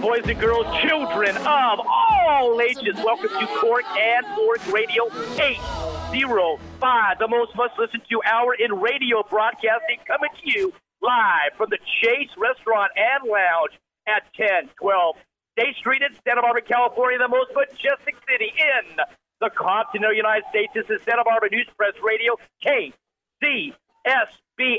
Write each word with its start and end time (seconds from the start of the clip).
boys 0.00 0.24
and 0.26 0.40
girls, 0.40 0.66
children 0.82 1.36
of 1.36 1.80
all 1.86 2.60
ages, 2.60 2.96
welcome 3.04 3.28
to 3.28 3.46
Cork 3.60 3.84
and 3.96 4.26
Fork 4.34 4.66
Radio 4.72 5.04
805, 5.38 7.18
the 7.18 7.28
most 7.28 7.54
must 7.54 7.78
listen 7.78 8.00
to 8.08 8.22
hour 8.26 8.54
in 8.54 8.72
radio 8.72 9.22
broadcasting, 9.28 9.98
coming 10.06 10.30
to 10.42 10.50
you 10.50 10.72
live 11.00 11.52
from 11.56 11.68
the 11.70 11.78
Chase 12.02 12.30
Restaurant 12.36 12.90
and 12.96 13.22
Lounge 13.30 13.78
at 14.08 14.24
1012 14.36 15.16
State 15.60 15.76
Street 15.76 16.00
in 16.00 16.16
Santa 16.24 16.40
Barbara, 16.40 16.62
California, 16.62 17.18
the 17.18 17.28
most 17.28 17.52
majestic 17.52 18.16
city 18.24 18.48
in 18.48 18.96
the 19.44 19.50
continental 19.52 20.16
United 20.16 20.44
States. 20.48 20.72
This 20.72 20.88
is 20.88 21.04
Santa 21.04 21.20
Barbara 21.22 21.50
News 21.52 21.68
Press 21.76 21.92
Radio, 22.00 22.40
KZSB 22.64 23.76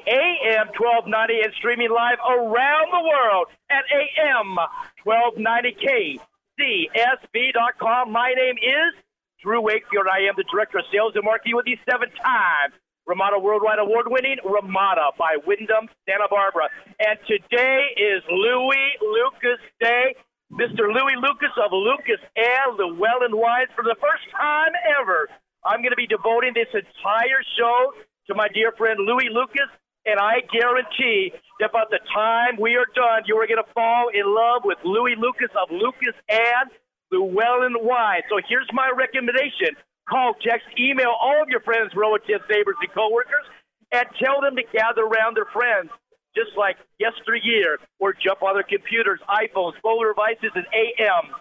AM 0.10 0.74
1290 0.74 1.42
and 1.46 1.54
streaming 1.54 1.94
live 1.94 2.18
around 2.26 2.90
the 2.90 3.04
world 3.06 3.54
at 3.70 3.86
AM 3.94 4.58
1290 5.06 6.18
KZSB.com. 6.58 8.12
My 8.12 8.34
name 8.34 8.58
is 8.58 8.98
Drew 9.38 9.62
Wakefield. 9.62 10.10
I 10.10 10.26
am 10.26 10.34
the 10.36 10.50
Director 10.50 10.80
of 10.80 10.86
Sales 10.92 11.14
and 11.14 11.24
Marketing 11.24 11.62
with 11.62 11.66
the 11.70 11.78
seven-time 11.86 12.74
Ramada 13.06 13.38
Worldwide 13.38 13.78
Award-winning 13.78 14.38
Ramada 14.44 15.14
by 15.14 15.38
Wyndham 15.46 15.94
Santa 16.10 16.26
Barbara. 16.28 16.74
And 16.98 17.22
today 17.30 17.94
is 18.02 18.26
Louis 18.34 18.98
Lucas 18.98 19.62
Day. 19.80 20.18
Mr. 20.52 20.84
Louis 20.92 21.16
Lucas 21.16 21.56
of 21.64 21.72
Lucas 21.72 22.20
and 22.36 22.76
Lewellen 22.76 23.40
Wise. 23.40 23.72
For 23.76 23.84
the 23.88 23.96
first 24.04 24.28
time 24.36 24.76
ever, 25.00 25.30
I'm 25.64 25.80
going 25.80 25.96
to 25.96 26.00
be 26.00 26.08
devoting 26.08 26.52
this 26.54 26.68
entire 26.76 27.40
show 27.56 27.94
to 28.28 28.36
my 28.36 28.48
dear 28.52 28.76
friend 28.76 29.00
Louis 29.00 29.32
Lucas. 29.32 29.72
And 30.04 30.20
I 30.20 30.42
guarantee 30.52 31.32
that 31.62 31.72
by 31.72 31.86
the 31.90 32.00
time 32.12 32.60
we 32.60 32.76
are 32.76 32.90
done, 32.96 33.24
you 33.28 33.38
are 33.38 33.48
going 33.48 33.64
to 33.64 33.74
fall 33.74 34.10
in 34.12 34.28
love 34.28 34.64
with 34.66 34.78
Louis 34.84 35.16
Lucas 35.16 35.54
of 35.56 35.72
Lucas 35.72 36.18
and 36.28 36.68
Lewellen 37.14 37.80
Wise. 37.80 38.28
So 38.28 38.42
here's 38.44 38.68
my 38.74 38.92
recommendation. 38.92 39.78
Call, 40.10 40.34
text, 40.42 40.68
email 40.76 41.14
all 41.16 41.40
of 41.42 41.48
your 41.48 41.62
friends, 41.62 41.94
relatives, 41.96 42.44
neighbors, 42.50 42.76
and 42.82 42.92
coworkers, 42.92 43.48
and 43.94 44.04
tell 44.20 44.42
them 44.42 44.58
to 44.58 44.64
gather 44.74 45.06
around 45.06 45.38
their 45.38 45.48
friends 45.54 45.92
just 46.36 46.56
like 46.58 46.78
yesteryear, 47.00 47.78
or 48.00 48.14
jump 48.14 48.42
on 48.42 48.56
their 48.56 48.64
computers, 48.64 49.20
iPhones, 49.28 49.74
mobile 49.84 50.08
devices, 50.08 50.52
and 50.56 50.66
AM 50.72 51.36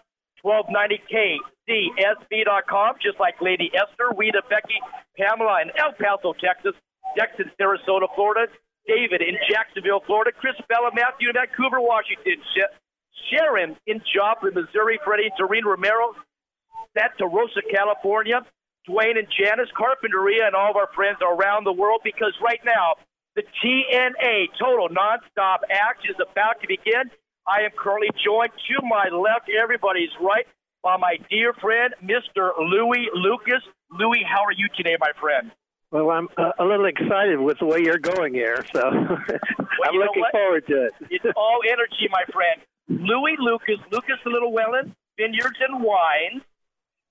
1290K. 0.45 1.37
ZSB.com, 1.71 2.97
just 3.01 3.21
like 3.21 3.39
Lady 3.41 3.71
Esther, 3.71 4.11
Rita, 4.19 4.43
Becky, 4.51 4.75
Pamela 5.17 5.63
in 5.63 5.71
El 5.79 5.95
Paso, 5.95 6.35
Texas, 6.35 6.75
in 7.15 7.47
Sarasota, 7.55 8.11
Florida, 8.15 8.51
David 8.87 9.23
in 9.23 9.39
Jacksonville, 9.49 10.03
Florida, 10.07 10.33
Chris 10.35 10.59
Bella, 10.69 10.91
Matthew 10.95 11.31
in 11.31 11.35
Vancouver, 11.35 11.81
Washington, 11.81 12.43
Sharon 13.31 13.77
in 13.87 14.01
Joplin, 14.15 14.55
Missouri, 14.55 14.99
Freddie, 15.05 15.31
Doreen 15.39 15.65
Romero, 15.65 16.15
Santa 16.97 17.27
Rosa, 17.27 17.63
California, 17.71 18.43
Dwayne 18.89 19.19
and 19.19 19.29
Janice, 19.31 19.71
Carpinteria, 19.77 20.47
and 20.47 20.55
all 20.55 20.71
of 20.71 20.77
our 20.77 20.89
friends 20.95 21.19
around 21.23 21.65
the 21.65 21.73
world 21.73 22.01
because 22.03 22.35
right 22.43 22.61
now, 22.65 22.95
the 23.37 23.43
TNA 23.43 24.49
Total 24.59 24.89
Nonstop 24.89 25.59
Act 25.71 26.07
is 26.09 26.17
about 26.21 26.61
to 26.61 26.69
begin. 26.69 27.11
I 27.47 27.63
am 27.63 27.71
currently 27.79 28.11
joined 28.25 28.53
to 28.53 28.87
my 28.87 29.09
left, 29.09 29.51
everybody's 29.51 30.11
right, 30.21 30.47
by 30.83 30.97
my 30.97 31.17
dear 31.31 31.53
friend, 31.55 31.95
Mr. 32.03 32.51
Louis 32.59 33.09
Lucas. 33.15 33.63
Louis, 33.91 34.23
how 34.27 34.45
are 34.45 34.53
you 34.53 34.69
today, 34.77 34.97
my 34.99 35.13
friend? 35.21 35.51
Well, 35.91 36.11
I'm 36.11 36.29
uh, 36.37 36.53
a 36.59 36.65
little 36.65 36.87
excited 36.87 37.41
with 37.41 37.59
the 37.59 37.67
way 37.67 37.83
you're 37.83 37.99
going 37.99 38.33
here, 38.33 38.65
so 38.73 38.81
I'm 38.89 39.97
looking 39.97 40.25
forward 40.31 40.67
to 40.69 40.87
it. 40.87 40.93
It's 41.11 41.25
all 41.37 41.61
energy, 41.67 42.07
my 42.11 42.23
friend. 42.33 42.61
Louis 42.89 43.37
Lucas, 43.39 43.79
Lucas 43.91 44.17
the 44.25 44.31
Little 44.31 44.53
Wellen, 44.53 44.95
Vineyards 45.19 45.59
and 45.61 45.83
Wines. 45.83 46.43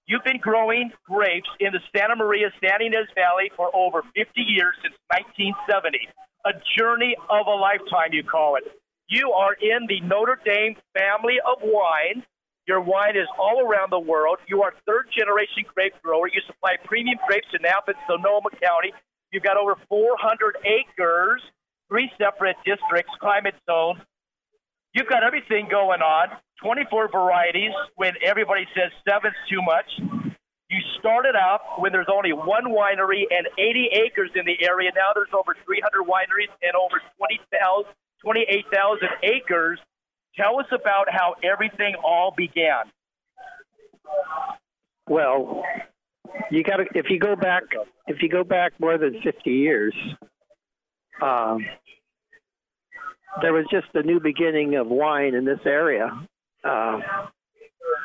You've 0.09 0.25
been 0.25 0.41
growing 0.41 0.89
grapes 1.05 1.49
in 1.59 1.69
the 1.69 1.77
Santa 1.93 2.15
Maria 2.15 2.49
San 2.57 2.81
Ynez 2.81 3.05
Valley 3.13 3.53
for 3.55 3.69
over 3.77 4.01
50 4.01 4.41
years 4.41 4.73
since 4.81 4.97
1970. 5.13 6.01
A 6.49 6.53
journey 6.73 7.13
of 7.29 7.45
a 7.45 7.53
lifetime, 7.53 8.09
you 8.09 8.25
call 8.25 8.57
it. 8.57 8.65
You 9.05 9.29
are 9.37 9.53
in 9.53 9.85
the 9.85 10.01
Notre 10.01 10.41
Dame 10.43 10.73
family 10.97 11.37
of 11.45 11.61
wine. 11.61 12.25
Your 12.65 12.81
wine 12.81 13.17
is 13.17 13.29
all 13.37 13.61
around 13.61 13.93
the 13.93 13.99
world. 14.01 14.39
You 14.49 14.63
are 14.63 14.73
third 14.89 15.13
generation 15.13 15.61
grape 15.69 15.93
grower. 16.01 16.25
You 16.25 16.41
supply 16.47 16.81
premium 16.85 17.19
grapes 17.29 17.45
to 17.53 17.59
Napa 17.61 17.93
and 17.93 18.01
Sonoma 18.09 18.49
County. 18.57 18.89
You've 19.29 19.45
got 19.45 19.57
over 19.57 19.77
400 19.89 20.57
acres, 20.65 21.43
three 21.87 22.09
separate 22.17 22.57
districts, 22.65 23.13
climate 23.21 23.61
zones. 23.69 24.01
You've 24.93 25.07
got 25.07 25.21
everything 25.21 25.67
going 25.69 26.01
on. 26.01 26.33
24 26.61 27.09
varieties 27.09 27.71
when 27.95 28.13
everybody 28.23 28.65
says 28.75 28.91
seven's 29.07 29.35
too 29.49 29.61
much. 29.61 29.85
You 30.69 30.77
started 30.99 31.35
out 31.35 31.61
when 31.79 31.91
there's 31.91 32.11
only 32.13 32.31
one 32.31 32.65
winery 32.65 33.23
and 33.31 33.47
80 33.57 33.89
acres 34.05 34.29
in 34.35 34.45
the 34.45 34.57
area. 34.63 34.91
Now 34.95 35.11
there's 35.15 35.33
over 35.33 35.55
300 35.65 36.05
wineries 36.05 36.51
and 36.61 36.75
over 36.75 37.01
20,000, 37.17 37.91
28,000 38.21 39.07
acres. 39.23 39.79
Tell 40.35 40.59
us 40.59 40.67
about 40.71 41.07
how 41.09 41.35
everything 41.43 41.95
all 42.03 42.33
began. 42.35 42.85
Well, 45.07 45.63
you 46.51 46.63
got 46.63 46.77
to 46.77 46.85
if 46.93 47.09
you 47.09 47.19
go 47.19 47.35
back 47.35 47.63
if 48.07 48.21
you 48.21 48.29
go 48.29 48.43
back 48.43 48.73
more 48.79 48.97
than 48.97 49.21
50 49.23 49.49
years, 49.49 49.95
um, 51.21 51.65
there 53.41 53.53
was 53.53 53.65
just 53.71 53.87
a 53.95 54.03
new 54.03 54.19
beginning 54.19 54.75
of 54.75 54.87
wine 54.87 55.33
in 55.33 55.45
this 55.45 55.59
area. 55.65 56.09
Uh, 56.63 56.99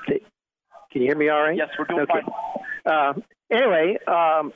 can 0.06 1.02
you 1.02 1.08
hear 1.08 1.16
me 1.16 1.28
all 1.28 1.42
right? 1.42 1.56
Yes, 1.56 1.68
we're 1.78 1.86
doing 1.86 2.02
Okay. 2.02 2.20
fine. 2.20 2.32
Uh, 2.86 3.12
anyway, 3.50 3.96
um, 4.06 4.52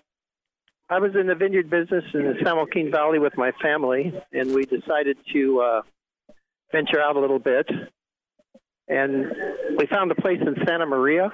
I 0.89 1.01
was 1.01 1.15
in 1.19 1.27
the 1.27 1.35
vineyard 1.35 1.69
business 1.69 2.05
in 2.15 2.23
the 2.23 2.35
San 2.45 2.57
Joaquin 2.57 2.91
Valley 2.91 3.19
with 3.19 3.37
my 3.37 3.53
family, 3.61 4.13
and 4.33 4.55
we 4.55 4.65
decided 4.65 5.19
to 5.33 5.61
uh, 5.61 5.83
venture 6.73 7.01
out 7.01 7.17
a 7.17 7.21
little 7.21 7.39
bit. 7.41 7.69
And 8.87 9.27
we 9.77 9.87
found 9.87 10.11
a 10.13 10.15
place 10.15 10.41
in 10.41 10.55
Santa 10.67 10.87
Maria, 10.87 11.31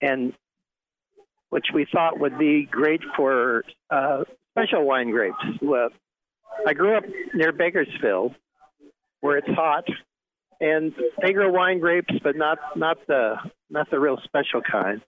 and 0.00 0.32
which 1.50 1.66
we 1.72 1.86
thought 1.92 2.18
would 2.18 2.38
be 2.38 2.64
great 2.64 3.00
for 3.16 3.64
uh, 3.90 4.24
special 4.50 4.84
wine 4.84 5.10
grapes. 5.10 5.36
Well, 5.62 5.90
I 6.66 6.72
grew 6.72 6.96
up 6.96 7.04
near 7.34 7.52
Bakersfield, 7.52 8.34
where 9.20 9.36
it's 9.38 9.48
hot, 9.48 9.84
and 10.60 10.92
they 11.22 11.32
grow 11.32 11.50
wine 11.50 11.78
grapes, 11.78 12.14
but 12.22 12.36
not 12.36 12.58
not 12.76 12.98
the 13.06 13.36
not 13.70 13.90
the 13.90 13.98
real 13.98 14.18
special 14.24 14.60
kind. 14.60 15.00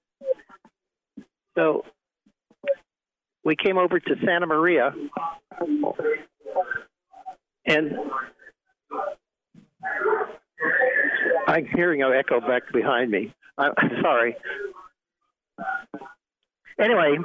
So 1.56 1.84
we 3.44 3.56
came 3.56 3.78
over 3.78 3.98
to 3.98 4.14
Santa 4.24 4.46
Maria, 4.46 4.94
and 7.66 7.92
I'm 11.46 11.66
hearing 11.66 12.02
an 12.02 12.12
echo 12.12 12.40
back 12.40 12.72
behind 12.72 13.10
me. 13.10 13.34
I'm 13.58 13.74
sorry. 14.02 14.36
Anyway, 16.80 17.18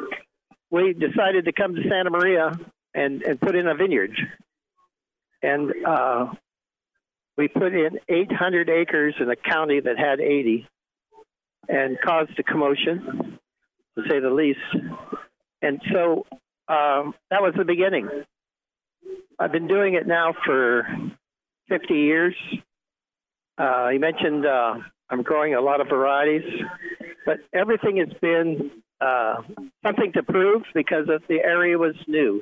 we 0.69 0.93
decided 0.93 1.45
to 1.45 1.53
come 1.53 1.75
to 1.75 1.81
Santa 1.89 2.09
Maria 2.09 2.51
and, 2.93 3.21
and 3.23 3.39
put 3.39 3.55
in 3.55 3.67
a 3.67 3.75
vineyard. 3.75 4.11
And 5.41 5.71
uh, 5.85 6.33
we 7.37 7.47
put 7.47 7.73
in 7.73 7.99
800 8.07 8.69
acres 8.69 9.15
in 9.19 9.29
a 9.29 9.35
county 9.35 9.79
that 9.79 9.97
had 9.97 10.19
80 10.19 10.67
and 11.67 11.97
caused 11.99 12.37
a 12.39 12.43
commotion, 12.43 13.39
to 13.97 14.03
say 14.09 14.19
the 14.19 14.29
least. 14.29 14.59
And 15.61 15.81
so 15.91 16.25
um, 16.67 17.13
that 17.31 17.41
was 17.41 17.53
the 17.57 17.65
beginning. 17.65 18.09
I've 19.37 19.51
been 19.51 19.67
doing 19.67 19.95
it 19.95 20.07
now 20.07 20.33
for 20.45 20.87
50 21.69 21.93
years. 21.93 22.35
Uh, 23.57 23.89
you 23.89 23.99
mentioned 23.99 24.45
uh, 24.45 24.75
I'm 25.09 25.23
growing 25.23 25.55
a 25.55 25.61
lot 25.61 25.81
of 25.81 25.87
varieties, 25.87 26.49
but 27.25 27.37
everything 27.53 27.97
has 27.97 28.15
been 28.21 28.71
uh, 29.01 29.41
something 29.85 30.11
to 30.13 30.23
prove 30.23 30.63
because 30.73 31.07
the 31.27 31.39
area 31.43 31.77
was 31.77 31.95
new. 32.07 32.41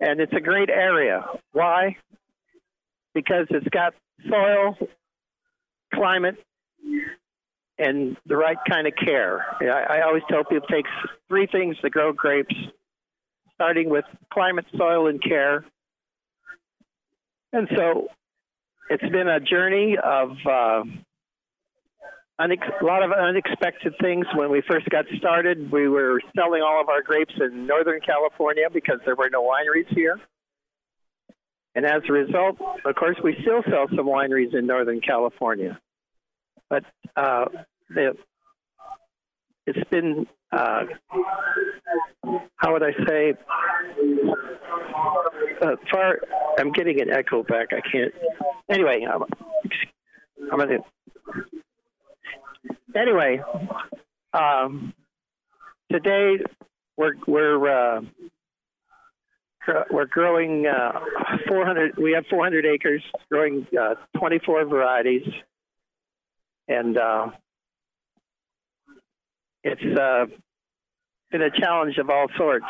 And 0.00 0.20
it's 0.20 0.32
a 0.32 0.40
great 0.40 0.70
area. 0.70 1.24
Why? 1.52 1.96
Because 3.14 3.46
it's 3.50 3.68
got 3.68 3.94
soil, 4.28 4.76
climate, 5.94 6.36
and 7.78 8.16
the 8.26 8.36
right 8.36 8.56
kind 8.68 8.86
of 8.86 8.94
care. 8.94 9.44
I, 9.60 9.98
I 9.98 10.02
always 10.02 10.22
tell 10.30 10.44
people 10.44 10.66
it 10.68 10.72
takes 10.72 10.90
three 11.28 11.46
things 11.46 11.76
to 11.82 11.90
grow 11.90 12.12
grapes, 12.12 12.54
starting 13.54 13.90
with 13.90 14.04
climate, 14.32 14.66
soil, 14.76 15.08
and 15.08 15.22
care. 15.22 15.64
And 17.52 17.68
so 17.76 18.08
it's 18.88 19.02
been 19.02 19.28
a 19.28 19.40
journey 19.40 19.96
of 20.02 20.30
uh, 20.46 20.84
unex- 22.40 22.80
a 22.80 22.84
lot 22.84 23.02
of 23.02 23.12
unexpected 23.12 23.94
things 24.00 24.26
when 24.34 24.50
we 24.50 24.62
first 24.68 24.88
got 24.88 25.04
started. 25.18 25.70
We 25.70 25.88
were 25.88 26.20
selling 26.36 26.62
all 26.62 26.80
of 26.80 26.88
our 26.88 27.02
grapes 27.02 27.34
in 27.40 27.66
Northern 27.66 28.00
California 28.00 28.68
because 28.72 29.00
there 29.04 29.16
were 29.16 29.30
no 29.30 29.42
wineries 29.42 29.88
here. 29.94 30.18
And 31.74 31.86
as 31.86 32.02
a 32.08 32.12
result, 32.12 32.58
of 32.84 32.94
course, 32.94 33.16
we 33.24 33.36
still 33.40 33.62
sell 33.70 33.86
some 33.88 34.06
wineries 34.06 34.54
in 34.54 34.66
Northern 34.66 35.00
California. 35.00 35.78
But 36.68 36.84
uh, 37.16 37.46
it's 39.66 39.90
been, 39.90 40.26
uh, 40.50 40.84
how 42.56 42.72
would 42.72 42.82
I 42.82 42.92
say, 43.06 43.34
uh, 45.62 45.76
far, 45.90 46.18
I'm 46.58 46.72
getting 46.72 47.00
an 47.00 47.10
echo 47.10 47.42
back. 47.42 47.68
I 47.72 47.80
can't. 47.80 48.12
Anyway, 48.68 49.06
I'm, 49.10 49.22
I'm 50.50 50.58
going 50.58 50.68
to 50.68 50.84
anyway, 52.94 53.40
um, 54.32 54.94
today 55.90 56.38
we're 56.96 57.14
we're 57.26 57.96
uh, 57.96 58.00
we're 59.90 60.06
growing 60.06 60.66
uh, 60.66 61.00
400. 61.48 61.96
We 61.98 62.12
have 62.12 62.24
400 62.30 62.66
acres, 62.66 63.02
growing 63.30 63.66
uh, 63.78 63.94
24 64.18 64.64
varieties, 64.66 65.26
and 66.68 66.96
uh, 66.96 67.30
it's 69.64 69.98
uh, 69.98 70.26
been 71.30 71.42
a 71.42 71.50
challenge 71.50 71.98
of 71.98 72.10
all 72.10 72.26
sorts. 72.36 72.64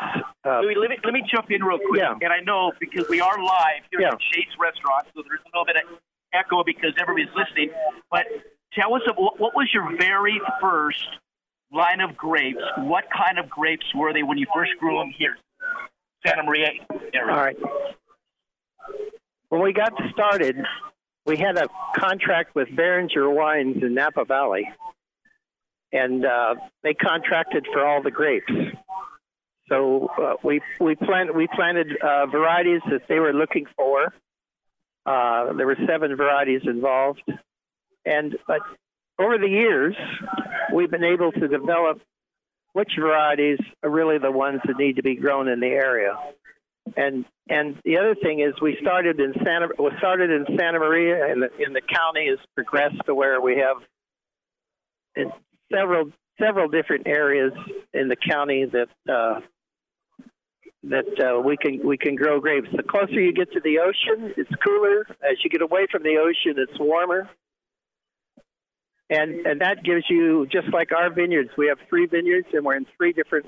Uh, 0.45 0.59
Louis, 0.61 0.75
let 0.75 0.89
me, 0.89 0.97
let 1.03 1.13
me 1.13 1.23
jump 1.29 1.49
in 1.51 1.63
real 1.63 1.79
quick. 1.89 1.99
Yeah. 2.01 2.13
And 2.21 2.31
I 2.31 2.39
know 2.39 2.71
because 2.79 3.05
we 3.09 3.19
are 3.21 3.37
live 3.43 3.83
here 3.91 4.01
Yeah. 4.01 4.09
at 4.09 4.19
Chase 4.19 4.53
Restaurant, 4.59 5.05
so 5.15 5.23
there's 5.27 5.41
a 5.45 5.49
little 5.57 5.65
bit 5.65 5.77
of 5.77 5.97
echo 6.33 6.63
because 6.63 6.93
everybody's 6.99 7.33
listening. 7.35 7.69
But 8.11 8.25
tell 8.73 8.93
us, 8.95 9.01
what 9.17 9.55
was 9.55 9.69
your 9.73 9.95
very 9.97 10.39
first 10.61 11.05
line 11.71 11.99
of 12.01 12.15
grapes? 12.15 12.61
What 12.77 13.05
kind 13.15 13.39
of 13.39 13.49
grapes 13.49 13.85
were 13.95 14.13
they 14.13 14.23
when 14.23 14.37
you 14.37 14.45
first 14.53 14.71
grew 14.79 14.97
them 14.99 15.11
here, 15.17 15.37
Santa 16.25 16.43
Maria 16.43 16.69
area? 17.13 17.31
All 17.31 17.39
right. 17.39 17.57
When 19.49 19.61
we 19.61 19.73
got 19.73 19.93
started, 20.11 20.57
we 21.25 21.37
had 21.37 21.57
a 21.57 21.67
contract 21.97 22.55
with 22.55 22.75
Beringer 22.75 23.29
Wines 23.29 23.77
in 23.81 23.93
Napa 23.93 24.25
Valley, 24.25 24.67
and 25.91 26.25
uh, 26.25 26.55
they 26.81 26.93
contracted 26.93 27.67
for 27.71 27.85
all 27.85 28.01
the 28.01 28.11
grapes. 28.11 28.51
So 29.69 30.09
uh, 30.17 30.33
we 30.43 30.61
we 30.79 30.95
plant 30.95 31.35
we 31.35 31.47
planted 31.47 31.87
uh, 32.01 32.25
varieties 32.25 32.81
that 32.89 33.07
they 33.07 33.19
were 33.19 33.33
looking 33.33 33.65
for. 33.75 34.13
Uh, 35.05 35.53
there 35.53 35.65
were 35.65 35.77
seven 35.87 36.15
varieties 36.15 36.61
involved, 36.65 37.23
and 38.05 38.35
but 38.47 38.59
over 39.19 39.37
the 39.37 39.47
years, 39.47 39.95
we've 40.73 40.91
been 40.91 41.03
able 41.03 41.31
to 41.31 41.47
develop 41.47 42.01
which 42.73 42.91
varieties 42.99 43.59
are 43.83 43.89
really 43.89 44.17
the 44.17 44.31
ones 44.31 44.59
that 44.65 44.77
need 44.77 44.97
to 44.97 45.03
be 45.03 45.15
grown 45.15 45.47
in 45.47 45.59
the 45.59 45.67
area. 45.67 46.17
And 46.97 47.25
and 47.49 47.77
the 47.85 47.97
other 47.97 48.15
thing 48.15 48.41
is 48.41 48.59
we 48.61 48.77
started 48.81 49.19
in 49.19 49.33
Santa 49.43 49.69
we 49.79 49.91
started 49.99 50.29
in 50.29 50.57
Santa 50.57 50.79
Maria 50.79 51.31
and 51.31 51.41
the 51.41 51.49
in 51.65 51.73
the 51.73 51.81
county 51.81 52.27
has 52.29 52.39
progressed 52.55 53.05
to 53.05 53.15
where 53.15 53.39
we 53.39 53.57
have 53.57 53.77
in 55.15 55.31
several 55.71 56.11
several 56.41 56.67
different 56.67 57.07
areas 57.07 57.53
in 57.93 58.09
the 58.09 58.15
county 58.15 58.65
that 58.65 58.89
uh, 59.11 59.39
that 60.83 61.05
uh, 61.23 61.39
we 61.41 61.55
can 61.57 61.85
we 61.87 61.97
can 61.97 62.15
grow 62.15 62.39
grapes. 62.39 62.67
The 62.75 62.83
closer 62.83 63.19
you 63.19 63.33
get 63.33 63.51
to 63.53 63.61
the 63.61 63.79
ocean, 63.79 64.33
it's 64.35 64.51
cooler. 64.65 65.05
As 65.23 65.37
you 65.43 65.49
get 65.49 65.61
away 65.61 65.87
from 65.89 66.03
the 66.03 66.17
ocean, 66.17 66.55
it's 66.57 66.77
warmer. 66.79 67.29
And 69.13 69.45
and 69.45 69.61
that 69.61 69.83
gives 69.83 70.05
you 70.09 70.47
just 70.51 70.73
like 70.73 70.91
our 70.91 71.13
vineyards. 71.13 71.51
We 71.57 71.67
have 71.67 71.77
three 71.89 72.07
vineyards, 72.07 72.47
and 72.53 72.65
we're 72.65 72.75
in 72.75 72.87
three 72.97 73.13
different 73.13 73.45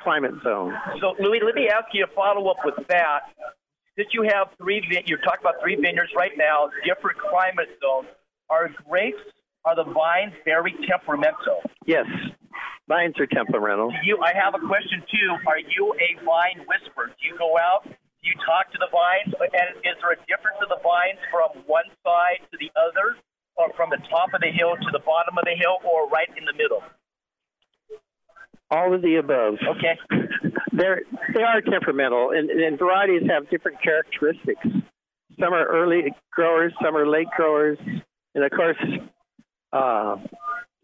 climate 0.00 0.32
zones. 0.42 0.74
So, 1.00 1.14
Louis, 1.20 1.40
let 1.44 1.54
me 1.54 1.68
ask 1.68 1.86
you 1.92 2.04
a 2.04 2.14
follow 2.14 2.48
up 2.48 2.64
with 2.64 2.74
that. 2.88 3.20
Since 3.96 4.08
you 4.12 4.22
have 4.22 4.48
three, 4.56 4.80
you're 5.06 5.20
talking 5.20 5.44
about 5.44 5.60
three 5.60 5.76
vineyards 5.76 6.12
right 6.16 6.32
now, 6.36 6.70
different 6.84 7.18
climate 7.18 7.68
zones. 7.84 8.08
Are 8.48 8.68
grapes, 8.88 9.20
are 9.64 9.76
the 9.76 9.84
vines 9.84 10.32
very 10.44 10.74
temperamental? 10.88 11.60
Yes, 11.86 12.06
vines 12.88 13.14
are 13.20 13.26
temperamental. 13.26 13.92
You, 14.04 14.18
I 14.20 14.32
have 14.32 14.54
a 14.54 14.62
question 14.66 15.04
too. 15.12 15.28
Are 15.46 15.60
you 15.60 15.92
a 15.92 16.24
vine 16.24 16.64
whisperer? 16.64 17.12
Do 17.12 17.22
you 17.28 17.36
go 17.38 17.56
out? 17.60 17.84
Do 17.84 18.24
you 18.28 18.36
talk 18.44 18.72
to 18.72 18.78
the 18.78 18.88
vines? 18.92 19.32
And 19.40 19.76
is 19.84 19.96
there 20.00 20.12
a 20.12 20.20
difference 20.24 20.56
in 20.62 20.68
the 20.68 20.80
vines 20.80 21.20
from 21.30 21.64
one 21.66 21.88
side 22.04 22.44
to 22.48 22.56
the 22.56 22.70
other, 22.78 23.16
or 23.56 23.72
from 23.76 23.90
the 23.90 23.98
top 24.08 24.32
of 24.34 24.40
the 24.40 24.50
hill 24.50 24.74
to 24.76 24.90
the 24.92 25.00
bottom 25.00 25.36
of 25.38 25.44
the 25.44 25.54
hill, 25.56 25.78
or 25.84 26.08
right 26.08 26.28
in 26.36 26.44
the 26.44 26.52
middle? 26.52 26.82
All 28.70 28.94
of 28.94 29.02
the 29.02 29.16
above. 29.16 29.54
Okay. 29.76 29.98
They're 30.72 31.02
they 31.34 31.42
are 31.42 31.60
temperamental, 31.60 32.30
and, 32.30 32.48
and 32.50 32.78
varieties 32.78 33.28
have 33.28 33.50
different 33.50 33.82
characteristics. 33.82 34.62
Some 35.38 35.52
are 35.52 35.66
early 35.66 36.14
growers, 36.30 36.72
some 36.82 36.96
are 36.96 37.06
late 37.06 37.28
growers, 37.36 37.78
and 38.34 38.44
of 38.44 38.50
course, 38.50 38.78
uh, 39.72 40.16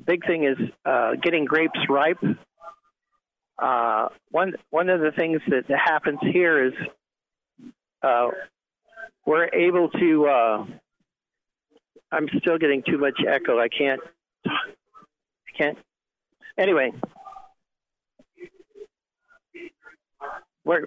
big 0.04 0.26
thing 0.26 0.44
is 0.44 0.58
uh, 0.84 1.12
getting 1.22 1.46
grapes 1.46 1.78
ripe. 1.88 2.22
Uh, 3.58 4.08
one 4.30 4.52
one 4.68 4.90
of 4.90 5.00
the 5.00 5.10
things 5.16 5.40
that 5.48 5.64
happens 5.70 6.18
here 6.20 6.66
is 6.66 6.74
uh, 8.02 8.28
we're 9.24 9.48
able 9.54 9.88
to. 9.88 10.26
I'm 12.10 12.28
still 12.40 12.58
getting 12.58 12.82
too 12.82 12.98
much 12.98 13.20
echo. 13.26 13.58
I 13.58 13.68
can't. 13.68 14.00
I 14.46 15.50
can't. 15.56 15.78
Anyway, 16.56 16.92
we're 20.64 20.86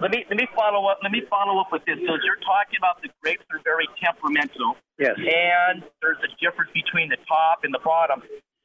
Let 0.00 0.10
me 0.10 0.24
let 0.28 0.36
me 0.36 0.48
follow 0.54 0.86
up. 0.86 0.98
Let 1.02 1.12
me 1.12 1.22
follow 1.28 1.60
up 1.60 1.68
with 1.72 1.84
this. 1.84 1.96
So 1.96 2.12
you're 2.24 2.42
talking 2.44 2.78
about 2.78 3.02
the 3.02 3.08
grapes 3.22 3.44
are 3.52 3.60
very 3.64 3.86
temperamental, 4.02 4.76
yes. 4.98 5.14
and 5.16 5.82
there's 6.02 6.18
a 6.24 6.30
difference 6.42 6.70
between 6.74 7.08
the 7.08 7.16
top 7.28 7.60
and 7.64 7.72
the 7.72 7.80
bottom. 7.84 8.22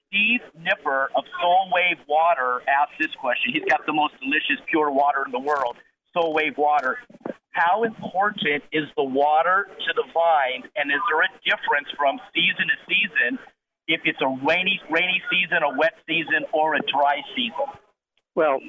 Steve 0.08 0.42
Nipper 0.58 1.12
of 1.16 1.24
Soul 1.40 1.70
Wave 1.72 1.98
Water 2.08 2.62
asked 2.68 2.98
this 3.00 3.14
question. 3.22 3.54
He's 3.54 3.66
got 3.70 3.86
the 3.86 3.94
most 3.94 4.14
delicious 4.20 4.58
pure 4.68 4.92
water 4.92 5.24
in 5.26 5.32
the 5.32 5.40
world, 5.40 5.78
Soul 6.14 6.34
Wave 6.34 6.58
Water. 6.58 6.98
How 7.60 7.84
important 7.84 8.64
is 8.72 8.86
the 8.96 9.04
water 9.04 9.68
to 9.68 9.94
the 9.94 10.04
vine, 10.14 10.64
and 10.78 10.90
is 10.90 11.02
there 11.12 11.22
a 11.28 11.32
difference 11.44 11.90
from 11.98 12.18
season 12.34 12.72
to 12.72 12.78
season 12.88 13.40
if 13.86 14.00
it's 14.06 14.22
a 14.22 14.30
rainy 14.48 14.80
rainy 14.90 15.22
season, 15.30 15.60
a 15.64 15.78
wet 15.78 15.94
season, 16.08 16.48
or 16.54 16.76
a 16.76 16.80
dry 16.80 17.20
season? 17.36 17.68
Well, 18.34 18.60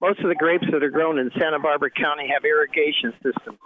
most 0.00 0.20
of 0.20 0.28
the 0.28 0.36
grapes 0.36 0.64
that 0.70 0.84
are 0.84 0.90
grown 0.90 1.18
in 1.18 1.32
Santa 1.40 1.58
Barbara 1.58 1.90
County 1.90 2.28
have 2.32 2.44
irrigation 2.44 3.14
systems, 3.20 3.58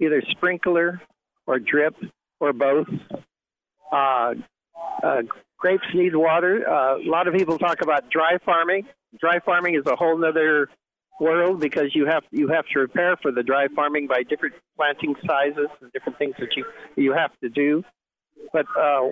either 0.00 0.22
sprinkler 0.32 1.00
or 1.46 1.58
drip 1.58 1.96
or 2.40 2.52
both. 2.52 2.88
Uh, 3.90 4.34
uh, 5.02 5.22
grapes 5.56 5.86
need 5.94 6.14
water. 6.14 6.68
Uh, 6.68 6.98
a 6.98 7.08
lot 7.08 7.26
of 7.26 7.32
people 7.32 7.56
talk 7.56 7.80
about 7.80 8.10
dry 8.10 8.36
farming. 8.44 8.86
Dry 9.18 9.38
farming 9.38 9.76
is 9.76 9.86
a 9.86 9.96
whole 9.96 10.22
other 10.26 10.68
world 11.20 11.60
because 11.60 11.94
you 11.94 12.06
have 12.06 12.22
you 12.30 12.48
have 12.48 12.64
to 12.66 12.74
prepare 12.74 13.16
for 13.16 13.32
the 13.32 13.42
dry 13.42 13.66
farming 13.74 14.06
by 14.06 14.22
different 14.22 14.54
planting 14.76 15.14
sizes 15.26 15.68
and 15.80 15.92
different 15.92 16.18
things 16.18 16.34
that 16.38 16.56
you 16.56 16.64
you 16.96 17.12
have 17.12 17.30
to 17.40 17.48
do. 17.48 17.82
But 18.52 18.66
uh, 18.78 19.08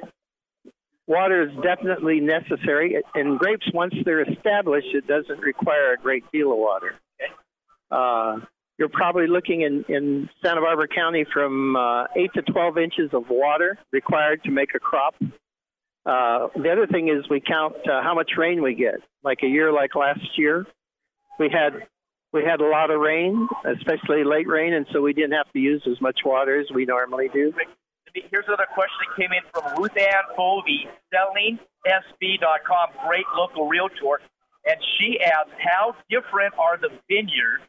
water 1.06 1.48
is 1.48 1.54
definitely 1.62 2.20
necessary. 2.20 2.96
And 3.14 3.38
grapes, 3.38 3.66
once 3.72 3.94
they're 4.04 4.22
established, 4.22 4.88
it 4.94 5.06
doesn't 5.06 5.40
require 5.40 5.92
a 5.92 5.96
great 5.96 6.25
deal 6.32 6.52
of 6.52 6.58
water. 6.58 6.94
Uh, 7.90 8.40
you're 8.78 8.88
probably 8.88 9.26
looking 9.26 9.62
in, 9.62 9.84
in 9.88 10.28
Santa 10.44 10.60
Barbara 10.60 10.88
County 10.88 11.25
from 11.32 11.76
uh, 11.76 12.04
8 12.14 12.30
to 12.34 12.42
12 12.42 12.78
inches 12.78 13.10
of 13.12 13.25
water 13.30 13.78
required 13.90 14.42
to 14.44 14.50
make 14.50 14.75
a 14.75 14.78
crop. 14.78 15.14
Uh, 16.04 16.48
the 16.54 16.70
other 16.70 16.86
thing 16.86 17.08
is 17.08 17.28
we 17.28 17.40
count 17.40 17.75
uh, 17.88 18.02
how 18.02 18.14
much 18.14 18.32
rain 18.36 18.62
we 18.62 18.75
get. 18.75 18.96
Like 19.25 19.38
a 19.42 19.46
year 19.46 19.72
like 19.72 19.94
last 19.94 20.20
year, 20.36 20.66
we 21.38 21.48
had 21.50 21.86
we 22.37 22.45
had 22.45 22.61
a 22.61 22.69
lot 22.69 22.90
of 22.93 23.00
rain, 23.00 23.49
especially 23.64 24.23
late 24.23 24.47
rain, 24.47 24.75
and 24.75 24.85
so 24.93 25.00
we 25.00 25.14
didn't 25.14 25.33
have 25.33 25.50
to 25.52 25.59
use 25.59 25.83
as 25.90 25.99
much 26.02 26.21
water 26.25 26.61
as 26.61 26.66
we 26.69 26.85
normally 26.85 27.28
do. 27.33 27.52
Here's 28.12 28.45
another 28.47 28.69
question 28.73 28.97
that 29.09 29.16
came 29.16 29.33
in 29.33 29.45
from 29.52 29.81
Ruth 29.81 29.97
Ann 29.97 30.37
Bovey, 30.37 30.85
sellingsb.com, 31.09 32.87
great 33.09 33.25
local 33.37 33.69
realtor. 33.69 34.21
And 34.69 34.76
she 34.99 35.21
asked, 35.21 35.57
how 35.57 35.97
different 36.11 36.52
are 36.59 36.76
the 36.76 36.90
vineyards 37.09 37.64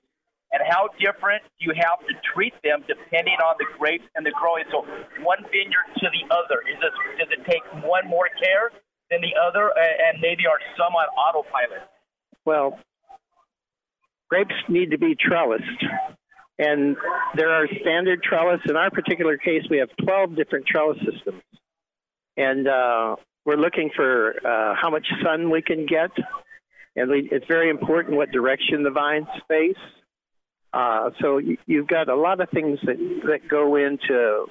and 0.52 0.64
how 0.68 0.90
different 1.00 1.44
do 1.60 1.68
you 1.68 1.74
have 1.76 2.00
to 2.08 2.14
treat 2.34 2.56
them 2.64 2.84
depending 2.88 3.40
on 3.44 3.56
the 3.60 3.68
grapes 3.78 4.08
and 4.16 4.26
the 4.26 4.32
growing? 4.32 4.64
So 4.72 4.84
one 5.24 5.44
vineyard 5.52 5.88
to 6.00 6.08
the 6.12 6.24
other, 6.32 6.64
is 6.68 6.80
it, 6.80 6.94
does 7.20 7.30
it 7.32 7.44
take 7.48 7.64
one 7.84 8.08
more 8.08 8.28
care 8.40 8.72
than 9.12 9.22
the 9.22 9.36
other 9.36 9.72
and 9.76 10.20
maybe 10.20 10.48
are 10.48 10.60
some 10.76 10.96
on 10.96 11.08
autopilot? 11.16 11.88
Well, 12.44 12.80
grapes 14.30 14.56
need 14.70 14.92
to 14.92 14.98
be 14.98 15.16
trellised. 15.16 15.84
And 16.60 16.98
there 17.36 17.52
are 17.52 17.68
standard 17.82 18.24
trellis. 18.24 18.62
In 18.68 18.76
our 18.76 18.90
particular 18.90 19.38
case, 19.38 19.64
we 19.70 19.78
have 19.78 19.90
12 20.04 20.36
different 20.36 20.66
trellis 20.66 20.98
systems. 21.00 21.44
and 22.36 22.68
uh, 22.68 23.16
we're 23.46 23.56
looking 23.56 23.90
for 23.96 24.34
uh, 24.46 24.76
how 24.76 24.90
much 24.90 25.08
sun 25.24 25.50
we 25.50 25.62
can 25.62 25.86
get, 25.86 26.12
and 26.98 27.10
we, 27.10 27.30
it's 27.32 27.46
very 27.48 27.70
important 27.70 28.18
what 28.18 28.30
direction 28.32 28.84
the 28.84 28.92
vines 28.92 29.28
face. 29.48 29.78
Uh, 30.74 31.12
so 31.22 31.38
you, 31.38 31.58
you've 31.66 31.88
got 31.88 32.10
a 32.10 32.16
lot 32.16 32.42
of 32.42 32.50
things 32.50 32.78
that, 32.84 32.98
that 33.26 33.48
go 33.48 33.78
into 33.78 34.48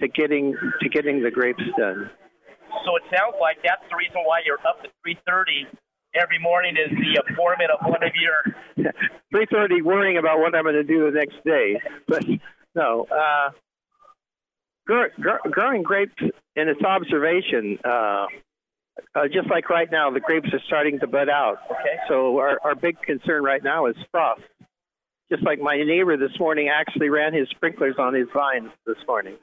to 0.00 0.08
getting 0.08 0.56
to 0.80 0.88
getting 0.88 1.22
the 1.22 1.30
grapes 1.30 1.62
done. 1.78 2.10
So 2.84 2.96
it 2.96 3.04
sounds 3.14 3.36
like 3.40 3.58
that's 3.62 3.84
the 3.88 3.96
reason 3.96 4.22
why 4.24 4.40
you're 4.44 4.58
up 4.66 4.82
at 4.82 4.90
3:30 5.06 5.70
every 6.14 6.38
morning 6.38 6.76
is 6.76 6.90
the 6.90 7.20
appointment 7.20 7.70
of 7.70 7.86
one 7.88 8.02
of 8.02 8.12
your. 8.14 8.92
3:30, 9.34 9.82
worrying 9.82 10.16
about 10.16 10.38
what 10.38 10.54
I'm 10.54 10.62
going 10.62 10.76
to 10.76 10.84
do 10.84 11.10
the 11.10 11.18
next 11.18 11.42
day, 11.44 11.80
but 12.06 12.24
no. 12.74 13.06
Uh, 13.10 13.50
grow, 14.86 15.06
grow, 15.20 15.38
growing 15.50 15.82
grapes 15.82 16.14
in 16.20 16.68
its 16.68 16.82
observation, 16.82 17.78
uh, 17.84 18.26
uh, 19.14 19.26
just 19.32 19.48
like 19.50 19.68
right 19.70 19.90
now, 19.90 20.10
the 20.10 20.20
grapes 20.20 20.48
are 20.52 20.60
starting 20.66 21.00
to 21.00 21.06
bud 21.06 21.28
out. 21.28 21.58
Okay. 21.70 21.96
So 22.08 22.38
our, 22.38 22.58
our 22.62 22.74
big 22.74 23.00
concern 23.02 23.42
right 23.42 23.62
now 23.62 23.86
is 23.86 23.96
frost. 24.10 24.42
Just 25.30 25.42
like 25.42 25.58
my 25.58 25.76
neighbor 25.76 26.16
this 26.16 26.38
morning 26.38 26.68
actually 26.68 27.08
ran 27.08 27.32
his 27.32 27.48
sprinklers 27.50 27.96
on 27.98 28.14
his 28.14 28.28
vines 28.32 28.70
this 28.86 28.98
morning 29.08 29.36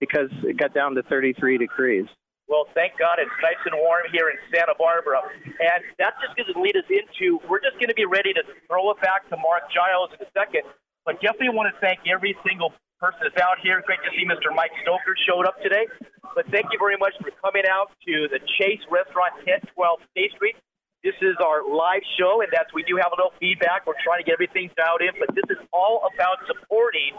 because 0.00 0.30
it 0.42 0.56
got 0.56 0.74
down 0.74 0.94
to 0.96 1.02
33 1.04 1.58
degrees. 1.58 2.06
Well, 2.48 2.66
thank 2.74 2.98
God 2.98 3.16
it's 3.22 3.32
nice 3.40 3.60
and 3.64 3.74
warm 3.78 4.04
here 4.12 4.28
in 4.28 4.36
Santa 4.52 4.74
Barbara. 4.76 5.22
And 5.46 5.80
that's 5.96 6.18
just 6.20 6.36
going 6.36 6.50
to 6.52 6.58
lead 6.60 6.76
us 6.76 6.88
into, 6.90 7.40
we're 7.48 7.62
just 7.62 7.78
going 7.78 7.88
to 7.88 7.96
be 7.96 8.04
ready 8.04 8.34
to 8.34 8.42
throw 8.68 8.90
it 8.90 9.00
back 9.00 9.24
to 9.30 9.36
Mark 9.38 9.70
Giles 9.72 10.10
in 10.12 10.20
a 10.20 10.30
second. 10.36 10.66
But 11.06 11.18
definitely 11.22 11.54
want 11.54 11.72
to 11.72 11.76
thank 11.80 12.04
every 12.06 12.36
single 12.46 12.74
person 13.02 13.26
that's 13.26 13.40
out 13.42 13.58
here. 13.58 13.82
Great 13.82 13.98
to 14.06 14.12
see 14.14 14.22
Mr. 14.22 14.54
Mike 14.54 14.70
Stoker 14.86 15.18
showed 15.26 15.46
up 15.46 15.58
today. 15.62 15.86
But 16.34 16.46
thank 16.54 16.70
you 16.70 16.78
very 16.78 16.98
much 16.98 17.14
for 17.18 17.34
coming 17.42 17.66
out 17.66 17.90
to 18.06 18.30
the 18.30 18.38
Chase 18.58 18.82
Restaurant, 18.86 19.34
1012 19.42 19.74
State 20.14 20.32
Street. 20.38 20.56
This 21.02 21.18
is 21.18 21.34
our 21.42 21.66
live 21.66 22.06
show, 22.14 22.46
and 22.46 22.50
that's 22.54 22.70
we 22.70 22.86
do 22.86 22.94
have 22.94 23.10
a 23.10 23.18
little 23.18 23.34
feedback. 23.42 23.90
We're 23.90 23.98
trying 24.06 24.22
to 24.22 24.26
get 24.26 24.38
everything 24.38 24.70
dialed 24.78 25.02
in, 25.02 25.10
but 25.18 25.34
this 25.34 25.42
is 25.50 25.58
all 25.74 26.06
about 26.06 26.38
supporting 26.46 27.18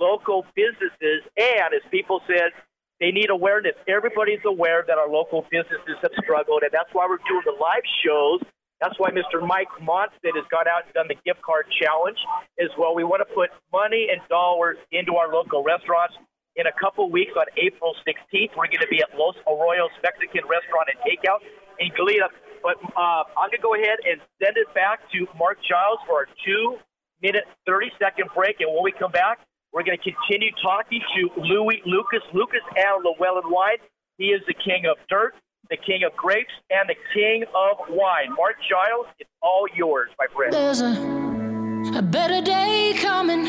local 0.00 0.48
businesses. 0.56 1.20
And 1.36 1.68
as 1.76 1.84
people 1.92 2.24
said, 2.24 2.56
they 3.00 3.10
need 3.10 3.30
awareness. 3.30 3.72
Everybody's 3.88 4.44
aware 4.44 4.84
that 4.86 4.98
our 5.00 5.08
local 5.08 5.48
businesses 5.50 5.96
have 6.04 6.12
struggled, 6.22 6.62
and 6.62 6.70
that's 6.70 6.92
why 6.92 7.08
we're 7.08 7.24
doing 7.24 7.42
the 7.48 7.56
live 7.56 7.84
shows. 8.04 8.44
That's 8.80 8.96
why 9.00 9.10
Mr. 9.10 9.40
Mike 9.40 9.72
Monson 9.80 10.36
has 10.36 10.44
gone 10.52 10.68
out 10.68 10.84
and 10.84 10.92
done 10.92 11.08
the 11.08 11.16
gift 11.24 11.40
card 11.40 11.64
challenge 11.80 12.20
as 12.60 12.68
well. 12.76 12.94
We 12.94 13.04
want 13.04 13.24
to 13.24 13.30
put 13.32 13.48
money 13.72 14.08
and 14.12 14.20
dollars 14.28 14.76
into 14.92 15.16
our 15.16 15.32
local 15.32 15.64
restaurants. 15.64 16.16
In 16.56 16.66
a 16.66 16.74
couple 16.76 17.08
weeks 17.08 17.32
on 17.36 17.48
April 17.56 17.96
16th, 18.04 18.52
we're 18.56 18.68
going 18.68 18.84
to 18.84 18.92
be 18.92 19.00
at 19.00 19.16
Los 19.16 19.36
Arroyos 19.48 19.92
Mexican 20.04 20.44
Restaurant 20.44 20.92
and 20.92 20.98
Takeout 21.00 21.40
in 21.80 21.88
Goleta. 21.96 22.28
But 22.60 22.76
uh, 22.96 23.24
I'm 23.36 23.48
going 23.48 23.60
to 23.60 23.64
go 23.64 23.72
ahead 23.76 23.96
and 24.04 24.20
send 24.42 24.60
it 24.60 24.68
back 24.74 25.00
to 25.12 25.24
Mark 25.38 25.56
Giles 25.64 26.00
for 26.04 26.24
our 26.24 26.28
two 26.44 26.76
minute, 27.22 27.44
30 27.64 27.92
second 27.96 28.28
break. 28.34 28.60
And 28.60 28.68
when 28.72 28.84
we 28.84 28.92
come 28.92 29.12
back, 29.12 29.40
we're 29.72 29.84
going 29.84 29.98
to 29.98 30.02
continue 30.02 30.50
talking 30.62 31.00
to 31.16 31.30
Louis 31.40 31.80
Lucas, 31.86 32.20
Lucas 32.34 32.60
and 32.76 33.04
Lewellen 33.04 33.50
Wine. 33.50 33.78
He 34.18 34.26
is 34.26 34.42
the 34.46 34.54
king 34.54 34.84
of 34.90 34.96
dirt, 35.08 35.34
the 35.70 35.76
king 35.76 36.02
of 36.04 36.16
grapes, 36.16 36.52
and 36.70 36.88
the 36.88 36.96
king 37.14 37.44
of 37.54 37.78
wine. 37.88 38.34
Mark 38.36 38.56
Giles, 38.68 39.06
it's 39.18 39.30
all 39.42 39.66
yours, 39.74 40.10
my 40.18 40.26
friend. 40.34 40.52
There's 40.52 40.80
a, 40.80 41.98
a 41.98 42.02
better 42.02 42.42
day 42.42 42.94
coming. 42.98 43.46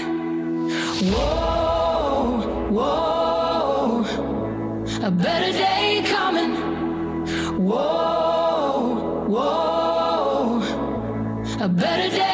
Whoa, 1.12 2.70
whoa. 2.70 4.06
A 5.04 5.12
better 5.12 5.51
day 5.51 6.04
coming. 6.06 6.56
Whoa, 7.66 9.25
whoa. 9.28 10.62
A 11.60 11.68
better 11.68 12.16
day. 12.16 12.31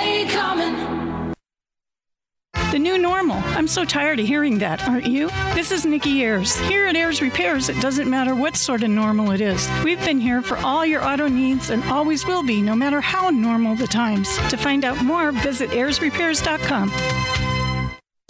The 2.71 2.79
new 2.79 2.97
normal. 2.97 3.37
I'm 3.55 3.67
so 3.67 3.85
tired 3.85 4.19
of 4.19 4.25
hearing 4.25 4.57
that, 4.57 4.85
aren't 4.89 5.05
you? 5.05 5.29
This 5.55 5.71
is 5.71 5.85
Nikki 5.85 6.21
Ayers. 6.21 6.57
Here 6.57 6.85
at 6.85 6.97
Ayers 6.97 7.21
Repairs, 7.21 7.69
it 7.69 7.79
doesn't 7.79 8.09
matter 8.09 8.35
what 8.35 8.57
sort 8.57 8.83
of 8.83 8.89
normal 8.89 9.31
it 9.31 9.39
is. 9.39 9.69
We've 9.85 10.03
been 10.03 10.19
here 10.19 10.41
for 10.41 10.57
all 10.57 10.85
your 10.85 11.01
auto 11.01 11.29
needs 11.29 11.69
and 11.69 11.81
always 11.85 12.25
will 12.25 12.43
be, 12.43 12.61
no 12.61 12.75
matter 12.75 12.99
how 12.99 13.29
normal 13.29 13.75
the 13.75 13.87
times. 13.87 14.35
To 14.49 14.57
find 14.57 14.83
out 14.83 15.01
more, 15.01 15.31
visit 15.31 15.69
AyersRepairs.com. 15.69 17.46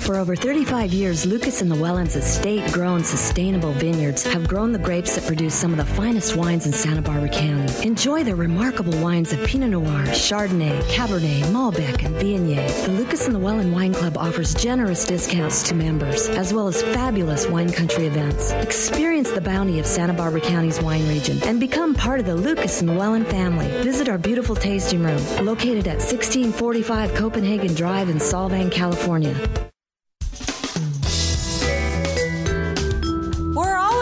For 0.08 0.16
over 0.16 0.38
35 0.38 0.94
years, 0.94 1.26
Lucas 1.26 1.62
and 1.62 1.70
Lewellen's 1.70 2.16
estate 2.16 2.72
grown 2.72 3.04
sustainable 3.04 3.74
vineyards 3.74 4.24
have 4.24 4.48
grown 4.48 4.72
the 4.72 4.80
grapes 4.80 5.16
that 5.16 5.28
produce 5.28 5.54
some 5.54 5.72
of 5.72 5.78
the 5.78 5.96
finest 5.96 6.38
wines 6.38 6.66
in 6.66 6.72
Santa 6.72 7.02
Barbara 7.02 7.28
County. 7.28 7.86
Enjoy 7.86 8.24
their 8.24 8.38
remarkable 8.38 8.98
wines 9.02 9.34
of 9.34 9.46
Pinot 9.46 9.72
Noir, 9.72 10.06
Chardonnay, 10.06 10.82
Cabernet, 10.84 11.42
Malbec, 11.52 12.06
and 12.06 12.16
Viognier. 12.16 12.86
The 12.86 12.94
Lucas 12.94 13.28
and 13.28 13.36
Lewellen 13.36 13.74
Wine 13.74 13.94
Club 13.94 14.18
offers 14.18 14.54
generous 14.54 15.06
discounts 15.06 15.62
to 15.64 15.76
members, 15.76 16.30
as 16.30 16.54
well 16.54 16.70
as 16.70 16.82
fabulous 16.82 17.46
wine 17.46 17.74
country 17.74 18.08
events. 18.08 18.52
Experience 18.52 19.32
the 19.32 19.42
bounty 19.42 19.78
of 19.78 19.86
Santa 19.86 20.14
Barbara 20.14 20.40
County's 20.40 20.82
wine 20.82 21.06
region 21.10 21.44
and 21.44 21.60
become 21.60 21.94
part 21.94 22.22
of 22.22 22.26
the 22.26 22.36
Lucas 22.36 22.80
and 22.80 22.92
Lewellen 22.92 23.26
family. 23.26 23.68
Visit 23.84 24.08
our 24.08 24.18
beautiful 24.18 24.56
tasting 24.56 25.04
room, 25.04 25.22
located 25.46 25.86
at 25.86 26.00
1645 26.00 27.14
Copenhagen 27.14 27.76
Drive 27.76 28.08
in 28.08 28.20
Solvang, 28.20 28.72
California. 28.72 29.36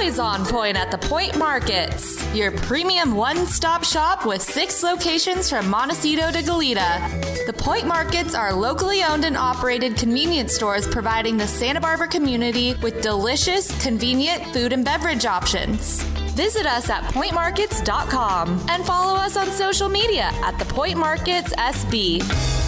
Always 0.05 0.19
on 0.19 0.45
point 0.45 0.77
at 0.77 0.91
the 0.91 0.97
Point 0.99 1.35
Markets, 1.35 2.23
your 2.35 2.51
premium 2.51 3.15
one 3.15 3.47
stop 3.47 3.83
shop 3.83 4.23
with 4.23 4.39
six 4.39 4.83
locations 4.83 5.49
from 5.49 5.67
Montecito 5.67 6.31
to 6.31 6.43
Goleta. 6.43 7.47
The 7.47 7.53
Point 7.53 7.87
Markets 7.87 8.35
are 8.35 8.53
locally 8.53 9.03
owned 9.03 9.25
and 9.25 9.35
operated 9.35 9.97
convenience 9.97 10.53
stores 10.53 10.87
providing 10.87 11.37
the 11.37 11.47
Santa 11.47 11.81
Barbara 11.81 12.07
community 12.07 12.75
with 12.83 13.01
delicious, 13.01 13.71
convenient 13.81 14.43
food 14.53 14.73
and 14.73 14.85
beverage 14.85 15.25
options. 15.25 16.03
Visit 16.35 16.67
us 16.67 16.87
at 16.91 17.01
pointmarkets.com 17.05 18.67
and 18.69 18.85
follow 18.85 19.15
us 19.15 19.35
on 19.35 19.47
social 19.47 19.89
media 19.89 20.29
at 20.43 20.59
the 20.59 20.65
Point 20.65 20.99
Markets 20.99 21.51
SB. 21.55 22.64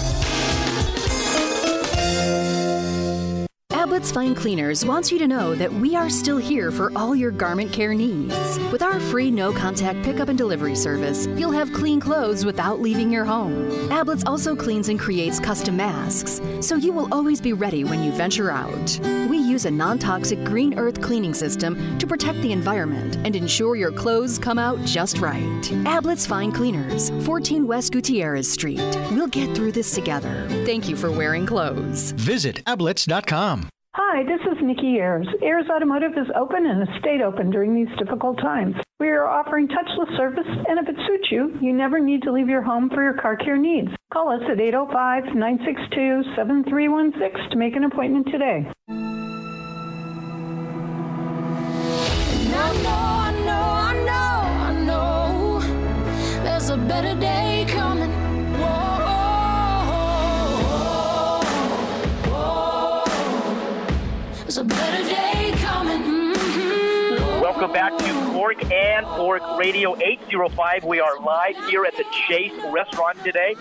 Abbott's 3.97 4.11
Fine 4.11 4.35
Cleaners 4.35 4.85
wants 4.85 5.11
you 5.11 5.17
to 5.17 5.27
know 5.27 5.55
that 5.55 5.73
we 5.73 5.95
are 5.95 6.07
still 6.07 6.37
here 6.37 6.69
for 6.69 6.91
all 6.95 7.15
your 7.15 7.31
garment 7.31 7.73
care 7.73 7.95
needs. 7.95 8.59
With 8.71 8.83
our 8.83 8.99
free 8.99 9.31
no 9.31 9.51
contact 9.51 10.03
pickup 10.03 10.29
and 10.29 10.37
delivery 10.37 10.75
service, 10.75 11.25
you'll 11.35 11.49
have 11.49 11.73
clean 11.73 11.99
clothes 11.99 12.45
without 12.45 12.79
leaving 12.79 13.11
your 13.11 13.25
home. 13.25 13.91
Abbott's 13.91 14.23
also 14.23 14.55
cleans 14.55 14.89
and 14.89 14.99
creates 14.99 15.39
custom 15.39 15.77
masks, 15.77 16.39
so 16.61 16.75
you 16.75 16.93
will 16.93 17.11
always 17.11 17.41
be 17.41 17.53
ready 17.53 17.85
when 17.85 18.03
you 18.03 18.11
venture 18.11 18.51
out. 18.51 18.99
We 19.31 19.39
use 19.39 19.65
a 19.65 19.71
non 19.71 19.97
toxic 19.97 20.43
green 20.43 20.77
earth 20.77 21.01
cleaning 21.01 21.33
system 21.33 21.97
to 21.97 22.05
protect 22.05 22.39
the 22.43 22.51
environment 22.51 23.15
and 23.25 23.35
ensure 23.35 23.75
your 23.75 23.91
clothes 23.91 24.37
come 24.37 24.59
out 24.59 24.79
just 24.85 25.17
right. 25.17 25.71
Abbott's 25.87 26.27
Fine 26.27 26.51
Cleaners, 26.51 27.09
14 27.25 27.65
West 27.65 27.93
Gutierrez 27.93 28.47
Street. 28.47 28.95
We'll 29.09 29.25
get 29.25 29.55
through 29.55 29.71
this 29.71 29.95
together. 29.95 30.45
Thank 30.67 30.87
you 30.87 30.95
for 30.95 31.09
wearing 31.09 31.47
clothes. 31.47 32.11
Visit 32.11 32.63
ablitz.com. 32.65 33.69
Hi, 34.09 34.23
this 34.23 34.39
is 34.49 34.57
Nikki 34.63 34.99
Ayers. 34.99 35.27
Ayers 35.43 35.65
Automotive 35.69 36.13
is 36.13 36.29
open 36.33 36.65
and 36.65 36.87
has 36.87 36.97
stayed 37.01 37.21
open 37.21 37.51
during 37.51 37.75
these 37.75 37.89
difficult 37.99 38.37
times. 38.37 38.73
We 39.01 39.09
are 39.09 39.27
offering 39.27 39.67
touchless 39.67 40.15
service, 40.15 40.47
and 40.47 40.79
if 40.79 40.87
it 40.87 40.95
suits 41.05 41.29
you, 41.29 41.57
you 41.61 41.73
never 41.73 41.99
need 41.99 42.21
to 42.21 42.31
leave 42.31 42.47
your 42.47 42.61
home 42.61 42.89
for 42.89 43.03
your 43.03 43.15
car 43.15 43.35
care 43.35 43.57
needs. 43.57 43.89
Call 44.13 44.29
us 44.29 44.41
at 44.49 44.59
805-962-7316 44.59 47.49
to 47.51 47.57
make 47.57 47.75
an 47.75 47.83
appointment 47.83 48.27
today. 48.31 48.71
I 48.87 48.93
know, 52.83 52.89
I 52.89 53.33
know, 53.43 53.75
I 54.63 54.71
know 54.85 55.59
there's 56.45 56.69
a 56.69 56.77
better 56.77 57.13
day 57.19 57.65
coming. 57.67 58.26
There's 64.47 64.59
a 64.59 64.63
better 64.63 65.03
day 65.03 65.51
coming. 65.57 66.33
Mhm. 66.33 67.41
Welcome 67.41 67.73
back 67.73 67.97
to 67.97 68.31
Cork 68.31 68.71
and 68.71 69.05
Fork 69.05 69.41
Radio 69.57 69.97
805. 69.99 70.85
We 70.85 71.01
are 71.01 71.19
live 71.19 71.57
here 71.67 71.83
at 71.83 71.97
the 71.97 72.05
Chase 72.29 72.53
Restaurant 72.71 73.21
today, 73.25 73.55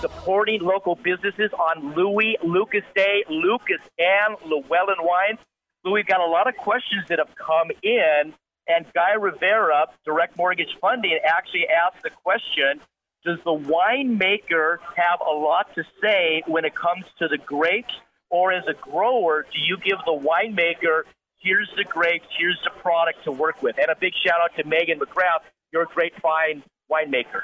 supporting 0.00 0.62
local 0.62 0.94
businesses 0.94 1.52
on 1.52 1.94
Louis 1.94 2.38
Lucas 2.42 2.84
Day, 2.94 3.22
Lucas 3.28 3.82
and 3.98 4.38
Lewellen 4.38 5.04
Wines. 5.04 5.40
Louis, 5.84 5.96
we've 5.96 6.06
got 6.06 6.20
a 6.20 6.26
lot 6.26 6.48
of 6.48 6.56
questions 6.56 7.06
that 7.08 7.18
have 7.18 7.36
come 7.36 7.70
in, 7.82 8.32
and 8.66 8.90
Guy 8.94 9.12
Rivera, 9.12 9.88
Direct 10.06 10.38
Mortgage 10.38 10.74
Funding, 10.80 11.18
actually 11.22 11.68
asked 11.68 12.02
the 12.02 12.08
question 12.08 12.80
Does 13.26 13.38
the 13.44 13.52
winemaker 13.52 14.78
have 14.96 15.20
a 15.20 15.32
lot 15.32 15.74
to 15.74 15.84
say 16.00 16.42
when 16.46 16.64
it 16.64 16.74
comes 16.74 17.04
to 17.18 17.28
the 17.28 17.36
grapes? 17.36 17.92
Or 18.30 18.52
as 18.52 18.64
a 18.68 18.74
grower, 18.74 19.42
do 19.42 19.58
you 19.58 19.76
give 19.76 19.98
the 20.06 20.12
winemaker 20.12 21.02
Here's 21.40 21.70
the 21.76 21.84
grapes. 21.84 22.26
Here's 22.38 22.58
the 22.64 22.70
product 22.80 23.24
to 23.24 23.32
work 23.32 23.62
with. 23.62 23.76
And 23.78 23.88
a 23.88 23.96
big 23.98 24.12
shout 24.24 24.40
out 24.42 24.54
to 24.56 24.64
Megan 24.68 24.98
McGrath. 24.98 25.40
You're 25.72 25.84
a 25.84 25.86
great 25.86 26.12
fine 26.20 26.62
winemaker. 26.90 27.42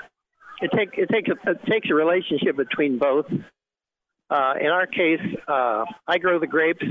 It, 0.61 0.71
take, 0.77 0.91
it, 0.99 1.09
takes 1.09 1.29
a, 1.29 1.51
it 1.51 1.65
takes 1.67 1.89
a 1.91 1.95
relationship 1.95 2.57
between 2.57 2.99
both. 2.99 3.27
Uh, 4.29 4.55
in 4.61 4.67
our 4.67 4.87
case, 4.87 5.21
uh, 5.49 5.85
I 6.07 6.19
grow 6.19 6.39
the 6.39 6.47
grapes, 6.47 6.85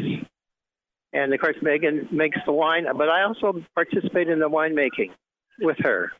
and 1.13 1.33
of 1.33 1.39
course 1.39 1.57
Megan 1.61 2.07
makes 2.11 2.37
the 2.45 2.53
wine. 2.53 2.85
But 2.97 3.09
I 3.09 3.23
also 3.23 3.61
participate 3.75 4.29
in 4.29 4.39
the 4.39 4.49
winemaking 4.49 5.11
with 5.59 5.77
her. 5.83 6.11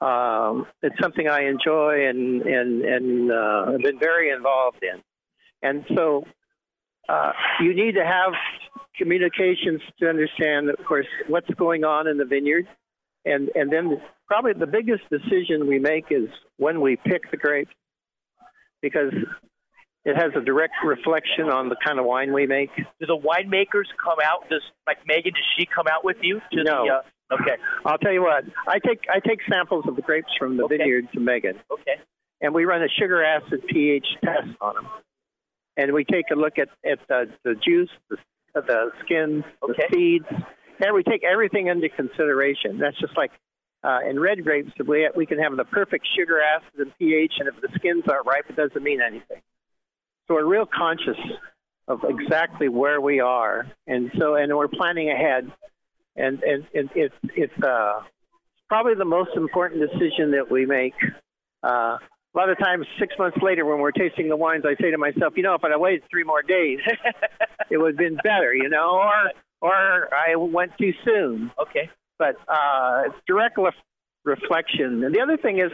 Um, 0.00 0.66
it's 0.82 0.96
something 1.02 1.28
I 1.28 1.46
enjoy 1.46 2.08
and 2.08 2.42
and 2.42 2.84
and 2.84 3.32
uh, 3.32 3.72
have 3.72 3.80
been 3.80 3.98
very 3.98 4.30
involved 4.30 4.82
in. 4.82 5.02
And 5.62 5.84
so 5.96 6.24
uh, 7.08 7.32
you 7.60 7.74
need 7.74 7.92
to 7.94 8.04
have 8.04 8.32
communications 8.96 9.80
to 10.00 10.08
understand, 10.08 10.70
of 10.70 10.84
course, 10.86 11.06
what's 11.28 11.50
going 11.54 11.84
on 11.84 12.06
in 12.06 12.16
the 12.18 12.24
vineyard, 12.24 12.66
and 13.24 13.50
and 13.54 13.72
then 13.72 14.00
probably 14.26 14.52
the 14.52 14.66
biggest 14.66 15.02
decision 15.10 15.66
we 15.66 15.78
make 15.78 16.06
is 16.10 16.28
when 16.56 16.80
we 16.80 16.96
pick 16.96 17.30
the 17.30 17.36
grapes, 17.36 17.72
because 18.82 19.12
it 20.04 20.16
has 20.16 20.32
a 20.36 20.40
direct 20.44 20.74
reflection 20.84 21.48
on 21.50 21.68
the 21.68 21.76
kind 21.84 21.98
of 21.98 22.04
wine 22.04 22.32
we 22.32 22.46
make. 22.46 22.70
Do 22.76 23.06
the 23.06 23.16
winemakers 23.16 23.86
come 24.02 24.18
out? 24.22 24.48
Does 24.50 24.62
like 24.86 24.98
Megan? 25.06 25.32
Does 25.32 25.44
she 25.58 25.66
come 25.66 25.86
out 25.90 26.04
with 26.04 26.18
you? 26.22 26.40
To 26.52 26.62
no. 26.62 26.84
The, 26.86 27.34
uh, 27.34 27.40
okay. 27.40 27.56
I'll 27.84 27.98
tell 27.98 28.12
you 28.12 28.22
what. 28.22 28.44
I 28.68 28.78
take 28.78 29.04
I 29.12 29.20
take 29.20 29.40
samples 29.50 29.84
of 29.88 29.96
the 29.96 30.02
grapes 30.02 30.32
from 30.38 30.56
the 30.56 30.64
Okay. 30.64 30.76
vineyard 30.78 31.08
to 31.14 31.20
Megan, 31.20 31.58
Okay. 31.70 31.96
and 32.40 32.54
we 32.54 32.64
run 32.64 32.82
a 32.82 32.88
sugar 32.88 33.24
acid 33.24 33.66
pH 33.66 34.06
test 34.22 34.48
on 34.60 34.74
them, 34.74 34.86
and 35.76 35.92
we 35.92 36.04
take 36.04 36.26
a 36.32 36.34
look 36.34 36.58
at 36.58 36.68
at 36.84 36.98
the, 37.08 37.30
the 37.42 37.54
juice, 37.54 37.90
the, 38.10 38.16
the 38.54 38.90
skin, 39.04 39.44
Okay. 39.62 39.72
the 39.90 39.94
seeds, 39.94 40.44
and 40.80 40.94
we 40.94 41.02
take 41.02 41.24
everything 41.24 41.68
into 41.68 41.88
consideration. 41.88 42.78
That's 42.78 42.98
just 42.98 43.16
like. 43.16 43.30
Uh, 43.82 43.98
in 44.08 44.18
red 44.18 44.42
grapes, 44.42 44.70
we 44.88 45.06
we 45.14 45.26
can 45.26 45.38
have 45.38 45.54
the 45.58 45.64
perfect 45.66 46.08
sugar 46.16 46.40
acid 46.40 46.72
and 46.78 46.90
pH, 46.98 47.34
and 47.38 47.48
if 47.48 47.60
the 47.60 47.68
skins 47.74 48.02
aren't 48.08 48.24
ripe, 48.26 48.46
it 48.48 48.56
doesn't 48.56 48.82
mean 48.82 49.02
anything. 49.02 49.42
So 50.26 50.32
we're 50.32 50.46
real 50.46 50.64
conscious 50.64 51.18
of 51.86 52.00
exactly 52.08 52.70
where 52.70 52.98
we 52.98 53.20
are, 53.20 53.70
and 53.86 54.10
so 54.18 54.36
and 54.36 54.56
we're 54.56 54.68
planning 54.68 55.10
ahead, 55.10 55.52
and 56.16 56.42
and, 56.42 56.66
and 56.74 56.88
it's 56.94 57.14
it's 57.36 57.62
uh, 57.62 58.00
probably 58.70 58.94
the 58.94 59.04
most 59.04 59.32
important 59.36 59.82
decision 59.82 60.30
that 60.30 60.50
we 60.50 60.64
make. 60.64 60.94
Uh, 61.62 61.98
a 62.34 62.38
lot 62.38 62.50
of 62.50 62.58
times, 62.58 62.86
six 62.98 63.14
months 63.18 63.38
later, 63.40 63.64
when 63.64 63.78
we're 63.78 63.92
tasting 63.92 64.28
the 64.28 64.36
wines, 64.36 64.64
I 64.66 64.74
say 64.82 64.90
to 64.90 64.98
myself, 64.98 65.34
you 65.36 65.42
know, 65.42 65.54
if 65.54 65.64
I'd 65.64 65.76
waited 65.76 66.02
three 66.10 66.24
more 66.24 66.42
days, 66.42 66.80
it 67.70 67.78
would 67.78 67.92
have 67.92 67.98
been 67.98 68.16
better, 68.24 68.52
you 68.52 68.68
know, 68.68 69.00
or 69.00 69.30
or 69.60 70.08
I 70.12 70.36
went 70.36 70.72
too 70.78 70.92
soon. 71.04 71.50
Okay. 71.60 71.90
But 72.18 72.36
uh, 72.48 73.04
it's 73.06 73.16
direct 73.26 73.58
lef- 73.58 73.74
reflection. 74.24 75.04
And 75.04 75.14
the 75.14 75.20
other 75.20 75.36
thing 75.36 75.58
is, 75.58 75.70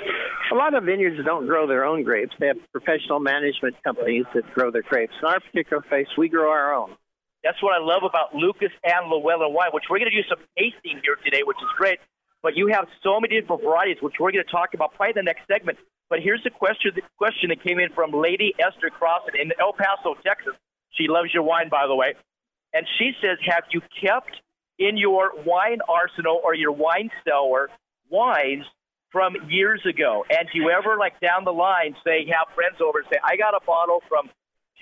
a 0.52 0.54
lot 0.54 0.74
of 0.74 0.84
vineyards 0.84 1.16
don't 1.24 1.46
grow 1.46 1.66
their 1.66 1.84
own 1.84 2.02
grapes. 2.02 2.32
They 2.38 2.48
have 2.48 2.58
professional 2.72 3.20
management 3.20 3.76
companies 3.82 4.26
that 4.34 4.52
grow 4.52 4.70
their 4.70 4.82
grapes. 4.82 5.12
In 5.22 5.28
our 5.28 5.40
particular 5.40 5.82
case, 5.82 6.08
we 6.18 6.28
grow 6.28 6.50
our 6.50 6.74
own. 6.74 6.96
That's 7.42 7.60
what 7.62 7.72
I 7.72 7.82
love 7.82 8.02
about 8.04 8.34
Lucas 8.34 8.70
and 8.84 9.10
Lewellen 9.10 9.52
wine, 9.52 9.70
which 9.72 9.84
we're 9.88 9.98
going 9.98 10.10
to 10.10 10.22
do 10.22 10.28
some 10.28 10.38
tasting 10.58 11.00
here 11.02 11.16
today, 11.24 11.40
which 11.44 11.56
is 11.56 11.68
great. 11.78 11.98
But 12.42 12.56
you 12.56 12.68
have 12.68 12.86
so 13.02 13.20
many 13.20 13.40
different 13.40 13.62
varieties, 13.62 13.96
which 14.02 14.14
we're 14.20 14.32
going 14.32 14.44
to 14.44 14.50
talk 14.50 14.74
about 14.74 14.94
probably 14.94 15.20
in 15.20 15.24
the 15.24 15.28
next 15.28 15.46
segment. 15.46 15.78
But 16.10 16.20
here's 16.20 16.42
the 16.44 16.50
question: 16.50 16.92
the 16.94 17.02
question 17.16 17.48
that 17.48 17.62
came 17.62 17.78
in 17.78 17.90
from 17.94 18.10
Lady 18.10 18.52
Esther 18.58 18.90
Crossan 18.90 19.40
in 19.40 19.52
El 19.58 19.72
Paso, 19.72 20.14
Texas. 20.22 20.54
She 20.92 21.06
loves 21.08 21.32
your 21.32 21.44
wine, 21.44 21.70
by 21.70 21.86
the 21.86 21.94
way, 21.94 22.14
and 22.74 22.84
she 22.98 23.12
says, 23.22 23.38
"Have 23.46 23.64
you 23.70 23.80
kept 24.02 24.34
in 24.78 24.96
your 24.96 25.32
wine 25.46 25.78
arsenal 25.88 26.40
or 26.42 26.54
your 26.54 26.72
wine 26.72 27.10
cellar 27.24 27.70
wines 28.10 28.64
from 29.12 29.36
years 29.48 29.84
ago? 29.86 30.24
And 30.30 30.48
do 30.52 30.58
you 30.58 30.70
ever, 30.70 30.96
like 30.98 31.20
down 31.20 31.44
the 31.44 31.52
line, 31.52 31.94
say 32.04 32.26
have 32.26 32.54
friends 32.54 32.76
over 32.82 32.98
and 32.98 33.06
say, 33.12 33.18
I 33.22 33.36
got 33.36 33.54
a 33.54 33.64
bottle 33.64 34.02
from 34.08 34.30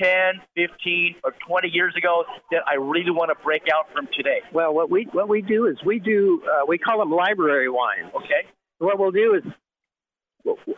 10, 0.01 0.41
15, 0.55 1.17
or 1.25 1.35
20 1.47 1.69
years 1.69 1.95
ago 1.97 2.25
that 2.53 2.63
I 2.67 2.75
really 2.75 3.11
want 3.11 3.31
to 3.37 3.45
break 3.45 3.65
out 3.75 3.93
from 3.93 4.09
today? 4.17 4.41
Well, 4.53 4.73
what 4.73 4.91
we 4.91 5.09
what 5.13 5.29
we 5.29 5.43
do 5.43 5.67
is 5.67 5.77
we 5.85 5.99
do 5.99 6.43
uh, 6.47 6.65
we 6.67 6.79
call 6.79 6.99
them 6.99 7.11
library 7.11 7.69
wines. 7.69 8.11
Okay. 8.15 8.47
What 8.79 8.99
we'll 8.99 9.11
do 9.11 9.35
is 9.35 9.53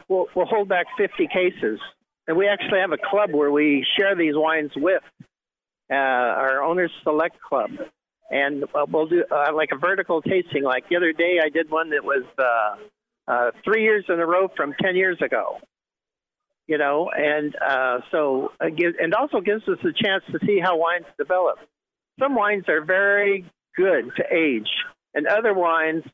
we'll, 0.08 0.26
we'll, 0.34 0.46
hold 0.46 0.68
back 0.68 0.86
50 0.96 1.28
cases, 1.28 1.78
and 2.26 2.36
we 2.36 2.48
actually 2.48 2.80
have 2.80 2.92
a 2.92 2.98
club 2.98 3.30
where 3.32 3.50
we 3.50 3.86
share 3.98 4.16
these 4.16 4.34
wines 4.34 4.70
with 4.76 5.02
uh, 5.90 5.94
our 5.94 6.62
owners 6.62 6.90
select 7.02 7.40
club, 7.40 7.70
and 8.30 8.64
uh, 8.74 8.86
we'll 8.88 9.06
do 9.06 9.24
uh, 9.30 9.52
like 9.54 9.70
a 9.72 9.78
vertical 9.78 10.22
tasting. 10.22 10.62
Like 10.62 10.88
the 10.88 10.96
other 10.96 11.12
day, 11.12 11.38
I 11.44 11.48
did 11.48 11.70
one 11.70 11.90
that 11.90 12.04
was 12.04 12.24
uh, 12.38 13.30
uh, 13.30 13.50
three 13.64 13.82
years 13.82 14.04
in 14.08 14.18
a 14.20 14.26
row 14.26 14.48
from 14.56 14.74
10 14.80 14.96
years 14.96 15.18
ago. 15.24 15.58
You 16.66 16.78
know, 16.78 17.10
and 17.12 17.56
uh, 17.56 17.98
so 18.12 18.52
it 18.60 18.76
gives, 18.76 18.94
and 19.00 19.12
also 19.12 19.40
gives 19.40 19.62
us 19.68 19.78
a 19.82 19.92
chance 19.92 20.22
to 20.30 20.38
see 20.46 20.60
how 20.62 20.78
wines 20.78 21.06
develop. 21.18 21.58
Some 22.20 22.36
wines 22.36 22.68
are 22.68 22.84
very 22.84 23.44
good 23.76 24.12
to 24.16 24.24
age, 24.32 24.68
and 25.12 25.26
other 25.26 25.52
wines 25.52 26.04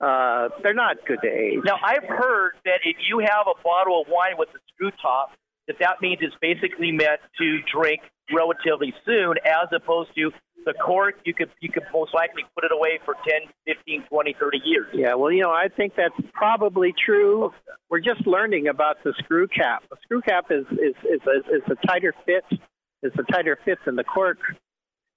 uh, 0.00 0.48
they're 0.62 0.74
not 0.74 0.96
good 1.06 1.18
to 1.22 1.28
age. 1.28 1.60
Now, 1.64 1.76
I've 1.82 2.08
heard 2.08 2.52
that 2.64 2.80
if 2.84 2.96
you 3.08 3.20
have 3.20 3.46
a 3.46 3.60
bottle 3.62 4.02
of 4.02 4.08
wine 4.08 4.34
with 4.38 4.48
a 4.50 4.58
screw 4.74 4.90
top, 5.00 5.32
that 5.66 5.76
that 5.80 6.02
means 6.02 6.18
it's 6.20 6.36
basically 6.40 6.92
meant 6.92 7.20
to 7.38 7.58
drink 7.72 8.02
relatively 8.32 8.92
soon, 9.04 9.34
as 9.44 9.68
opposed 9.72 10.10
to 10.16 10.30
the 10.64 10.72
cork, 10.74 11.16
you 11.24 11.34
could 11.34 11.50
you 11.60 11.68
could 11.70 11.84
most 11.92 12.14
likely 12.14 12.42
put 12.54 12.64
it 12.64 12.72
away 12.72 12.98
for 13.04 13.14
10, 13.28 13.48
15, 13.66 14.04
20, 14.08 14.36
30 14.40 14.58
years. 14.64 14.86
Yeah, 14.94 15.14
well, 15.14 15.30
you 15.30 15.42
know, 15.42 15.50
I 15.50 15.68
think 15.68 15.94
that's 15.96 16.14
probably 16.32 16.94
true. 17.04 17.52
We're 17.90 18.00
just 18.00 18.26
learning 18.26 18.68
about 18.68 18.96
the 19.04 19.12
screw 19.18 19.46
cap. 19.46 19.84
The 19.90 19.96
screw 20.02 20.22
cap 20.22 20.46
is 20.50 20.64
is 20.72 20.96
is 21.04 21.20
a, 21.26 21.54
is 21.54 21.62
a 21.70 21.86
tighter 21.86 22.14
fit. 22.24 22.44
It's 23.02 23.16
a 23.18 23.32
tighter 23.32 23.58
fit 23.64 23.78
than 23.84 23.96
the 23.96 24.04
cork, 24.04 24.38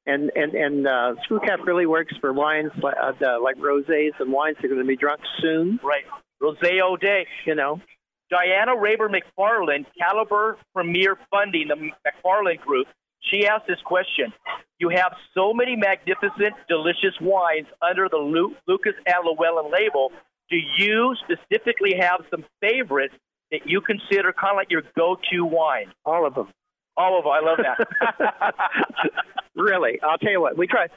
and 0.07 0.31
and 0.35 0.53
and 0.55 0.87
uh, 0.87 1.13
screw 1.23 1.39
cap 1.39 1.59
really 1.65 1.85
works 1.85 2.13
for 2.19 2.33
wines 2.33 2.71
like 2.81 2.95
uh, 3.01 3.11
the- 3.19 3.39
like 3.43 3.57
rosés 3.57 4.11
and 4.19 4.31
wines 4.31 4.57
that 4.57 4.65
are 4.65 4.69
going 4.69 4.81
to 4.81 4.87
be 4.87 4.95
drunk 4.97 5.21
soon. 5.41 5.79
Right, 5.83 6.05
rosé 6.41 6.81
all 6.83 6.97
day. 6.97 7.27
You 7.45 7.53
know, 7.55 7.79
Diana 8.31 8.71
Raber 8.75 9.09
McFarland, 9.09 9.85
Caliber 9.99 10.57
Premier 10.73 11.17
Funding, 11.29 11.67
the 11.67 11.75
McFarland 11.75 12.61
Group, 12.61 12.87
she 13.21 13.45
asked 13.47 13.67
this 13.67 13.79
question. 13.85 14.33
You 14.79 14.89
have 14.89 15.13
so 15.33 15.53
many 15.53 15.75
magnificent, 15.75 16.53
delicious 16.69 17.15
wines 17.21 17.67
under 17.81 18.07
the 18.09 18.17
Lu- 18.17 18.55
Lucas 18.67 18.93
and 19.05 19.15
Lewellen 19.25 19.71
label. 19.71 20.11
Do 20.49 20.57
you 20.77 21.15
specifically 21.23 21.95
have 21.99 22.21
some 22.29 22.45
favorites 22.61 23.13
that 23.51 23.61
you 23.65 23.81
consider 23.81 24.31
kind 24.33 24.51
of 24.51 24.57
like 24.57 24.69
your 24.71 24.83
go-to 24.95 25.45
wine? 25.45 25.91
all 26.05 26.25
of 26.27 26.35
them. 26.35 26.47
All 26.95 27.17
of 27.17 27.23
them. 27.25 27.33
I 27.33 27.39
love 27.45 27.59
that. 27.63 28.53
really, 29.57 29.99
I'll 30.01 30.17
tell 30.17 30.31
you 30.31 30.41
what. 30.41 30.57
We 30.57 30.67
try. 30.67 30.87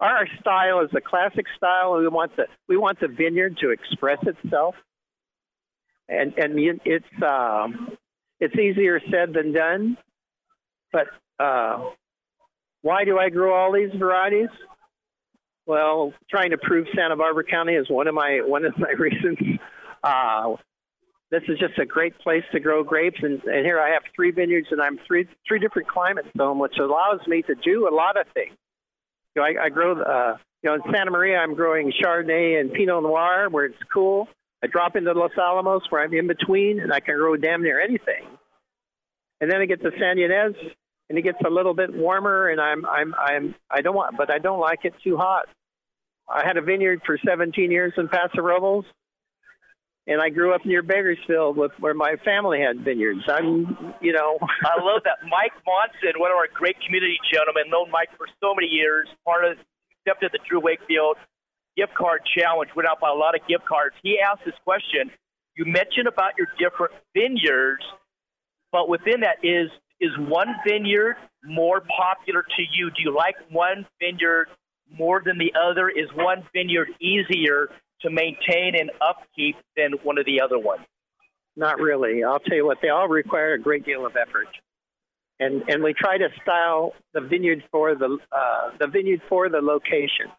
Our 0.00 0.26
style 0.40 0.80
is 0.80 0.90
a 0.96 1.00
classic 1.00 1.46
style. 1.56 1.98
We 1.98 2.08
want 2.08 2.34
the 2.36 2.46
we 2.68 2.76
want 2.76 3.00
the 3.00 3.08
vineyard 3.08 3.58
to 3.58 3.70
express 3.70 4.18
itself, 4.26 4.74
and 6.08 6.32
and 6.36 6.80
it's 6.84 7.22
um, 7.22 7.96
it's 8.40 8.54
easier 8.56 9.00
said 9.10 9.32
than 9.34 9.52
done. 9.52 9.96
But 10.92 11.08
uh, 11.38 11.90
why 12.82 13.04
do 13.04 13.18
I 13.18 13.28
grow 13.28 13.54
all 13.54 13.72
these 13.72 13.92
varieties? 13.98 14.48
Well, 15.66 16.14
trying 16.30 16.50
to 16.50 16.58
prove 16.58 16.86
Santa 16.96 17.16
Barbara 17.16 17.44
County 17.44 17.74
is 17.74 17.88
one 17.90 18.08
of 18.08 18.14
my 18.14 18.40
one 18.44 18.64
of 18.64 18.76
my 18.78 18.90
reasons. 18.98 19.38
Uh, 20.02 20.56
this 21.30 21.42
is 21.48 21.58
just 21.58 21.78
a 21.78 21.84
great 21.84 22.18
place 22.18 22.44
to 22.52 22.60
grow 22.60 22.82
grapes, 22.82 23.18
and, 23.22 23.42
and 23.44 23.66
here 23.66 23.78
I 23.78 23.90
have 23.90 24.02
three 24.14 24.30
vineyards, 24.30 24.68
and 24.70 24.80
I'm 24.80 24.98
three 25.06 25.28
three 25.46 25.58
different 25.58 25.88
climate 25.88 26.26
zone, 26.36 26.58
which 26.58 26.78
allows 26.78 27.20
me 27.26 27.42
to 27.42 27.54
do 27.54 27.88
a 27.88 27.94
lot 27.94 28.18
of 28.18 28.26
things. 28.32 28.56
You 29.34 29.42
know, 29.42 29.48
I, 29.48 29.66
I 29.66 29.68
grow, 29.68 30.00
uh, 30.00 30.38
you 30.62 30.70
know, 30.70 30.74
in 30.74 30.82
Santa 30.92 31.10
Maria, 31.10 31.36
I'm 31.38 31.54
growing 31.54 31.92
Chardonnay 31.92 32.60
and 32.60 32.72
Pinot 32.72 33.02
Noir, 33.02 33.48
where 33.50 33.66
it's 33.66 33.82
cool. 33.92 34.28
I 34.62 34.66
drop 34.68 34.96
into 34.96 35.12
Los 35.12 35.30
Alamos, 35.38 35.82
where 35.90 36.02
I'm 36.02 36.12
in 36.14 36.26
between, 36.26 36.80
and 36.80 36.92
I 36.92 37.00
can 37.00 37.16
grow 37.16 37.36
damn 37.36 37.62
near 37.62 37.80
anything. 37.80 38.24
And 39.40 39.50
then 39.50 39.60
I 39.60 39.66
get 39.66 39.82
to 39.82 39.90
San 40.00 40.16
Ynez, 40.16 40.54
and 41.08 41.18
it 41.18 41.22
gets 41.22 41.38
a 41.46 41.50
little 41.50 41.74
bit 41.74 41.94
warmer, 41.94 42.48
and 42.48 42.60
I'm 42.60 42.86
I'm 42.86 43.14
I'm 43.14 43.54
I 43.70 43.82
don't 43.82 43.94
want, 43.94 44.16
but 44.16 44.30
I 44.30 44.38
don't 44.38 44.60
like 44.60 44.80
it 44.84 44.94
too 45.04 45.18
hot. 45.18 45.46
I 46.28 46.46
had 46.46 46.56
a 46.56 46.62
vineyard 46.62 47.02
for 47.06 47.18
17 47.24 47.70
years 47.70 47.92
in 47.96 48.08
Paso 48.08 48.42
Robles, 48.42 48.84
and 50.08 50.22
I 50.22 50.30
grew 50.30 50.54
up 50.54 50.64
near 50.64 50.82
Bakersfield, 50.82 51.58
with 51.58 51.72
where 51.78 51.92
my 51.92 52.16
family 52.24 52.60
had 52.60 52.82
vineyards. 52.82 53.20
I'm, 53.28 53.94
you 54.00 54.14
know, 54.14 54.38
I 54.64 54.80
love 54.80 55.04
that. 55.04 55.20
Mike 55.28 55.52
Monson, 55.68 56.18
one 56.18 56.32
of 56.32 56.36
our 56.36 56.48
great 56.52 56.76
community 56.80 57.18
gentlemen, 57.30 57.64
known 57.68 57.90
Mike 57.92 58.08
for 58.16 58.26
so 58.40 58.54
many 58.56 58.68
years, 58.68 59.06
part 59.24 59.44
of 59.44 59.58
accepted 60.00 60.32
the 60.32 60.40
Drew 60.48 60.60
Wakefield 60.60 61.18
gift 61.76 61.94
card 61.94 62.22
challenge, 62.36 62.70
went 62.74 62.88
out 62.88 63.00
by 63.00 63.10
a 63.10 63.14
lot 63.14 63.34
of 63.34 63.46
gift 63.46 63.66
cards. 63.68 63.94
He 64.02 64.18
asked 64.18 64.44
this 64.46 64.56
question. 64.64 65.12
You 65.54 65.66
mentioned 65.66 66.08
about 66.08 66.32
your 66.38 66.48
different 66.58 66.94
vineyards, 67.14 67.84
but 68.72 68.88
within 68.88 69.20
that 69.20 69.44
is 69.44 69.68
is 70.00 70.10
one 70.16 70.48
vineyard 70.66 71.16
more 71.44 71.82
popular 71.82 72.42
to 72.42 72.62
you? 72.72 72.90
Do 72.90 73.02
you 73.02 73.14
like 73.14 73.34
one 73.50 73.84
vineyard 74.00 74.46
more 74.90 75.20
than 75.24 75.38
the 75.38 75.52
other? 75.58 75.88
Is 75.88 76.08
one 76.14 76.46
vineyard 76.54 76.88
easier 77.00 77.68
to 78.02 78.10
maintain 78.10 78.74
and 78.78 78.90
upkeep 79.00 79.56
than 79.76 79.92
one 80.02 80.18
of 80.18 80.26
the 80.26 80.40
other 80.40 80.58
ones? 80.58 80.82
Not 81.56 81.80
really. 81.80 82.22
I'll 82.22 82.38
tell 82.38 82.56
you 82.56 82.66
what, 82.66 82.78
they 82.80 82.88
all 82.88 83.08
require 83.08 83.54
a 83.54 83.58
great 83.58 83.84
deal 83.84 84.06
of 84.06 84.16
effort. 84.16 84.48
And 85.40 85.62
and 85.68 85.82
we 85.82 85.94
try 85.94 86.18
to 86.18 86.28
style 86.42 86.94
the 87.14 87.20
vineyard 87.20 87.62
for 87.70 87.94
the 87.94 88.18
uh, 88.32 88.70
the 88.78 88.88
vineyard 88.88 89.22
for 89.28 89.48
the 89.48 89.60
location. 89.60 90.32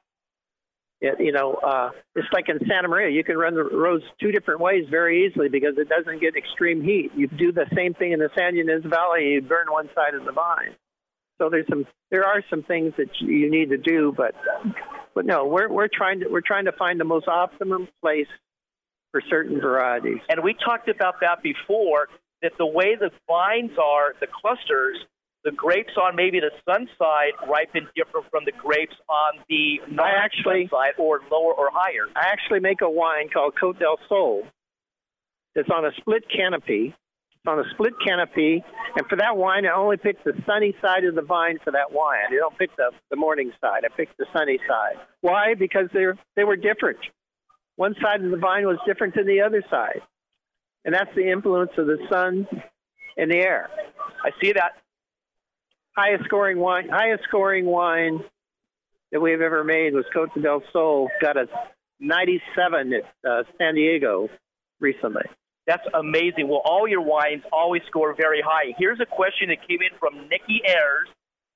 It, 1.02 1.18
you 1.20 1.32
know, 1.32 1.54
uh, 1.54 1.92
it's 2.16 2.28
like 2.34 2.50
in 2.50 2.60
Santa 2.68 2.90
Maria, 2.90 3.10
you 3.10 3.24
can 3.24 3.38
run 3.38 3.56
the 3.56 3.64
rows 3.64 4.02
two 4.20 4.34
different 4.34 4.60
ways 4.60 4.84
very 4.92 5.26
easily 5.26 5.48
because 5.48 5.76
it 5.78 5.88
doesn't 5.88 6.20
get 6.20 6.36
extreme 6.36 6.84
heat. 6.84 7.12
You 7.16 7.28
do 7.28 7.54
the 7.54 7.68
same 7.74 7.94
thing 7.94 8.12
in 8.12 8.20
the 8.20 8.30
San 8.38 8.56
Ynez 8.58 8.84
Valley, 8.84 9.30
you 9.30 9.42
burn 9.42 9.68
one 9.72 9.90
side 9.96 10.14
of 10.14 10.26
the 10.26 10.34
vine. 10.34 10.76
So 11.38 11.50
there's 11.50 11.68
some, 11.70 11.86
there 12.12 12.26
are 12.26 12.44
some 12.50 12.64
things 12.64 12.94
that 12.98 13.08
you 13.22 13.50
need 13.50 13.70
to 13.70 13.78
do, 13.78 14.14
but, 14.16 14.36
but 15.16 15.26
no, 15.26 15.46
we're 15.46 15.70
we're 15.70 15.90
trying 15.92 16.22
to 16.22 16.28
we're 16.30 16.42
trying 16.42 16.66
to 16.66 16.72
find 16.72 17.00
the 17.00 17.06
most 17.06 17.28
optimum 17.28 17.88
place 18.02 18.28
for 19.12 19.22
certain 19.30 19.60
varieties. 19.60 20.20
And 20.30 20.44
we 20.44 20.54
talked 20.54 20.88
about 20.88 21.16
that 21.22 21.42
before. 21.44 22.08
That 22.42 22.54
the 22.58 22.66
way 22.66 22.96
the 22.96 23.12
vines 23.28 23.78
are, 23.78 24.16
the 24.22 24.28
clusters, 24.28 24.98
the 25.44 25.52
grapes 25.52 25.94
on 26.02 26.16
maybe 26.16 26.40
the 26.40 26.52
sun 26.64 26.88
side 26.98 27.32
ripen 27.50 27.88
different 27.96 28.28
from 28.30 28.44
the 28.46 28.52
grapes 28.52 28.96
on 29.10 29.44
the 29.50 29.80
non 29.90 30.08
actually 30.08 30.68
side 30.72 30.94
or 30.98 31.20
lower 31.32 31.54
or 31.54 31.70
higher. 31.72 32.08
I 32.16 32.28
actually 32.32 32.60
make 32.60 32.82
a 32.82 32.90
wine 32.90 33.30
called 33.34 33.54
Cote 33.60 33.80
del 33.80 34.00
Sol. 34.08 34.44
It's 35.56 35.70
on 35.70 35.86
a 35.86 35.92
split 35.98 36.24
canopy. 36.30 36.96
On 37.48 37.58
a 37.58 37.64
split 37.72 37.94
canopy, 38.06 38.64
and 38.96 39.08
for 39.08 39.16
that 39.16 39.38
wine, 39.38 39.66
I 39.66 39.74
only 39.74 39.98
pick 39.98 40.24
the 40.24 40.34
sunny 40.46 40.76
side 40.82 41.06
of 41.06 41.16
the 41.16 41.22
vine 41.22 41.58
for 41.64 41.72
that 41.72 41.92
wine. 41.92 42.26
I 42.30 42.36
don't 42.36 42.58
pick 42.58 42.76
the 42.76 42.92
the 43.10 43.16
morning 43.16 43.52
side. 43.62 43.84
I 43.86 43.96
pick 43.96 44.10
the 44.18 44.26
sunny 44.34 44.60
side. 44.68 44.98
Why? 45.22 45.56
Because 45.58 45.88
they're 45.94 46.18
they 46.36 46.44
were 46.44 46.58
different. 46.58 47.00
One 47.78 47.96
side 48.02 48.24
of 48.24 48.30
the 48.30 48.38
vine 48.38 48.66
was 48.66 48.78
different 48.86 49.16
than 49.16 49.26
the 49.26 49.42
other 49.42 49.64
side, 49.70 50.02
and 50.84 50.94
that's 50.94 51.10
the 51.16 51.32
influence 51.32 51.72
of 51.78 51.88
the 51.88 51.98
sun 52.12 52.46
and 53.16 53.32
the 53.32 53.38
air. 53.38 53.70
I 54.24 54.32
see 54.42 54.52
that 54.52 54.74
highest 55.96 56.26
scoring 56.26 56.60
wine, 56.60 56.90
highest 56.90 57.24
scoring 57.24 57.66
wine 57.66 58.20
that 59.12 59.20
we've 59.20 59.42
ever 59.42 59.64
made 59.64 59.94
was 59.94 60.06
Cote 60.14 60.30
del 60.42 60.62
Sol. 60.72 61.10
Got 61.22 61.38
a 61.38 61.48
97 62.00 62.94
at 62.94 63.30
uh, 63.30 63.44
San 63.58 63.76
Diego 63.76 64.30
recently. 64.80 65.24
That's 65.70 65.86
amazing. 65.94 66.48
Well, 66.48 66.64
all 66.66 66.88
your 66.88 67.02
wines 67.02 67.44
always 67.54 67.84
score 67.86 68.16
very 68.16 68.42
high. 68.42 68.74
Here's 68.80 69.00
a 69.00 69.06
question 69.06 69.50
that 69.50 69.62
came 69.68 69.78
in 69.86 69.96
from 70.00 70.28
Nikki 70.28 70.62
Ayers 70.66 71.08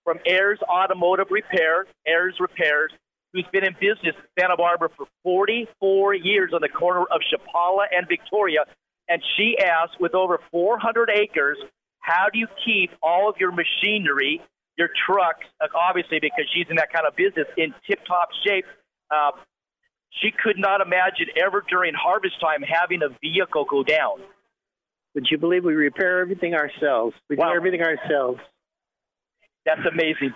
from 0.04 0.20
Ayers 0.28 0.60
Automotive 0.70 1.28
Repair, 1.32 1.88
Ayers 2.08 2.36
Repairs, 2.40 2.92
who's 3.32 3.46
been 3.52 3.64
in 3.64 3.74
business 3.74 4.14
in 4.16 4.30
Santa 4.40 4.56
Barbara 4.56 4.90
for 4.96 5.08
44 5.24 6.14
years 6.14 6.52
on 6.54 6.62
the 6.62 6.70
corner 6.70 7.02
of 7.02 7.22
Chapala 7.26 7.86
and 7.92 8.08
Victoria. 8.08 8.66
And 9.10 9.20
she 9.36 9.58
asked, 9.58 10.00
with 10.00 10.14
over 10.14 10.40
400 10.52 11.10
acres, 11.10 11.58
how 11.98 12.28
do 12.32 12.38
you 12.38 12.48
keep 12.64 12.92
all 13.02 13.30
of 13.30 13.38
your 13.40 13.52
machinery, 13.52 14.42
your 14.78 14.90
trucks, 15.08 15.48
obviously 15.74 16.20
because 16.20 16.46
she's 16.54 16.68
in 16.70 16.76
that 16.76 16.94
kind 16.94 17.08
of 17.08 17.16
business, 17.16 17.48
in 17.58 17.74
tip-top 17.90 18.30
shape? 18.46 18.66
Uh, 19.10 19.32
she 20.22 20.32
could 20.32 20.58
not 20.58 20.82
imagine 20.82 21.28
ever 21.36 21.64
during 21.68 21.94
harvest 21.94 22.40
time 22.40 22.62
having 22.62 23.02
a 23.02 23.10
vehicle 23.22 23.66
go 23.70 23.84
down. 23.84 24.20
Would 25.16 25.28
you 25.30 25.38
believe 25.38 25.64
we 25.64 25.74
repair 25.74 26.20
everything 26.22 26.54
ourselves? 26.54 27.16
We 27.30 27.36
wow. 27.36 27.52
do 27.52 27.58
everything 27.58 27.82
ourselves. 27.82 28.40
That's 29.66 29.82
amazing. 29.90 30.34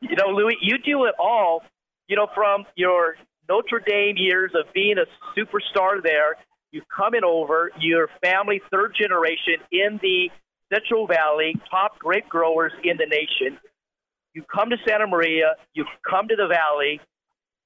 You 0.00 0.16
know, 0.16 0.28
Louis, 0.28 0.56
you 0.60 0.78
do 0.78 1.04
it 1.04 1.14
all. 1.18 1.62
You 2.08 2.16
know, 2.16 2.26
from 2.34 2.66
your 2.76 3.16
Notre 3.48 3.80
Dame 3.86 4.16
years 4.16 4.52
of 4.54 4.72
being 4.74 4.96
a 4.98 5.06
superstar 5.38 6.02
there, 6.02 6.36
you 6.72 6.82
come 6.94 7.14
in 7.14 7.24
over, 7.24 7.70
your 7.80 8.08
family, 8.22 8.60
third 8.70 8.94
generation 9.00 9.62
in 9.70 9.98
the 10.02 10.30
Central 10.72 11.06
Valley, 11.06 11.54
top 11.70 11.98
grape 11.98 12.28
growers 12.28 12.72
in 12.82 12.96
the 12.96 13.06
nation. 13.06 13.58
You 14.34 14.42
come 14.52 14.70
to 14.70 14.76
Santa 14.86 15.06
Maria, 15.06 15.54
you 15.72 15.84
come 16.08 16.26
to 16.28 16.36
the 16.36 16.48
valley, 16.48 17.00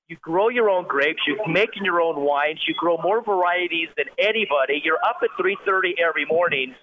you 0.08 0.16
grow 0.20 0.48
your 0.48 0.70
own 0.70 0.86
grapes, 0.86 1.20
you're 1.26 1.46
making 1.48 1.84
your 1.84 2.00
own 2.00 2.20
wines, 2.20 2.60
you 2.66 2.74
grow 2.74 2.96
more 2.98 3.22
varieties 3.22 3.88
than 3.96 4.06
anybody. 4.18 4.80
You're 4.82 5.02
up 5.04 5.18
at 5.22 5.30
3:30 5.38 6.00
every 6.00 6.24
morning. 6.24 6.74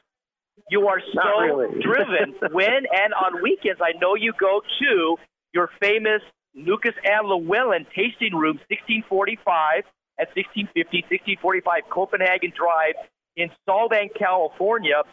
You 0.69 0.87
are 0.87 1.01
so 1.13 1.39
really. 1.41 1.81
driven. 1.81 2.35
when 2.51 2.85
and 2.91 3.13
on 3.13 3.41
weekends, 3.41 3.81
I 3.81 3.97
know 3.99 4.15
you 4.15 4.33
go 4.39 4.61
to 4.79 5.17
your 5.53 5.69
famous 5.81 6.21
Lucas 6.53 6.93
and 7.03 7.27
Lewellen 7.27 7.85
tasting 7.93 8.33
room, 8.33 8.57
1645 8.69 9.83
at 10.17 10.31
1650, 10.31 11.03
1645 11.35 11.89
Copenhagen 11.89 12.53
Drive 12.55 12.95
in 13.35 13.51
Solvang, 13.67 14.15
California 14.17 15.03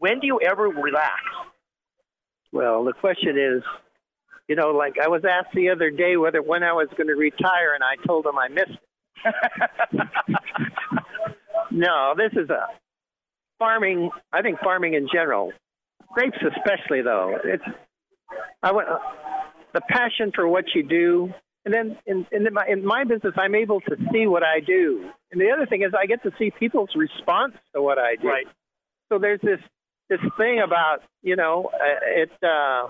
when 0.00 0.18
do 0.18 0.26
you 0.26 0.40
ever 0.40 0.66
relax? 0.66 1.20
Well, 2.52 2.84
the 2.84 2.94
question 2.94 3.38
is, 3.38 3.62
you 4.50 4.56
know, 4.56 4.70
like 4.70 4.94
I 5.00 5.06
was 5.06 5.22
asked 5.24 5.54
the 5.54 5.70
other 5.70 5.90
day 5.90 6.16
whether 6.16 6.42
when 6.42 6.64
I 6.64 6.72
was 6.72 6.88
going 6.96 7.06
to 7.06 7.14
retire, 7.14 7.72
and 7.72 7.84
I 7.84 7.94
told 8.04 8.24
them 8.24 8.36
I 8.36 8.48
missed 8.48 8.72
it. 8.72 10.08
no, 11.70 12.14
this 12.16 12.32
is 12.32 12.50
a 12.50 12.66
farming. 13.60 14.10
I 14.32 14.42
think 14.42 14.58
farming 14.58 14.94
in 14.94 15.06
general, 15.14 15.52
grapes 16.12 16.38
especially, 16.38 17.02
though. 17.02 17.36
It's 17.44 17.62
I 18.60 18.72
want 18.72 18.88
the 19.72 19.82
passion 19.88 20.32
for 20.34 20.48
what 20.48 20.64
you 20.74 20.82
do, 20.82 21.32
and 21.64 21.72
then 21.72 21.96
in, 22.04 22.26
in, 22.32 22.52
my, 22.52 22.66
in 22.68 22.84
my 22.84 23.04
business, 23.04 23.34
I'm 23.36 23.54
able 23.54 23.80
to 23.82 23.96
see 24.12 24.26
what 24.26 24.42
I 24.42 24.58
do. 24.58 25.10
And 25.30 25.40
the 25.40 25.52
other 25.52 25.66
thing 25.66 25.82
is, 25.82 25.92
I 25.96 26.06
get 26.06 26.24
to 26.24 26.32
see 26.40 26.50
people's 26.50 26.90
response 26.96 27.54
to 27.76 27.80
what 27.80 28.00
I 28.00 28.16
do. 28.16 28.26
Right. 28.26 28.46
So 29.12 29.20
there's 29.20 29.40
this 29.42 29.60
this 30.08 30.18
thing 30.36 30.60
about 30.60 31.04
you 31.22 31.36
know 31.36 31.70
uh, 31.72 32.22
it 32.22 32.32
uh, 32.42 32.88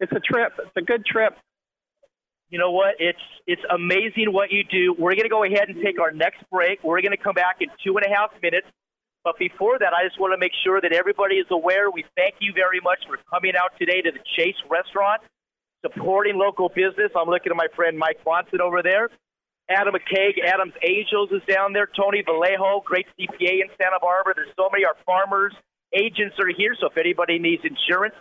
it's 0.00 0.12
a 0.12 0.20
trip. 0.20 0.52
It's 0.58 0.76
a 0.76 0.82
good 0.82 1.04
trip. 1.04 1.36
You 2.50 2.58
know 2.58 2.70
what? 2.70 2.96
It's 2.98 3.20
it's 3.46 3.62
amazing 3.68 4.32
what 4.32 4.50
you 4.50 4.64
do. 4.64 4.94
We're 4.98 5.12
going 5.12 5.28
to 5.28 5.32
go 5.32 5.44
ahead 5.44 5.68
and 5.68 5.82
take 5.82 6.00
our 6.00 6.10
next 6.10 6.44
break. 6.50 6.82
We're 6.82 7.02
going 7.02 7.16
to 7.16 7.22
come 7.22 7.34
back 7.34 7.56
in 7.60 7.68
two 7.84 7.96
and 7.96 8.06
a 8.06 8.08
half 8.08 8.30
minutes. 8.42 8.66
But 9.24 9.36
before 9.38 9.78
that, 9.78 9.92
I 9.92 10.06
just 10.06 10.18
want 10.18 10.32
to 10.32 10.38
make 10.38 10.52
sure 10.64 10.80
that 10.80 10.92
everybody 10.92 11.36
is 11.36 11.46
aware. 11.50 11.90
We 11.90 12.04
thank 12.16 12.36
you 12.40 12.52
very 12.54 12.80
much 12.80 13.00
for 13.06 13.18
coming 13.28 13.52
out 13.56 13.76
today 13.78 14.00
to 14.00 14.12
the 14.12 14.24
Chase 14.36 14.56
Restaurant, 14.70 15.20
supporting 15.84 16.38
local 16.38 16.70
business. 16.70 17.12
I'm 17.14 17.28
looking 17.28 17.52
at 17.52 17.56
my 17.56 17.68
friend 17.76 17.98
Mike 17.98 18.24
Watson 18.24 18.60
over 18.62 18.80
there. 18.82 19.10
Adam 19.68 19.92
McCaig, 19.92 20.40
Adams 20.40 20.72
Angels 20.80 21.28
is 21.30 21.42
down 21.44 21.74
there. 21.74 21.90
Tony 21.92 22.22
Vallejo, 22.24 22.80
great 22.86 23.04
CPA 23.20 23.60
in 23.60 23.68
Santa 23.76 24.00
Barbara. 24.00 24.32
There's 24.34 24.54
so 24.56 24.70
many 24.72 24.86
our 24.86 24.96
farmers 25.04 25.52
agents 25.92 26.36
are 26.38 26.48
here, 26.48 26.76
so 26.78 26.88
if 26.88 26.96
anybody 26.96 27.38
needs 27.38 27.62
insurance, 27.64 28.14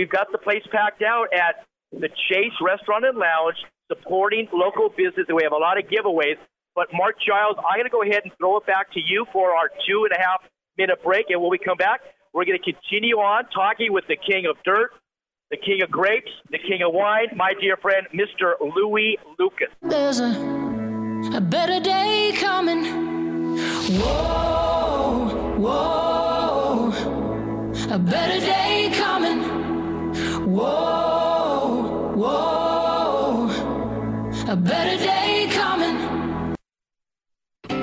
we've 0.00 0.08
got 0.08 0.32
the 0.32 0.38
place 0.38 0.62
packed 0.72 1.02
out 1.02 1.28
at 1.34 1.66
the 1.92 2.08
Chase 2.08 2.56
Restaurant 2.62 3.04
and 3.04 3.18
Lounge, 3.18 3.56
supporting 3.88 4.48
local 4.50 4.88
business, 4.88 5.26
and 5.28 5.36
we 5.36 5.42
have 5.42 5.52
a 5.52 5.60
lot 5.60 5.76
of 5.76 5.84
giveaways. 5.84 6.38
But 6.74 6.88
Mark 6.94 7.16
Giles, 7.20 7.56
I'm 7.58 7.76
going 7.76 7.84
to 7.84 7.90
go 7.90 8.02
ahead 8.02 8.22
and 8.24 8.32
throw 8.38 8.56
it 8.56 8.66
back 8.66 8.92
to 8.94 9.00
you 9.00 9.26
for 9.30 9.50
our 9.54 9.68
two 9.86 10.08
and 10.08 10.12
a 10.16 10.18
half 10.18 10.40
minute 10.78 11.02
break, 11.04 11.26
and 11.28 11.40
when 11.42 11.50
we 11.50 11.58
come 11.58 11.76
back, 11.76 12.00
we're 12.32 12.46
going 12.46 12.58
to 12.58 12.72
continue 12.72 13.16
on 13.16 13.44
talking 13.52 13.92
with 13.92 14.06
the 14.08 14.16
king 14.16 14.46
of 14.48 14.56
dirt, 14.64 14.90
the 15.50 15.58
king 15.58 15.82
of 15.82 15.90
grapes, 15.90 16.30
the 16.50 16.58
king 16.58 16.80
of 16.86 16.94
wine, 16.94 17.28
my 17.36 17.52
dear 17.60 17.76
friend, 17.76 18.06
Mr. 18.14 18.54
Louis 18.60 19.18
Lucas. 19.38 19.68
There's 19.82 20.20
a, 20.20 20.30
a 21.34 21.40
better 21.40 21.80
day 21.80 22.32
coming. 22.38 23.58
Whoa, 24.00 25.56
whoa 25.58 27.20
a 27.90 27.98
better 27.98 28.38
day 28.38 28.88
coming. 28.94 29.59
Whoa, 30.60 32.12
whoa, 32.20 33.48
a 34.52 34.56
better 34.56 34.99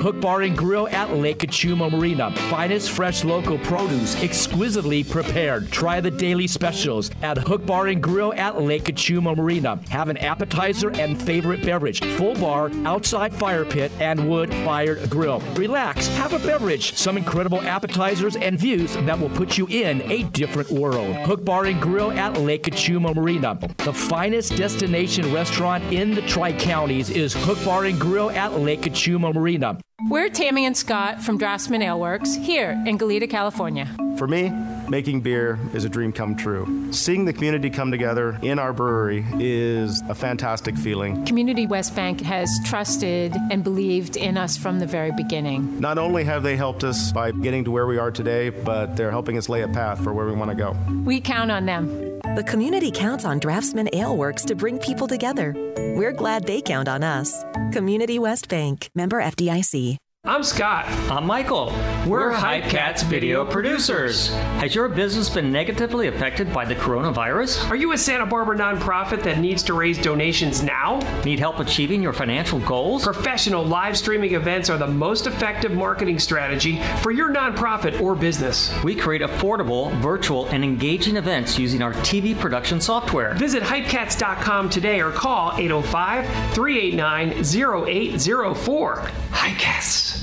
Hook 0.08 0.22
Bar 0.22 0.40
and 0.40 0.56
Grill 0.56 0.88
at 0.88 1.12
Lake 1.12 1.40
Cachuma 1.40 1.92
Marina. 1.92 2.34
Finest 2.48 2.92
fresh 2.92 3.24
local 3.24 3.58
produce, 3.58 4.16
exquisitely 4.22 5.04
prepared. 5.04 5.70
Try 5.70 6.00
the 6.00 6.10
daily 6.10 6.46
specials 6.46 7.10
at 7.20 7.36
Hook 7.36 7.66
Bar 7.66 7.88
and 7.88 8.02
Grill 8.02 8.32
at 8.32 8.58
Lake 8.58 8.84
Cachuma 8.84 9.36
Marina. 9.36 9.78
Have 9.90 10.08
an 10.08 10.16
appetizer 10.16 10.90
and 10.92 11.20
favorite 11.20 11.62
beverage. 11.62 12.02
Full 12.16 12.34
bar, 12.36 12.70
outside 12.86 13.34
fire 13.34 13.66
pit, 13.66 13.92
and 14.00 14.30
wood 14.30 14.48
fired 14.64 15.10
grill. 15.10 15.40
Relax, 15.56 16.08
have 16.16 16.32
a 16.32 16.38
beverage, 16.38 16.94
some 16.94 17.18
incredible 17.18 17.60
appetizers 17.60 18.34
and 18.34 18.58
views 18.58 18.94
that 18.94 19.20
will 19.20 19.28
put 19.28 19.58
you 19.58 19.66
in 19.66 20.00
a 20.10 20.22
different 20.30 20.70
world. 20.70 21.14
Hook 21.16 21.44
Bar 21.44 21.66
and 21.66 21.82
Grill 21.82 22.12
at 22.12 22.40
Lake 22.40 22.62
Cachuma 22.62 23.14
Marina. 23.14 23.58
The 23.76 23.92
finest 23.92 24.56
destination 24.56 25.30
restaurant 25.34 25.84
in 25.92 26.14
the 26.14 26.22
Tri 26.22 26.54
Counties 26.54 27.10
is 27.10 27.34
Hook 27.34 27.62
Bar 27.62 27.84
and 27.84 28.00
Grill 28.00 28.30
at 28.30 28.58
Lake 28.58 28.80
Cachuma 28.80 29.34
Marina. 29.34 29.78
We're 30.06 30.28
Tammy 30.28 30.64
and 30.64 30.76
Scott 30.76 31.20
from 31.20 31.38
Draftsman 31.38 31.82
Ale 31.82 31.98
Works 31.98 32.32
here 32.32 32.70
in 32.86 32.98
Goleta, 32.98 33.28
California. 33.28 33.88
For 34.16 34.28
me, 34.28 34.48
making 34.88 35.22
beer 35.22 35.58
is 35.74 35.84
a 35.84 35.88
dream 35.88 36.12
come 36.12 36.36
true. 36.36 36.92
Seeing 36.92 37.24
the 37.24 37.32
community 37.32 37.68
come 37.68 37.90
together 37.90 38.38
in 38.40 38.60
our 38.60 38.72
brewery 38.72 39.26
is 39.40 40.00
a 40.08 40.14
fantastic 40.14 40.76
feeling. 40.76 41.26
Community 41.26 41.66
West 41.66 41.96
Bank 41.96 42.20
has 42.20 42.48
trusted 42.64 43.34
and 43.50 43.64
believed 43.64 44.16
in 44.16 44.38
us 44.38 44.56
from 44.56 44.78
the 44.78 44.86
very 44.86 45.10
beginning. 45.10 45.80
Not 45.80 45.98
only 45.98 46.22
have 46.22 46.44
they 46.44 46.56
helped 46.56 46.84
us 46.84 47.10
by 47.10 47.32
getting 47.32 47.64
to 47.64 47.72
where 47.72 47.88
we 47.88 47.98
are 47.98 48.12
today, 48.12 48.50
but 48.50 48.94
they're 48.94 49.10
helping 49.10 49.36
us 49.36 49.48
lay 49.48 49.62
a 49.62 49.68
path 49.68 50.02
for 50.04 50.12
where 50.12 50.26
we 50.26 50.32
want 50.32 50.52
to 50.52 50.56
go. 50.56 50.76
We 51.04 51.20
count 51.20 51.50
on 51.50 51.66
them. 51.66 52.17
The 52.36 52.44
community 52.44 52.90
counts 52.90 53.24
on 53.24 53.38
Draftsman 53.38 53.88
Ale 53.94 54.14
Works 54.14 54.44
to 54.44 54.54
bring 54.54 54.78
people 54.78 55.08
together. 55.08 55.54
We're 55.96 56.12
glad 56.12 56.46
they 56.46 56.60
count 56.60 56.86
on 56.86 57.02
us. 57.02 57.42
Community 57.72 58.18
West 58.18 58.48
Bank, 58.48 58.90
member 58.94 59.22
FDIC. 59.22 59.96
I'm 60.28 60.42
Scott. 60.42 60.84
I'm 61.10 61.26
Michael. 61.26 61.72
We're, 62.06 62.30
We're 62.30 62.32
Hypecats 62.34 63.02
video 63.02 63.46
producers. 63.46 64.28
Has 64.58 64.74
your 64.74 64.88
business 64.88 65.30
been 65.30 65.50
negatively 65.50 66.08
affected 66.08 66.52
by 66.52 66.66
the 66.66 66.74
coronavirus? 66.74 67.70
Are 67.70 67.76
you 67.76 67.92
a 67.92 67.98
Santa 67.98 68.26
Barbara 68.26 68.58
nonprofit 68.58 69.22
that 69.22 69.38
needs 69.38 69.62
to 69.62 69.72
raise 69.72 69.96
donations 69.96 70.62
now? 70.62 70.98
Need 71.24 71.38
help 71.38 71.60
achieving 71.60 72.02
your 72.02 72.12
financial 72.12 72.58
goals? 72.58 73.04
Professional 73.04 73.64
live 73.64 73.96
streaming 73.96 74.34
events 74.34 74.68
are 74.68 74.76
the 74.76 74.86
most 74.86 75.26
effective 75.26 75.72
marketing 75.72 76.18
strategy 76.18 76.78
for 77.00 77.10
your 77.10 77.32
nonprofit 77.32 77.98
or 78.00 78.14
business. 78.14 78.70
We 78.84 78.94
create 78.96 79.22
affordable, 79.22 79.92
virtual, 80.02 80.46
and 80.48 80.62
engaging 80.62 81.16
events 81.16 81.58
using 81.58 81.80
our 81.80 81.94
TV 81.94 82.38
production 82.38 82.82
software. 82.82 83.32
Visit 83.34 83.62
hypecats.com 83.62 84.68
today 84.68 85.00
or 85.00 85.10
call 85.10 85.52
805 85.56 86.26
389 86.54 87.30
0804. 87.38 89.10
Hypecats. 89.30 90.17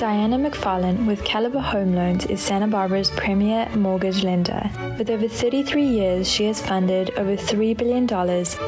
Diana 0.00 0.38
McFarland 0.38 1.06
with 1.06 1.22
Caliber 1.24 1.60
Home 1.60 1.94
Loans 1.94 2.24
is 2.24 2.40
Santa 2.40 2.66
Barbara's 2.66 3.10
premier 3.10 3.68
mortgage 3.76 4.24
lender. 4.24 4.70
With 4.96 5.10
over 5.10 5.28
33 5.28 5.84
years, 5.84 6.26
she 6.26 6.46
has 6.46 6.58
funded 6.58 7.10
over 7.18 7.36
$3 7.36 7.76
billion 7.76 8.10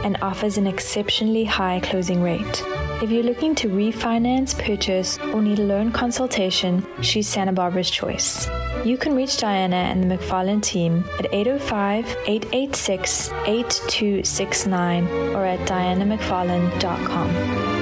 and 0.04 0.18
offers 0.20 0.58
an 0.58 0.66
exceptionally 0.66 1.44
high 1.44 1.80
closing 1.80 2.22
rate. 2.22 2.62
If 3.02 3.10
you're 3.10 3.22
looking 3.22 3.54
to 3.54 3.68
refinance, 3.68 4.54
purchase, 4.62 5.18
or 5.32 5.40
need 5.40 5.58
a 5.58 5.62
loan 5.62 5.90
consultation, 5.90 6.86
she's 7.00 7.28
Santa 7.28 7.52
Barbara's 7.52 7.90
choice. 7.90 8.46
You 8.84 8.98
can 8.98 9.16
reach 9.16 9.38
Diana 9.38 9.76
and 9.76 10.02
the 10.02 10.18
McFarland 10.18 10.62
team 10.62 11.02
at 11.18 11.32
805 11.32 12.14
886 12.26 13.30
8269 13.46 15.08
or 15.34 15.46
at 15.46 15.60
dianamcfarland.com. 15.60 17.81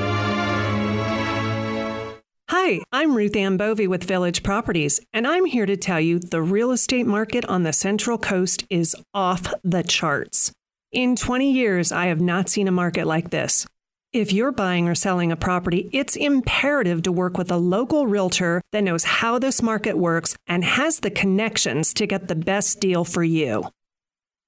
Hi, 2.63 2.81
I'm 2.93 3.17
Ruth 3.17 3.37
Ann 3.37 3.57
Bovey 3.57 3.87
with 3.87 4.05
Village 4.05 4.43
Properties, 4.43 5.01
and 5.15 5.27
I'm 5.27 5.47
here 5.47 5.65
to 5.65 5.79
tell 5.79 5.99
you 5.99 6.19
the 6.19 6.43
real 6.43 6.73
estate 6.73 7.07
market 7.07 7.43
on 7.47 7.63
the 7.63 7.73
Central 7.73 8.19
Coast 8.19 8.67
is 8.69 8.95
off 9.15 9.51
the 9.65 9.83
charts. 9.83 10.53
In 10.93 11.17
20 11.17 11.51
years, 11.51 11.91
I 11.91 12.09
have 12.09 12.21
not 12.21 12.51
seen 12.51 12.69
a 12.69 12.71
market 12.71 13.07
like 13.07 13.31
this. 13.31 13.67
If 14.13 14.35
you're 14.35 14.53
buying 14.53 14.91
or 14.91 14.95
selling 14.95 15.33
a 15.33 15.37
property, 15.37 15.89
it's 15.91 16.17
imperative 16.17 17.03
to 17.05 17.13
work 17.13 17.39
with 17.39 17.51
a 17.51 17.57
local 17.57 18.07
realtor 18.07 18.61
that 18.73 18.85
knows 18.85 19.05
how 19.05 19.39
this 19.39 19.63
market 19.63 19.97
works 19.97 20.37
and 20.47 20.63
has 20.63 21.01
the 21.01 21.11
connections 21.11 21.95
to 21.95 22.07
get 22.07 22.29
the 22.29 22.35
best 22.35 22.79
deal 22.79 23.07
for 23.07 23.25
you. 23.25 23.71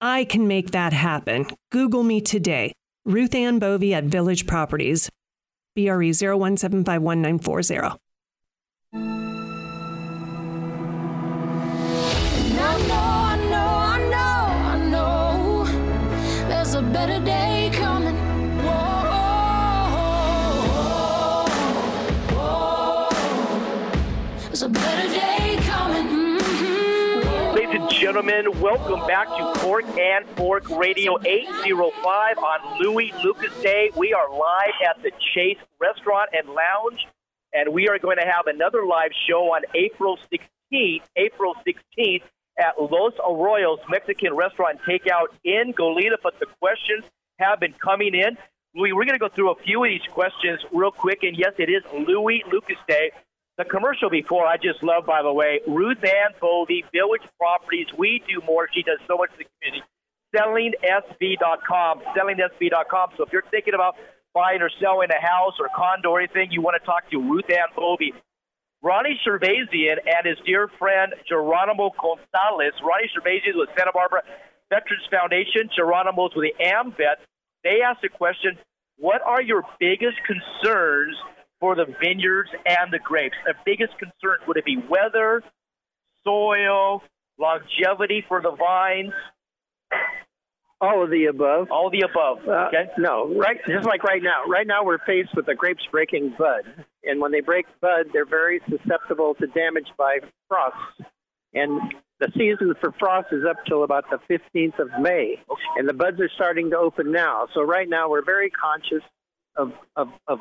I 0.03 0.25
can 0.25 0.47
make 0.47 0.73
that 0.73 0.93
happen. 0.93 1.47
Google 1.71 2.03
me 2.03 2.21
today. 2.21 2.75
Ruth 3.07 3.35
Ann 3.35 3.59
Bovey 3.59 3.95
at 3.95 4.05
Village 4.05 4.47
Properties. 4.47 5.09
BRE 5.75 6.13
01751940. 6.13 7.99
A 16.75 16.81
better 16.81 17.23
day 17.23 17.71
gentlemen, 28.13 28.61
welcome 28.61 29.01
back 29.07 29.27
to 29.27 29.61
Cork 29.61 29.87
and 29.99 30.27
Fork 30.37 30.69
Radio 30.69 31.17
805 31.25 32.37
on 32.37 32.79
Louis 32.79 33.11
Lucas 33.25 33.59
Day. 33.63 33.91
We 33.97 34.13
are 34.13 34.29
live 34.31 34.75
at 34.87 35.03
the 35.03 35.13
Chase 35.35 35.57
Restaurant 35.81 36.29
and 36.35 36.47
Lounge, 36.47 37.07
and 37.55 37.73
we 37.73 37.89
are 37.89 37.99
going 37.99 38.19
to 38.19 38.27
have 38.27 38.49
another 38.49 38.85
live 38.85 39.13
show 39.27 39.55
on 39.55 39.63
April 39.75 40.19
16th. 40.31 41.01
April 41.17 41.55
16th 41.67 42.21
at 42.59 42.79
Los 42.79 43.15
Arroyos 43.15 43.79
Mexican 43.89 44.35
Restaurant 44.35 44.79
Takeout 44.87 45.29
in 45.43 45.73
Goleta, 45.73 46.17
but 46.23 46.39
the 46.39 46.47
questions 46.61 47.05
have 47.39 47.61
been 47.61 47.73
coming 47.73 48.15
in. 48.15 48.37
Louis, 48.75 48.93
we're 48.93 49.07
going 49.07 49.19
to 49.19 49.27
go 49.27 49.31
through 49.31 49.53
a 49.53 49.57
few 49.65 49.85
of 49.85 49.89
these 49.89 50.07
questions 50.13 50.61
real 50.71 50.91
quick, 50.91 51.23
and 51.23 51.35
yes, 51.35 51.55
it 51.57 51.71
is 51.71 51.83
Louis 52.07 52.45
Lucas 52.53 52.77
Day. 52.87 53.13
The 53.59 53.65
commercial 53.65 54.09
before, 54.09 54.47
I 54.47 54.57
just 54.57 54.83
love, 54.83 55.05
by 55.05 55.23
the 55.23 55.33
way, 55.33 55.61
Ruth 55.67 56.03
Ann 56.03 56.33
Bovey, 56.41 56.85
Village 56.93 57.23
Properties. 57.39 57.87
We 57.99 58.23
do 58.27 58.41
more. 58.47 58.69
She 58.73 58.83
does 58.83 58.99
so 59.07 59.19
much 59.19 59.31
for 59.31 59.39
the 59.39 59.47
community. 59.61 59.85
SellingSB.com, 60.35 62.01
SellingSB.com. 62.17 63.11
So 63.17 63.25
if 63.25 63.33
you're 63.33 63.45
thinking 63.51 63.75
about 63.75 63.97
buying 64.33 64.63
or 64.63 64.71
selling 64.81 65.11
a 65.11 65.21
house 65.21 65.55
or 65.61 65.69
condo 65.77 66.11
or 66.11 66.21
anything, 66.21 66.51
you 66.51 66.63
want 66.63 66.81
to 66.81 66.87
talk 66.87 67.11
to 67.11 67.19
Ruth 67.19 67.51
Ann 67.51 67.69
Bovey. 67.77 68.15
Ronnie 68.83 69.21
Cervazian 69.25 69.99
and 70.05 70.27
his 70.27 70.39
dear 70.45 70.69
friend 70.79 71.15
Geronimo 71.29 71.91
Gonzalez. 72.01 72.73
Ronnie 72.83 73.11
Cervazian 73.15 73.55
with 73.55 73.69
Santa 73.77 73.93
Barbara 73.93 74.23
Veterans 74.71 75.05
Foundation. 75.11 75.69
Geronimo's 75.77 76.33
with 76.35 76.51
the 76.51 76.65
AMVET. 76.65 77.21
They 77.63 77.83
asked 77.83 78.03
a 78.03 78.09
question 78.09 78.59
What 78.97 79.21
are 79.23 79.43
your 79.43 79.63
biggest 79.79 80.17
concerns 80.27 81.15
for 81.63 81.77
the 81.77 81.87
vineyards 82.03 82.51
and 82.67 82.93
the 82.93 82.99
grapes? 82.99 83.37
The 83.47 83.55
biggest 83.65 83.97
concern 83.97 84.39
would 84.49 84.57
it 84.57 84.65
be 84.65 84.77
weather, 84.77 85.45
soil, 86.25 87.03
longevity 87.39 88.25
for 88.27 88.43
the 88.43 88.51
vines? 88.51 89.13
All 90.81 91.05
of 91.05 91.11
the 91.11 91.27
above. 91.27 91.71
All 91.71 91.87
of 91.87 91.93
the 91.93 92.01
above. 92.01 92.39
Uh, 92.47 92.67
okay. 92.67 92.91
No, 92.99 93.33
right. 93.37 93.59
Just 93.69 93.87
like 93.87 94.03
right 94.03 94.21
now. 94.21 94.45
Right 94.49 94.67
now, 94.67 94.85
we're 94.85 94.99
faced 95.07 95.31
with 95.37 95.47
the 95.47 95.55
grapes 95.55 95.85
breaking 95.93 96.35
bud, 96.37 96.65
and 97.05 97.21
when 97.21 97.31
they 97.31 97.41
break 97.41 97.67
bud, 97.81 98.07
they're 98.13 98.27
very 98.27 98.61
susceptible 98.69 99.37
to 99.37 99.47
damage 99.47 99.87
by 99.97 100.19
frost. 100.49 100.77
And 101.55 101.95
the 102.19 102.33
season 102.37 102.75
for 102.81 102.91
frost 102.99 103.29
is 103.31 103.45
up 103.49 103.59
till 103.69 103.85
about 103.85 104.07
the 104.11 104.19
15th 104.29 104.81
of 104.81 104.89
May, 105.01 105.37
and 105.77 105.89
the 105.89 105.93
buds 105.93 106.21
are 106.21 106.31
starting 106.35 106.71
to 106.71 106.79
open 106.79 107.13
now. 107.13 107.47
So 107.55 107.63
right 107.63 107.89
now, 107.89 108.11
we're 108.11 108.25
very 108.25 108.51
conscious 108.51 109.05
of 109.55 109.73
of, 109.95 110.09
of 110.27 110.41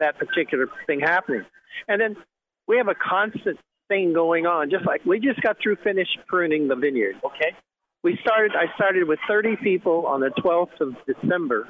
that 0.00 0.18
particular 0.18 0.68
thing 0.86 1.00
happening. 1.00 1.44
And 1.88 2.00
then 2.00 2.16
we 2.66 2.76
have 2.78 2.88
a 2.88 2.94
constant 2.94 3.58
thing 3.88 4.12
going 4.12 4.46
on. 4.46 4.70
Just 4.70 4.86
like 4.86 5.04
we 5.04 5.20
just 5.20 5.40
got 5.42 5.56
through 5.62 5.76
finished 5.76 6.18
pruning 6.26 6.68
the 6.68 6.76
vineyard. 6.76 7.16
Okay 7.24 7.56
we 8.04 8.18
started. 8.20 8.52
I 8.54 8.72
started 8.76 9.08
with 9.08 9.18
30 9.26 9.56
people 9.56 10.06
on 10.06 10.20
the 10.20 10.28
12th 10.28 10.78
of 10.80 10.94
December, 11.08 11.66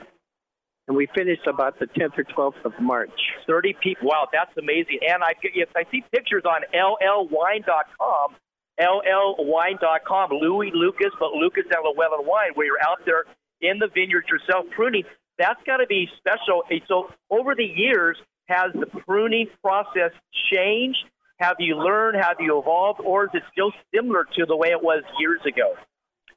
and 0.88 0.96
we 0.96 1.08
finished 1.14 1.46
about 1.46 1.78
the 1.78 1.86
10th 1.86 2.18
or 2.18 2.24
12th 2.24 2.64
of 2.64 2.72
March. 2.80 3.14
30 3.46 3.76
people. 3.80 4.08
Wow, 4.08 4.28
that's 4.32 4.50
amazing. 4.58 4.98
And 5.08 5.22
I, 5.22 5.32
I 5.76 5.84
see 5.92 6.02
pictures 6.12 6.42
on 6.44 6.62
llwine.com, 6.74 8.34
llwine.com, 8.80 10.30
Louis 10.32 10.72
Lucas, 10.74 11.12
but 11.20 11.30
Lucas 11.32 11.64
and 11.70 11.86
Lewellen 11.86 12.26
Wine, 12.26 12.50
where 12.54 12.66
you're 12.66 12.82
out 12.84 12.98
there 13.06 13.24
in 13.60 13.78
the 13.78 13.86
vineyard 13.94 14.24
yourself 14.28 14.66
pruning. 14.74 15.04
That's 15.38 15.60
got 15.66 15.78
to 15.78 15.86
be 15.86 16.08
special. 16.18 16.62
So 16.88 17.08
over 17.30 17.54
the 17.54 17.64
years, 17.64 18.16
has 18.46 18.72
the 18.74 18.86
pruning 18.86 19.48
process 19.62 20.12
changed? 20.52 21.04
Have 21.38 21.56
you 21.58 21.76
learned? 21.76 22.22
Have 22.22 22.36
you 22.40 22.58
evolved? 22.60 23.00
Or 23.04 23.24
is 23.24 23.30
it 23.34 23.42
still 23.52 23.72
similar 23.94 24.24
to 24.36 24.46
the 24.46 24.56
way 24.56 24.68
it 24.68 24.82
was 24.82 25.02
years 25.18 25.40
ago? 25.46 25.74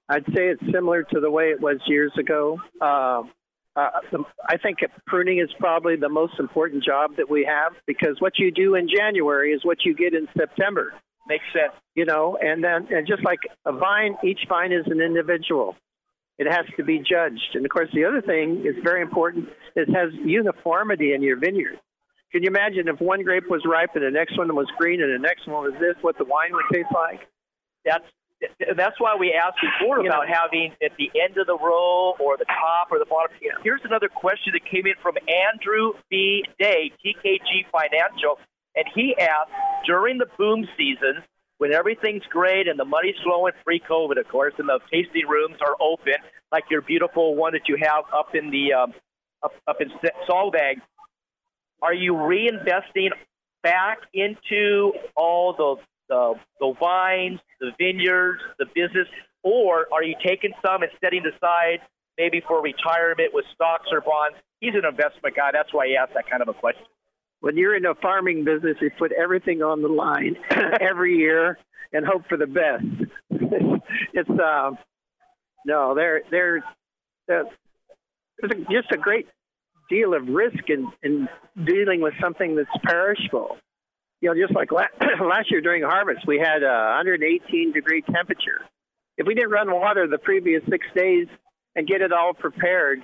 I'd 0.09 0.25
say 0.27 0.47
it's 0.47 0.63
similar 0.71 1.03
to 1.03 1.19
the 1.19 1.29
way 1.29 1.45
it 1.45 1.61
was 1.61 1.77
years 1.85 2.13
ago. 2.17 2.59
Uh, 2.81 3.23
uh, 3.75 3.89
I 4.49 4.57
think 4.57 4.79
pruning 5.05 5.39
is 5.39 5.49
probably 5.59 5.97
the 5.97 6.09
most 6.09 6.39
important 6.39 6.83
job 6.83 7.17
that 7.17 7.29
we 7.29 7.45
have 7.45 7.73
because 7.85 8.15
what 8.19 8.39
you 8.39 8.51
do 8.51 8.75
in 8.75 8.87
January 8.89 9.51
is 9.51 9.63
what 9.63 9.85
you 9.85 9.93
get 9.93 10.13
in 10.13 10.27
September. 10.35 10.93
Makes 11.27 11.43
sense. 11.53 11.73
You 11.93 12.05
know, 12.05 12.37
and 12.41 12.63
then 12.63 12.87
and 12.89 13.05
just 13.05 13.23
like 13.23 13.39
a 13.65 13.73
vine, 13.73 14.17
each 14.23 14.39
vine 14.47 14.71
is 14.71 14.85
an 14.87 15.01
individual. 15.01 15.75
It 16.37 16.47
has 16.47 16.65
to 16.77 16.83
be 16.83 16.99
judged. 16.99 17.55
And 17.55 17.65
of 17.65 17.71
course, 17.71 17.89
the 17.93 18.05
other 18.05 18.21
thing 18.21 18.63
is 18.65 18.75
very 18.83 19.01
important. 19.01 19.49
It 19.75 19.89
has 19.89 20.13
uniformity 20.13 21.13
in 21.13 21.23
your 21.23 21.37
vineyard. 21.37 21.79
Can 22.31 22.43
you 22.43 22.49
imagine 22.49 22.87
if 22.87 22.99
one 22.99 23.23
grape 23.23 23.49
was 23.49 23.63
ripe 23.65 23.95
and 23.95 24.03
the 24.03 24.11
next 24.11 24.37
one 24.37 24.53
was 24.55 24.67
green 24.77 25.01
and 25.01 25.13
the 25.13 25.19
next 25.19 25.47
one 25.47 25.63
was 25.63 25.73
this, 25.79 25.95
what 26.01 26.17
the 26.17 26.25
wine 26.25 26.51
would 26.51 26.65
taste 26.71 26.93
like? 26.93 27.21
That's 27.85 28.05
that's 28.75 28.99
why 28.99 29.15
we 29.17 29.33
asked 29.33 29.57
before 29.61 30.03
you 30.03 30.09
about 30.09 30.27
know, 30.27 30.33
having 30.33 30.71
at 30.83 30.91
the 30.97 31.09
end 31.19 31.37
of 31.37 31.47
the 31.47 31.57
row 31.57 32.13
or 32.19 32.37
the 32.37 32.45
top 32.45 32.89
or 32.91 32.99
the 32.99 33.05
bottom. 33.05 33.35
Here's 33.63 33.81
another 33.83 34.09
question 34.09 34.53
that 34.53 34.69
came 34.69 34.85
in 34.85 34.93
from 35.01 35.15
Andrew 35.25 35.93
B. 36.11 36.43
Day, 36.59 36.91
TKG 37.03 37.65
Financial, 37.71 38.37
and 38.75 38.85
he 38.93 39.15
asked 39.17 39.49
during 39.87 40.19
the 40.19 40.27
boom 40.37 40.67
season, 40.77 41.23
when 41.57 41.73
everything's 41.73 42.23
great 42.29 42.67
and 42.67 42.79
the 42.79 42.85
money's 42.85 43.15
flowing, 43.23 43.53
pre-COVID, 43.65 44.19
of 44.19 44.27
course, 44.27 44.53
and 44.57 44.69
the 44.69 44.79
tasting 44.91 45.27
rooms 45.27 45.57
are 45.61 45.75
open, 45.81 46.13
like 46.51 46.65
your 46.69 46.81
beautiful 46.81 47.35
one 47.35 47.53
that 47.53 47.67
you 47.67 47.77
have 47.81 48.05
up 48.13 48.35
in 48.35 48.51
the 48.51 48.73
um, 48.73 48.93
up 49.43 49.53
up 49.67 49.77
in 49.81 49.89
Solvang. 50.29 50.81
Are 51.81 51.93
you 51.93 52.13
reinvesting 52.13 53.09
back 53.63 53.99
into 54.13 54.93
all 55.15 55.53
the 55.53 55.75
the, 56.09 56.35
the 56.59 56.73
vines, 56.79 57.39
the 57.59 57.71
vineyards, 57.77 58.41
the 58.59 58.65
business, 58.67 59.07
or 59.43 59.87
are 59.91 60.03
you 60.03 60.15
taking 60.25 60.53
some 60.65 60.83
and 60.83 60.91
setting 61.03 61.23
aside 61.25 61.79
maybe 62.17 62.41
for 62.47 62.61
retirement 62.61 63.33
with 63.33 63.45
stocks 63.53 63.87
or 63.91 64.01
bonds? 64.01 64.37
He's 64.61 64.73
an 64.73 64.85
investment 64.85 65.35
guy. 65.35 65.49
That's 65.51 65.73
why 65.73 65.87
he 65.87 65.97
asked 65.97 66.13
that 66.13 66.29
kind 66.29 66.41
of 66.41 66.47
a 66.47 66.53
question 66.53 66.85
when 67.41 67.57
you're 67.57 67.75
in 67.75 67.85
a 67.85 67.95
farming 67.95 68.43
business, 68.43 68.77
you 68.81 68.89
put 68.97 69.11
everything 69.11 69.61
on 69.61 69.81
the 69.81 69.87
line 69.87 70.35
every 70.81 71.17
year 71.17 71.57
and 71.93 72.05
hope 72.05 72.23
for 72.27 72.37
the 72.37 72.47
best. 72.47 72.85
it's 74.13 74.29
uh, 74.29 74.71
no, 75.65 75.95
there 75.95 76.21
there 76.31 76.63
there's 77.27 77.47
just 78.69 78.91
a 78.91 78.97
great 78.97 79.27
deal 79.89 80.13
of 80.13 80.27
risk 80.27 80.69
in, 80.69 80.91
in 81.03 81.29
dealing 81.65 82.01
with 82.01 82.13
something 82.21 82.55
that's 82.55 82.69
perishable. 82.83 83.57
You 84.21 84.29
know, 84.29 84.35
just 84.35 84.55
like 84.55 84.71
last 84.71 85.51
year 85.51 85.61
during 85.61 85.83
harvest, 85.83 86.25
we 86.27 86.39
had 86.39 86.63
a 86.63 86.97
118 86.97 87.71
degree 87.71 88.01
temperature. 88.01 88.61
If 89.17 89.25
we 89.25 89.33
didn't 89.33 89.51
run 89.51 89.71
water 89.71 90.07
the 90.07 90.17
previous 90.17 90.61
six 90.69 90.85
days 90.95 91.27
and 91.75 91.87
get 91.87 92.01
it 92.01 92.11
all 92.11 92.33
prepared, 92.33 93.01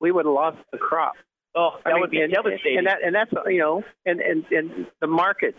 we 0.00 0.10
would 0.10 0.26
have 0.26 0.34
lost 0.34 0.58
the 0.72 0.78
crop. 0.78 1.14
Oh, 1.54 1.70
that 1.84 1.90
I 1.90 1.92
mean, 1.92 2.00
would 2.00 2.10
be 2.10 2.20
and, 2.20 2.32
devastating. 2.32 2.78
And 2.78 2.86
that 2.86 2.98
and 3.04 3.14
that's 3.14 3.30
you 3.46 3.58
know, 3.58 3.84
and 4.04 4.20
and 4.20 4.44
and 4.50 4.86
the 5.00 5.06
market, 5.06 5.54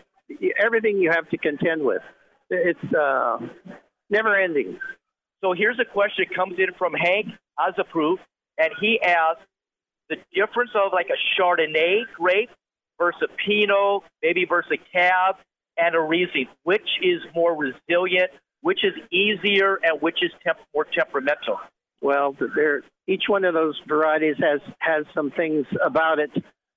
everything 0.62 0.98
you 0.98 1.10
have 1.10 1.28
to 1.30 1.38
contend 1.38 1.82
with, 1.82 2.02
it's 2.50 2.94
uh, 2.94 3.38
never 4.10 4.38
ending. 4.38 4.78
So 5.42 5.54
here's 5.56 5.78
a 5.78 5.84
question 5.84 6.26
that 6.28 6.36
comes 6.36 6.54
in 6.58 6.74
from 6.78 6.92
Hank 6.92 7.26
as 7.58 7.74
a 7.78 7.84
proof, 7.84 8.20
and 8.58 8.70
he 8.80 9.00
asks 9.02 9.42
the 10.08 10.16
difference 10.34 10.70
of 10.74 10.92
like 10.92 11.08
a 11.08 11.40
Chardonnay 11.40 12.02
grape 12.16 12.50
versus 12.98 13.22
a 13.22 13.28
Pinot, 13.46 14.02
maybe 14.22 14.44
versus 14.44 14.72
a 14.72 14.98
Cab 14.98 15.36
and 15.78 15.94
a 15.94 16.00
Riesling. 16.00 16.48
Which 16.64 16.88
is 17.02 17.20
more 17.34 17.56
resilient? 17.56 18.30
Which 18.60 18.80
is 18.84 18.94
easier, 19.10 19.78
and 19.82 20.00
which 20.00 20.22
is 20.22 20.30
temp- 20.44 20.58
more 20.74 20.86
temperamental? 20.92 21.58
Well, 22.00 22.34
there 22.54 22.82
each 23.06 23.24
one 23.28 23.44
of 23.44 23.54
those 23.54 23.80
varieties 23.86 24.36
has 24.38 24.60
has 24.78 25.04
some 25.14 25.30
things 25.30 25.66
about 25.84 26.18
it. 26.18 26.30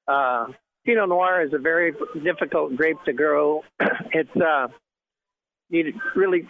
Uh, 0.07 0.47
Pinot 0.85 1.09
Noir 1.09 1.43
is 1.43 1.53
a 1.53 1.57
very 1.57 1.93
difficult 2.23 2.75
grape 2.75 2.97
to 3.05 3.13
grow. 3.13 3.63
it's 4.11 4.35
uh, 4.35 4.67
you 5.69 5.93
really 6.15 6.47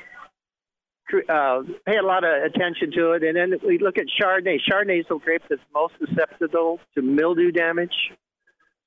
uh, 1.28 1.62
pay 1.86 1.98
a 1.98 2.06
lot 2.06 2.24
of 2.24 2.44
attention 2.44 2.92
to 2.92 3.14
it. 3.14 3.24
And 3.24 3.36
then 3.36 3.60
we 3.66 3.80
look 3.80 3.98
at 3.98 4.06
Chardonnay. 4.22 4.58
Chardonnay 4.70 5.02
is 5.02 5.06
the 5.10 5.18
grape 5.18 5.42
that's 5.50 5.62
most 5.74 5.94
susceptible 6.00 6.80
to 6.96 7.02
mildew 7.02 7.52
damage. 7.52 7.94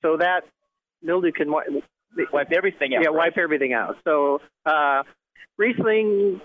So 0.03 0.17
that 0.19 0.43
mildew 1.03 1.33
can 1.33 1.51
wipe 1.51 2.53
everything 2.53 2.95
out. 2.95 3.03
Yeah, 3.03 3.09
right? 3.09 3.17
wipe 3.17 3.39
everything 3.39 3.73
out. 3.73 3.97
So 4.05 4.41
uh, 4.65 5.03
Riesling 5.59 6.41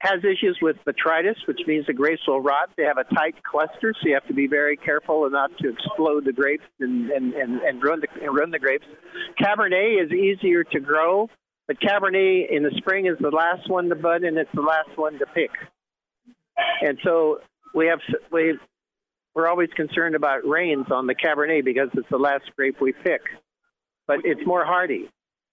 has 0.00 0.18
issues 0.24 0.58
with 0.60 0.76
botrytis, 0.86 1.36
which 1.46 1.60
means 1.66 1.86
the 1.86 1.92
grapes 1.92 2.22
will 2.26 2.40
rot. 2.40 2.70
They 2.76 2.84
have 2.84 2.98
a 2.98 3.14
tight 3.14 3.42
cluster, 3.42 3.94
so 3.94 4.08
you 4.08 4.14
have 4.14 4.26
to 4.26 4.34
be 4.34 4.46
very 4.46 4.76
careful 4.76 5.28
not 5.30 5.50
to 5.58 5.70
explode 5.70 6.24
the 6.26 6.32
grapes 6.32 6.64
and, 6.80 7.10
and, 7.10 7.32
and, 7.32 7.60
and, 7.62 7.82
ruin, 7.82 8.00
the, 8.00 8.08
and 8.22 8.34
ruin 8.34 8.50
the 8.50 8.58
grapes. 8.58 8.84
Cabernet 9.40 10.04
is 10.04 10.12
easier 10.12 10.64
to 10.64 10.80
grow, 10.80 11.30
but 11.66 11.80
Cabernet 11.80 12.50
in 12.50 12.62
the 12.62 12.72
spring 12.76 13.06
is 13.06 13.16
the 13.20 13.30
last 13.30 13.70
one 13.70 13.88
to 13.88 13.94
bud 13.94 14.22
and 14.22 14.36
it's 14.36 14.50
the 14.54 14.62
last 14.62 14.90
one 14.96 15.18
to 15.18 15.26
pick. 15.34 15.50
And 16.82 16.98
so 17.02 17.40
we 17.74 17.86
have 17.86 18.00
we 18.30 18.58
we're 19.34 19.48
always 19.48 19.68
concerned 19.76 20.14
about 20.14 20.46
rains 20.46 20.86
on 20.90 21.06
the 21.06 21.14
Cabernet 21.14 21.64
because 21.64 21.88
it's 21.94 22.08
the 22.10 22.16
last 22.18 22.44
grape 22.56 22.80
we 22.80 22.92
pick, 22.92 23.20
but 24.06 24.18
it's 24.24 24.40
more 24.46 24.64
hardy. 24.64 25.10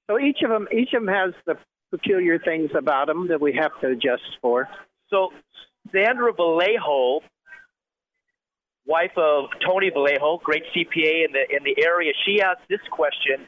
So 0.09 0.19
each 0.19 0.37
of 0.43 0.49
them 0.49 0.67
each 0.71 0.93
of 0.93 1.03
them 1.03 1.13
has 1.13 1.33
the 1.45 1.55
peculiar 1.93 2.39
things 2.39 2.71
about 2.75 3.07
them 3.07 3.27
that 3.27 3.39
we 3.39 3.53
have 3.53 3.71
to 3.81 3.89
adjust 3.89 4.23
for. 4.41 4.67
So, 5.09 5.29
Sandra 5.91 6.33
Vallejo, 6.33 7.21
wife 8.87 9.15
of 9.15 9.45
Tony 9.65 9.91
Vallejo, 9.93 10.39
great 10.43 10.63
CPA 10.75 11.25
in 11.25 11.31
the 11.33 11.45
in 11.55 11.63
the 11.63 11.83
area, 11.83 12.13
she 12.25 12.41
asked 12.41 12.67
this 12.67 12.81
question: 12.89 13.45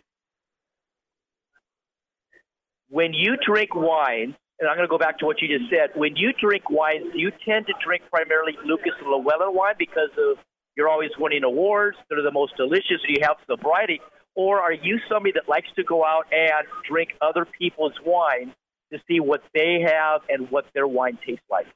When 2.90 3.14
you 3.14 3.36
drink 3.44 3.74
wine, 3.74 4.36
and 4.60 4.70
I'm 4.70 4.78
going 4.78 4.88
to 4.88 4.92
go 4.92 5.00
back 5.00 5.18
to 5.20 5.26
what 5.26 5.42
you 5.42 5.48
just 5.58 5.70
said. 5.72 5.90
When 5.96 6.16
you 6.16 6.32
drink 6.34 6.70
wine, 6.70 7.12
do 7.12 7.20
you 7.20 7.32
tend 7.44 7.66
to 7.68 7.74
drink 7.84 8.04
primarily 8.12 8.54
Lucas 8.64 8.94
Lewellen 9.04 9.54
wine 9.54 9.76
because 9.78 10.12
of 10.18 10.38
you're 10.78 10.90
always 10.90 11.12
winning 11.18 11.44
awards. 11.44 11.98
They're 12.10 12.22
the 12.22 12.32
most 12.32 12.56
delicious. 12.58 13.00
You 13.08 13.22
have 13.24 13.38
sobriety, 13.50 14.02
or 14.36 14.60
are 14.62 14.74
you 14.74 15.00
somebody 15.10 15.32
that 15.34 15.50
likes 15.50 15.68
to 15.78 15.84
go 15.84 16.06
out 16.06 16.26
and 16.32 16.68
drink 16.88 17.12
other 17.22 17.46
people's 17.46 17.94
wine 18.06 18.54
to 18.92 19.00
see 19.08 19.20
what 19.20 19.42
they 19.54 19.82
have 19.86 20.22
and 20.30 20.52
what 20.52 20.66
their 20.74 20.88
wine 20.88 21.18
tastes 21.26 21.46
like? 21.50 21.68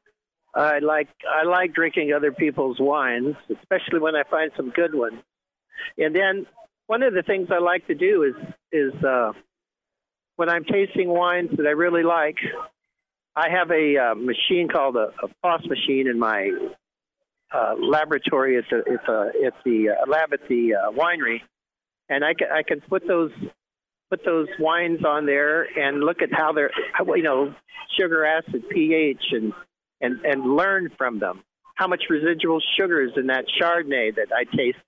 I 0.53 0.79
like 0.79 1.07
I 1.27 1.45
like 1.45 1.73
drinking 1.73 2.11
other 2.13 2.31
people's 2.31 2.77
wines, 2.79 3.35
especially 3.49 3.99
when 3.99 4.15
I 4.15 4.23
find 4.29 4.51
some 4.57 4.71
good 4.71 4.93
ones. 4.93 5.21
And 5.97 6.15
then 6.15 6.47
one 6.87 7.03
of 7.03 7.13
the 7.13 7.21
things 7.21 7.49
I 7.51 7.59
like 7.59 7.87
to 7.87 7.95
do 7.95 8.23
is 8.23 8.35
is 8.71 9.03
uh, 9.03 9.33
when 10.35 10.49
I'm 10.49 10.63
tasting 10.63 11.09
wines 11.09 11.51
that 11.57 11.67
I 11.67 11.71
really 11.71 12.03
like, 12.03 12.37
I 13.35 13.49
have 13.49 13.69
a 13.71 13.97
uh, 13.97 14.15
machine 14.15 14.67
called 14.67 14.95
a, 14.95 15.11
a 15.23 15.27
POS 15.43 15.65
machine 15.67 16.07
in 16.07 16.17
my 16.17 16.49
uh, 17.53 17.75
laboratory 17.79 18.57
at 18.57 18.65
the 18.71 18.77
at 18.77 19.05
the, 19.05 19.31
at 19.45 19.53
the 19.63 19.89
uh, 19.89 20.09
lab 20.09 20.33
at 20.33 20.47
the 20.49 20.73
uh, 20.73 20.91
winery, 20.91 21.41
and 22.09 22.25
I 22.25 22.33
can 22.33 22.47
I 22.51 22.63
can 22.63 22.81
put 22.81 23.07
those 23.07 23.31
put 24.09 24.25
those 24.25 24.47
wines 24.59 25.05
on 25.05 25.25
there 25.25 25.63
and 25.77 26.01
look 26.01 26.21
at 26.21 26.33
how 26.33 26.51
they're 26.53 26.71
you 27.15 27.23
know 27.23 27.53
sugar 27.97 28.25
acid 28.25 28.67
pH 28.69 29.23
and 29.31 29.53
and 30.01 30.25
and 30.25 30.55
learn 30.55 30.89
from 30.97 31.19
them 31.19 31.43
how 31.79 31.87
much 31.87 32.03
residual 32.09 32.59
sugar 32.77 33.01
is 33.01 33.11
in 33.15 33.27
that 33.27 33.45
Chardonnay 33.59 34.13
that 34.15 34.27
I 34.35 34.43
tasted. 34.43 34.83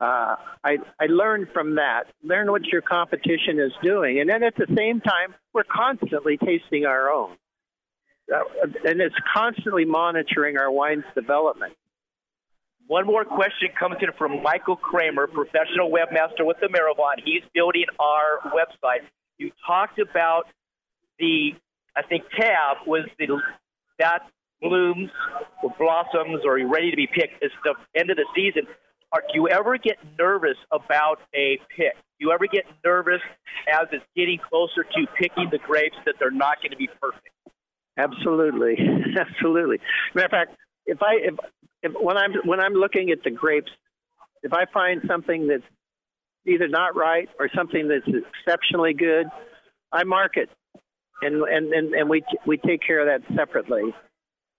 Uh, 0.00 0.36
I 0.64 0.78
I 0.98 1.06
learn 1.06 1.48
from 1.52 1.74
that. 1.74 2.04
Learn 2.22 2.50
what 2.50 2.64
your 2.66 2.80
competition 2.80 3.58
is 3.58 3.72
doing, 3.82 4.20
and 4.20 4.30
then 4.30 4.42
at 4.42 4.54
the 4.56 4.66
same 4.74 5.00
time, 5.00 5.34
we're 5.52 5.64
constantly 5.64 6.38
tasting 6.38 6.86
our 6.86 7.10
own, 7.10 7.36
uh, 8.32 8.38
and 8.84 9.00
it's 9.00 9.14
constantly 9.34 9.84
monitoring 9.84 10.56
our 10.56 10.70
wine's 10.70 11.04
development. 11.14 11.74
One 12.90 13.06
more 13.06 13.24
question 13.24 13.68
comes 13.78 13.98
in 14.02 14.08
from 14.18 14.42
Michael 14.42 14.74
Kramer, 14.74 15.28
professional 15.28 15.92
webmaster 15.92 16.44
with 16.44 16.56
the 16.60 16.66
Maravon. 16.66 17.22
He's 17.24 17.44
building 17.54 17.84
our 18.00 18.50
website. 18.50 19.06
You 19.38 19.52
talked 19.64 20.00
about 20.00 20.46
the, 21.20 21.52
I 21.96 22.02
think 22.02 22.24
Cab 22.36 22.78
was 22.88 23.06
the 23.16 23.28
that 24.00 24.22
blooms 24.60 25.08
or 25.62 25.72
blossoms 25.78 26.40
or 26.44 26.54
ready 26.66 26.90
to 26.90 26.96
be 26.96 27.06
picked. 27.06 27.40
It's 27.42 27.54
the 27.62 27.74
end 27.94 28.10
of 28.10 28.16
the 28.16 28.26
season. 28.34 28.66
Are, 29.12 29.20
do 29.20 29.34
you 29.38 29.48
ever 29.48 29.78
get 29.78 29.96
nervous 30.18 30.56
about 30.72 31.20
a 31.32 31.60
pick? 31.76 31.94
Do 31.94 32.26
you 32.26 32.32
ever 32.32 32.48
get 32.48 32.64
nervous 32.84 33.22
as 33.72 33.86
it's 33.92 34.04
getting 34.16 34.40
closer 34.50 34.82
to 34.82 35.06
picking 35.16 35.46
the 35.52 35.58
grapes 35.58 35.96
that 36.06 36.16
they're 36.18 36.32
not 36.32 36.56
going 36.60 36.72
to 36.72 36.76
be 36.76 36.88
perfect? 37.00 37.28
Absolutely, 37.96 38.76
absolutely. 39.16 39.78
Matter 40.12 40.26
of 40.26 40.30
fact, 40.32 40.56
if 40.86 40.98
I 41.02 41.18
if 41.22 41.34
if, 41.82 41.92
when 42.00 42.16
I'm 42.16 42.32
when 42.44 42.60
I'm 42.60 42.74
looking 42.74 43.10
at 43.10 43.22
the 43.22 43.30
grapes, 43.30 43.70
if 44.42 44.52
I 44.52 44.64
find 44.72 45.02
something 45.06 45.48
that's 45.48 45.64
either 46.46 46.68
not 46.68 46.96
right 46.96 47.28
or 47.38 47.48
something 47.54 47.88
that's 47.88 48.06
exceptionally 48.06 48.94
good, 48.94 49.26
I 49.92 50.04
mark 50.04 50.36
it, 50.36 50.50
and 51.22 51.42
and 51.42 51.72
and, 51.72 51.94
and 51.94 52.08
we 52.08 52.22
we 52.46 52.58
take 52.58 52.80
care 52.86 53.00
of 53.00 53.06
that 53.06 53.36
separately. 53.36 53.94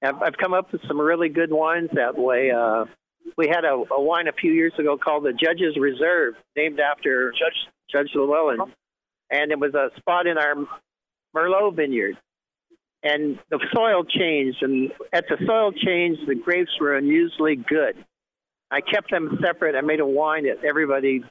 I've, 0.04 0.22
I've 0.22 0.38
come 0.38 0.54
up 0.54 0.72
with 0.72 0.82
some 0.88 1.00
really 1.00 1.30
good 1.30 1.52
wines 1.52 1.90
that 1.94 2.18
way. 2.18 2.50
Uh, 2.52 2.86
we 3.38 3.48
had 3.48 3.66
a, 3.66 3.84
a 3.94 4.02
wine 4.02 4.28
a 4.28 4.34
few 4.34 4.52
years 4.52 4.74
ago 4.80 4.98
called 4.98 5.24
the 5.24 5.34
Judge's 5.34 5.78
Reserve, 5.80 6.34
named 6.56 6.80
after 6.80 7.32
Judge 7.32 7.68
Judge 7.92 8.12
Lewellen, 8.16 8.72
and 9.30 9.52
it 9.52 9.60
was 9.60 9.74
a 9.76 9.90
spot 9.98 10.28
in 10.28 10.38
our 10.38 10.56
Merlot 11.36 11.76
vineyard 11.76 12.18
and 13.04 13.40
the 13.50 13.60
soil 13.74 14.04
changed. 14.04 14.62
And 14.62 14.92
at 15.14 15.26
the 15.28 15.38
soil 15.46 15.72
change, 15.72 16.20
the 16.28 16.36
grapes 16.36 16.72
were 16.80 16.96
unusually 16.96 17.56
good. 17.56 17.96
I 18.70 18.82
kept 18.82 19.12
them 19.12 19.38
separate. 19.44 19.76
I 19.76 19.82
made 19.82 20.00
a 20.00 20.06
wine 20.06 20.46
that 20.46 20.64
everybody 20.64 21.24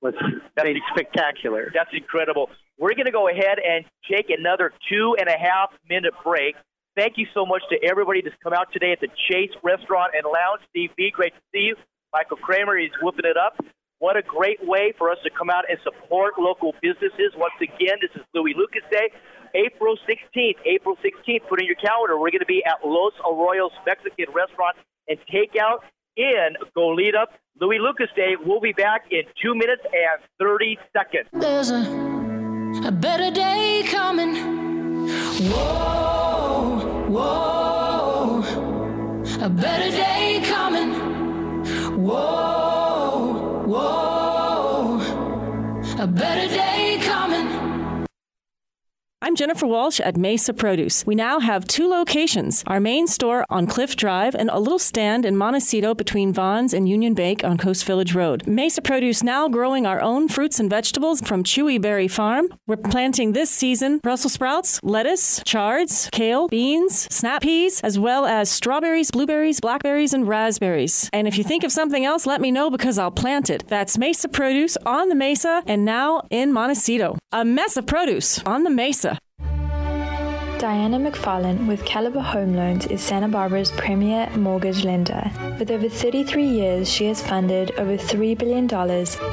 was 0.00 0.14
that's 0.56 0.66
made 0.66 0.76
spectacular. 0.94 1.70
That's 1.72 1.90
incredible. 1.92 2.50
We're 2.78 2.94
going 2.94 3.06
to 3.06 3.12
go 3.12 3.28
ahead 3.28 3.58
and 3.58 3.84
take 4.10 4.26
another 4.28 4.72
two 4.90 5.16
and 5.18 5.28
a 5.28 5.38
half 5.38 5.70
minute 5.88 6.14
break. 6.24 6.56
Thank 6.96 7.16
you 7.16 7.26
so 7.32 7.46
much 7.46 7.62
to 7.70 7.78
everybody 7.88 8.20
that's 8.20 8.36
come 8.42 8.52
out 8.52 8.68
today 8.72 8.92
at 8.92 9.00
the 9.00 9.08
Chase 9.30 9.54
Restaurant 9.62 10.12
and 10.14 10.24
Lounge. 10.24 10.60
Steve 10.68 10.90
B, 10.96 11.10
great 11.14 11.32
to 11.32 11.40
see 11.54 11.72
you. 11.72 11.76
Michael 12.12 12.36
Kramer, 12.36 12.76
he's 12.76 12.90
whooping 13.00 13.24
it 13.24 13.36
up. 13.38 13.56
What 13.98 14.16
a 14.16 14.22
great 14.22 14.58
way 14.66 14.92
for 14.98 15.10
us 15.10 15.18
to 15.24 15.30
come 15.30 15.48
out 15.48 15.64
and 15.70 15.78
support 15.84 16.34
local 16.36 16.74
businesses. 16.82 17.32
Once 17.36 17.54
again, 17.62 17.96
this 18.02 18.10
is 18.14 18.26
Louis 18.34 18.52
Lucas 18.58 18.82
Day. 18.90 19.08
April 19.54 19.96
16th. 20.08 20.56
April 20.64 20.96
16th, 20.96 21.48
put 21.48 21.60
in 21.60 21.66
your 21.66 21.76
calendar. 21.76 22.18
We're 22.18 22.30
going 22.30 22.40
to 22.40 22.46
be 22.46 22.62
at 22.64 22.86
Los 22.86 23.12
Arroyos 23.24 23.70
Mexican 23.86 24.26
Restaurant 24.34 24.76
and 25.08 25.18
Takeout 25.32 25.80
in 26.16 26.56
Goleta. 26.76 27.26
Louis 27.60 27.78
Lucas 27.78 28.08
Day. 28.16 28.36
We'll 28.42 28.60
be 28.60 28.72
back 28.72 29.04
in 29.10 29.22
two 29.40 29.54
minutes 29.54 29.82
and 29.84 30.22
30 30.38 30.78
seconds. 30.92 31.28
There's 31.32 31.70
a, 31.70 32.88
a 32.88 32.92
better 32.92 33.30
day 33.30 33.84
coming. 33.88 34.36
Whoa, 35.50 37.06
whoa. 37.08 38.42
A 39.42 39.50
better 39.50 39.90
day 39.90 40.40
coming. 40.44 40.92
Whoa, 42.02 43.64
whoa. 43.66 45.00
A 45.98 46.06
better 46.06 46.48
day 46.54 46.98
coming. 47.02 47.81
I'm 49.24 49.36
Jennifer 49.36 49.68
Walsh 49.68 50.00
at 50.00 50.16
Mesa 50.16 50.52
Produce. 50.52 51.06
We 51.06 51.14
now 51.14 51.38
have 51.38 51.64
two 51.68 51.88
locations 51.88 52.64
our 52.66 52.80
main 52.80 53.06
store 53.06 53.46
on 53.48 53.68
Cliff 53.68 53.94
Drive 53.94 54.34
and 54.34 54.50
a 54.50 54.58
little 54.58 54.80
stand 54.80 55.24
in 55.24 55.36
Montecito 55.36 55.94
between 55.94 56.32
Vaughn's 56.32 56.74
and 56.74 56.88
Union 56.88 57.14
Bank 57.14 57.44
on 57.44 57.56
Coast 57.56 57.84
Village 57.84 58.16
Road. 58.16 58.44
Mesa 58.48 58.82
Produce 58.82 59.22
now 59.22 59.48
growing 59.48 59.86
our 59.86 60.00
own 60.00 60.26
fruits 60.26 60.58
and 60.58 60.68
vegetables 60.68 61.20
from 61.20 61.44
Chewy 61.44 61.80
Berry 61.80 62.08
Farm. 62.08 62.48
We're 62.66 62.76
planting 62.76 63.32
this 63.32 63.48
season 63.48 63.98
Brussels 63.98 64.32
sprouts, 64.32 64.80
lettuce, 64.82 65.40
chards, 65.46 66.08
kale, 66.10 66.48
beans, 66.48 67.06
snap 67.14 67.42
peas, 67.42 67.80
as 67.82 68.00
well 68.00 68.26
as 68.26 68.50
strawberries, 68.50 69.12
blueberries, 69.12 69.60
blackberries, 69.60 70.14
and 70.14 70.26
raspberries. 70.26 71.08
And 71.12 71.28
if 71.28 71.38
you 71.38 71.44
think 71.44 71.62
of 71.62 71.70
something 71.70 72.04
else, 72.04 72.26
let 72.26 72.40
me 72.40 72.50
know 72.50 72.70
because 72.70 72.98
I'll 72.98 73.12
plant 73.12 73.50
it. 73.50 73.68
That's 73.68 73.96
Mesa 73.96 74.28
Produce 74.28 74.76
on 74.84 75.10
the 75.10 75.14
Mesa 75.14 75.62
and 75.68 75.84
now 75.84 76.22
in 76.30 76.52
Montecito. 76.52 77.18
A 77.30 77.44
mess 77.44 77.76
of 77.76 77.86
produce 77.86 78.42
on 78.42 78.64
the 78.64 78.70
Mesa. 78.70 79.11
Diana 80.62 80.96
McFarlane 80.96 81.66
with 81.66 81.84
Caliber 81.84 82.20
Home 82.20 82.54
Loans 82.54 82.86
is 82.86 83.02
Santa 83.02 83.26
Barbara's 83.26 83.72
premier 83.72 84.30
mortgage 84.36 84.84
lender. 84.84 85.28
With 85.58 85.72
over 85.72 85.88
33 85.88 86.44
years, 86.44 86.88
she 86.88 87.06
has 87.06 87.20
funded 87.20 87.72
over 87.80 87.96
$3 87.96 88.38
billion 88.38 88.72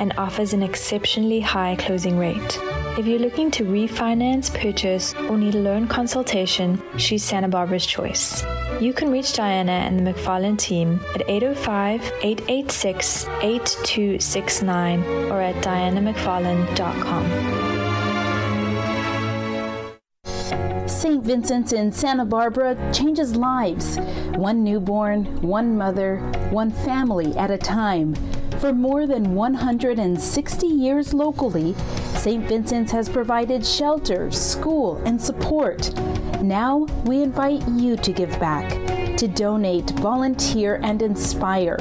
and 0.02 0.12
offers 0.18 0.54
an 0.54 0.64
exceptionally 0.64 1.40
high 1.40 1.76
closing 1.76 2.18
rate. 2.18 2.58
If 2.98 3.06
you're 3.06 3.20
looking 3.20 3.52
to 3.52 3.64
refinance, 3.64 4.52
purchase, 4.52 5.14
or 5.30 5.38
need 5.38 5.54
a 5.54 5.60
loan 5.60 5.88
consultation, 5.88 6.82
she's 6.98 7.24
Santa 7.24 7.48
Barbara's 7.48 7.86
choice. 7.86 8.44
You 8.82 8.92
can 8.92 9.12
reach 9.12 9.34
Diana 9.34 9.74
and 9.74 10.00
the 10.00 10.12
McFarlane 10.12 10.58
team 10.58 11.00
at 11.14 11.30
805 11.30 12.12
886 12.24 13.28
8269 13.44 15.04
or 15.30 15.44
at 15.44 15.64
dianamcfarlane.com. 15.64 17.79
St. 21.00 21.24
Vincent's 21.24 21.72
in 21.72 21.94
Santa 21.94 22.26
Barbara 22.26 22.76
changes 22.92 23.38
lives. 23.38 23.98
One 24.36 24.66
newborn, 24.66 25.42
one 25.42 25.78
mother, 25.78 26.18
one 26.52 26.72
family 26.72 27.34
at 27.38 27.50
a 27.50 27.58
time. 27.58 28.16
For 28.60 28.74
more 28.74 29.08
than 29.08 29.34
160 29.34 30.68
years 30.68 31.14
locally, 31.14 31.74
St. 32.16 32.46
Vincent's 32.46 32.92
has 32.92 33.08
provided 33.08 33.66
shelter, 33.66 34.30
school, 34.30 34.98
and 35.06 35.22
support. 35.22 35.96
Now 36.42 36.80
we 37.06 37.24
invite 37.24 37.66
you 37.70 37.96
to 37.96 38.12
give 38.12 38.38
back, 38.38 38.70
to 39.16 39.30
donate, 39.30 39.92
volunteer, 40.02 40.82
and 40.84 41.02
inspire. 41.02 41.78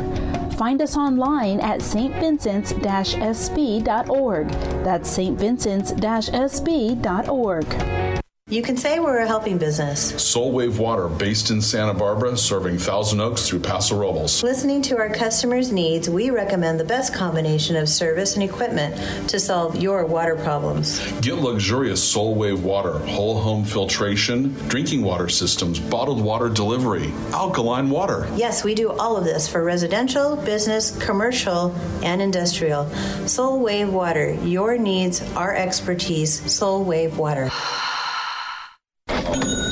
Find 0.56 0.80
us 0.80 0.96
online 0.96 1.58
at 1.58 1.80
stvincents-sb.org. 1.80 4.48
That's 4.84 5.18
stvincents-sb.org. 5.18 8.18
You 8.50 8.62
can 8.62 8.78
say 8.78 8.98
we're 8.98 9.18
a 9.18 9.26
helping 9.26 9.58
business. 9.58 10.22
Soul 10.22 10.52
Wave 10.52 10.78
Water, 10.78 11.06
based 11.06 11.50
in 11.50 11.60
Santa 11.60 11.92
Barbara, 11.92 12.34
serving 12.34 12.78
Thousand 12.78 13.20
Oaks 13.20 13.46
through 13.46 13.60
Paso 13.60 13.94
Robles. 13.94 14.42
Listening 14.42 14.80
to 14.84 14.96
our 14.96 15.10
customers' 15.10 15.70
needs, 15.70 16.08
we 16.08 16.30
recommend 16.30 16.80
the 16.80 16.84
best 16.84 17.12
combination 17.12 17.76
of 17.76 17.90
service 17.90 18.36
and 18.36 18.42
equipment 18.42 18.96
to 19.28 19.38
solve 19.38 19.76
your 19.76 20.06
water 20.06 20.34
problems. 20.34 20.98
Get 21.20 21.34
luxurious 21.34 22.02
Soul 22.02 22.36
Wave 22.36 22.64
water, 22.64 23.00
whole 23.00 23.38
home 23.38 23.66
filtration, 23.66 24.54
drinking 24.68 25.02
water 25.02 25.28
systems, 25.28 25.78
bottled 25.78 26.22
water 26.22 26.48
delivery, 26.48 27.12
alkaline 27.34 27.90
water. 27.90 28.26
Yes, 28.34 28.64
we 28.64 28.74
do 28.74 28.92
all 28.92 29.18
of 29.18 29.24
this 29.24 29.46
for 29.46 29.62
residential, 29.62 30.36
business, 30.36 30.96
commercial, 31.04 31.74
and 32.02 32.22
industrial. 32.22 32.88
Soul 33.28 33.60
Wave 33.60 33.92
Water, 33.92 34.32
your 34.42 34.78
needs, 34.78 35.20
our 35.34 35.54
expertise. 35.54 36.50
Soul 36.50 36.82
Wave 36.82 37.18
Water. 37.18 37.50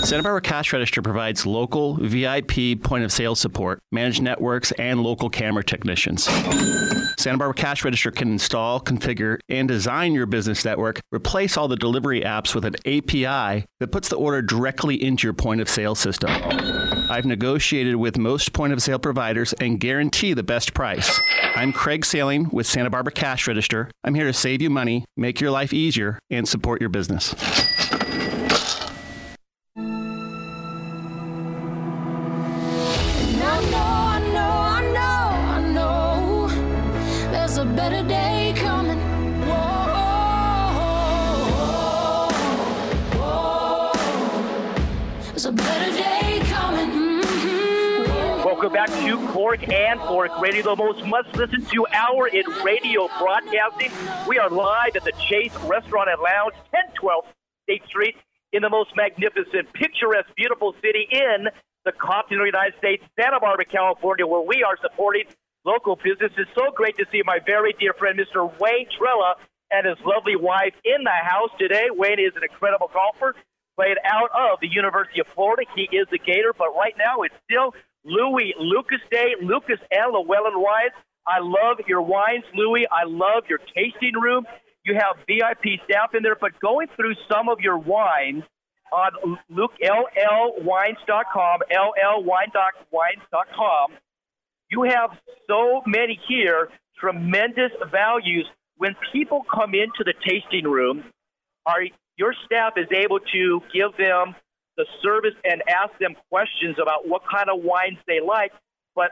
Santa 0.06 0.22
Barbara 0.22 0.40
Cash 0.40 0.72
Register 0.72 1.02
provides 1.02 1.46
local 1.46 1.94
VIP 1.94 2.80
point 2.80 3.02
of 3.02 3.10
sale 3.10 3.34
support, 3.34 3.80
managed 3.90 4.22
networks, 4.22 4.70
and 4.78 5.02
local 5.02 5.28
camera 5.28 5.64
technicians. 5.64 6.22
Santa 7.18 7.38
Barbara 7.38 7.54
Cash 7.54 7.84
Register 7.84 8.12
can 8.12 8.30
install, 8.30 8.78
configure, 8.78 9.40
and 9.48 9.66
design 9.66 10.12
your 10.12 10.26
business 10.26 10.64
network, 10.64 11.00
replace 11.10 11.56
all 11.56 11.66
the 11.66 11.74
delivery 11.74 12.20
apps 12.20 12.54
with 12.54 12.64
an 12.64 12.76
API 12.86 13.66
that 13.80 13.90
puts 13.90 14.08
the 14.08 14.14
order 14.14 14.42
directly 14.42 14.94
into 14.94 15.26
your 15.26 15.34
point 15.34 15.60
of 15.60 15.68
sale 15.68 15.96
system. 15.96 16.30
I've 17.10 17.26
negotiated 17.26 17.96
with 17.96 18.16
most 18.16 18.52
point 18.52 18.72
of 18.72 18.80
sale 18.80 19.00
providers 19.00 19.54
and 19.54 19.80
guarantee 19.80 20.34
the 20.34 20.44
best 20.44 20.72
price. 20.72 21.20
I'm 21.56 21.72
Craig 21.72 22.04
Sailing 22.04 22.48
with 22.52 22.68
Santa 22.68 22.90
Barbara 22.90 23.12
Cash 23.12 23.48
Register. 23.48 23.90
I'm 24.04 24.14
here 24.14 24.26
to 24.26 24.32
save 24.32 24.62
you 24.62 24.70
money, 24.70 25.04
make 25.16 25.40
your 25.40 25.50
life 25.50 25.72
easier, 25.72 26.20
and 26.30 26.48
support 26.48 26.80
your 26.80 26.90
business. 26.90 27.34
Welcome 48.44 48.72
back 48.72 48.88
to 48.88 49.28
Cork 49.28 49.68
and 49.68 50.00
Fork 50.00 50.40
Radio, 50.40 50.62
the 50.64 50.74
most 50.74 51.04
must 51.06 51.32
listen 51.36 51.64
to 51.66 51.86
hour 51.92 52.26
in 52.26 52.42
radio 52.64 53.08
broadcasting. 53.18 53.92
We 54.26 54.38
are 54.38 54.50
live 54.50 54.96
at 54.96 55.04
the 55.04 55.12
Chase 55.28 55.54
Restaurant 55.64 56.08
and 56.10 56.20
Lounge, 56.20 56.54
1012 56.70 57.24
State 57.62 57.84
Street, 57.86 58.16
in 58.52 58.62
the 58.62 58.70
most 58.70 58.90
magnificent, 58.96 59.72
picturesque, 59.74 60.30
beautiful 60.36 60.74
city 60.82 61.06
in 61.12 61.46
the 61.84 61.92
continental 61.92 62.46
United 62.46 62.76
States, 62.78 63.04
Santa 63.14 63.38
Barbara, 63.38 63.64
California, 63.64 64.26
where 64.26 64.40
we 64.42 64.64
are 64.64 64.76
supporting 64.82 65.24
local 65.66 65.96
businesses. 65.96 66.46
So 66.54 66.70
great 66.70 66.96
to 66.96 67.04
see 67.10 67.20
my 67.26 67.40
very 67.44 67.74
dear 67.78 67.92
friend, 67.92 68.18
Mr. 68.18 68.48
Wayne 68.58 68.86
Trella, 68.96 69.34
and 69.70 69.84
his 69.84 69.98
lovely 70.06 70.36
wife 70.36 70.72
in 70.84 71.02
the 71.02 71.10
house 71.10 71.50
today. 71.58 71.90
Wayne 71.90 72.20
is 72.20 72.32
an 72.36 72.44
incredible 72.46 72.88
golfer, 72.94 73.34
played 73.74 73.98
out 74.06 74.30
of 74.30 74.60
the 74.62 74.68
University 74.70 75.20
of 75.20 75.26
Florida. 75.34 75.64
He 75.74 75.90
is 75.90 76.06
a 76.14 76.18
Gator, 76.18 76.54
but 76.56 76.68
right 76.78 76.94
now 76.96 77.22
it's 77.22 77.34
still 77.44 77.74
Louis 78.04 78.54
Lucas 78.60 79.00
Day, 79.10 79.34
Lucas 79.42 79.80
and 79.90 80.14
Lewellen 80.14 80.62
wines. 80.62 80.94
I 81.26 81.40
love 81.40 81.80
your 81.88 82.02
wines, 82.02 82.44
Louis. 82.54 82.86
I 82.90 83.02
love 83.04 83.50
your 83.50 83.58
tasting 83.74 84.14
room. 84.14 84.46
You 84.84 84.94
have 84.94 85.16
VIP 85.26 85.80
staff 85.84 86.14
in 86.14 86.22
there, 86.22 86.36
but 86.40 86.60
going 86.60 86.86
through 86.94 87.16
some 87.28 87.48
of 87.48 87.58
your 87.58 87.76
wines 87.76 88.44
on 88.92 89.10
Luke 89.50 89.72
LLwines.com, 89.82 91.60
LLwine.wines.com, 91.72 93.92
you 94.76 94.82
have 94.82 95.10
so 95.48 95.82
many 95.86 96.20
here, 96.28 96.68
tremendous 96.98 97.72
values. 97.90 98.46
When 98.76 98.94
people 99.12 99.42
come 99.52 99.74
into 99.74 100.04
the 100.04 100.12
tasting 100.28 100.64
room, 100.70 101.04
are 101.64 101.82
your 102.16 102.34
staff 102.44 102.74
is 102.76 102.86
able 102.92 103.20
to 103.20 103.60
give 103.72 103.96
them 103.96 104.34
the 104.76 104.84
service 105.02 105.34
and 105.44 105.62
ask 105.68 105.98
them 105.98 106.14
questions 106.30 106.76
about 106.80 107.08
what 107.08 107.22
kind 107.30 107.48
of 107.48 107.62
wines 107.62 107.98
they 108.06 108.20
like, 108.20 108.52
but 108.94 109.10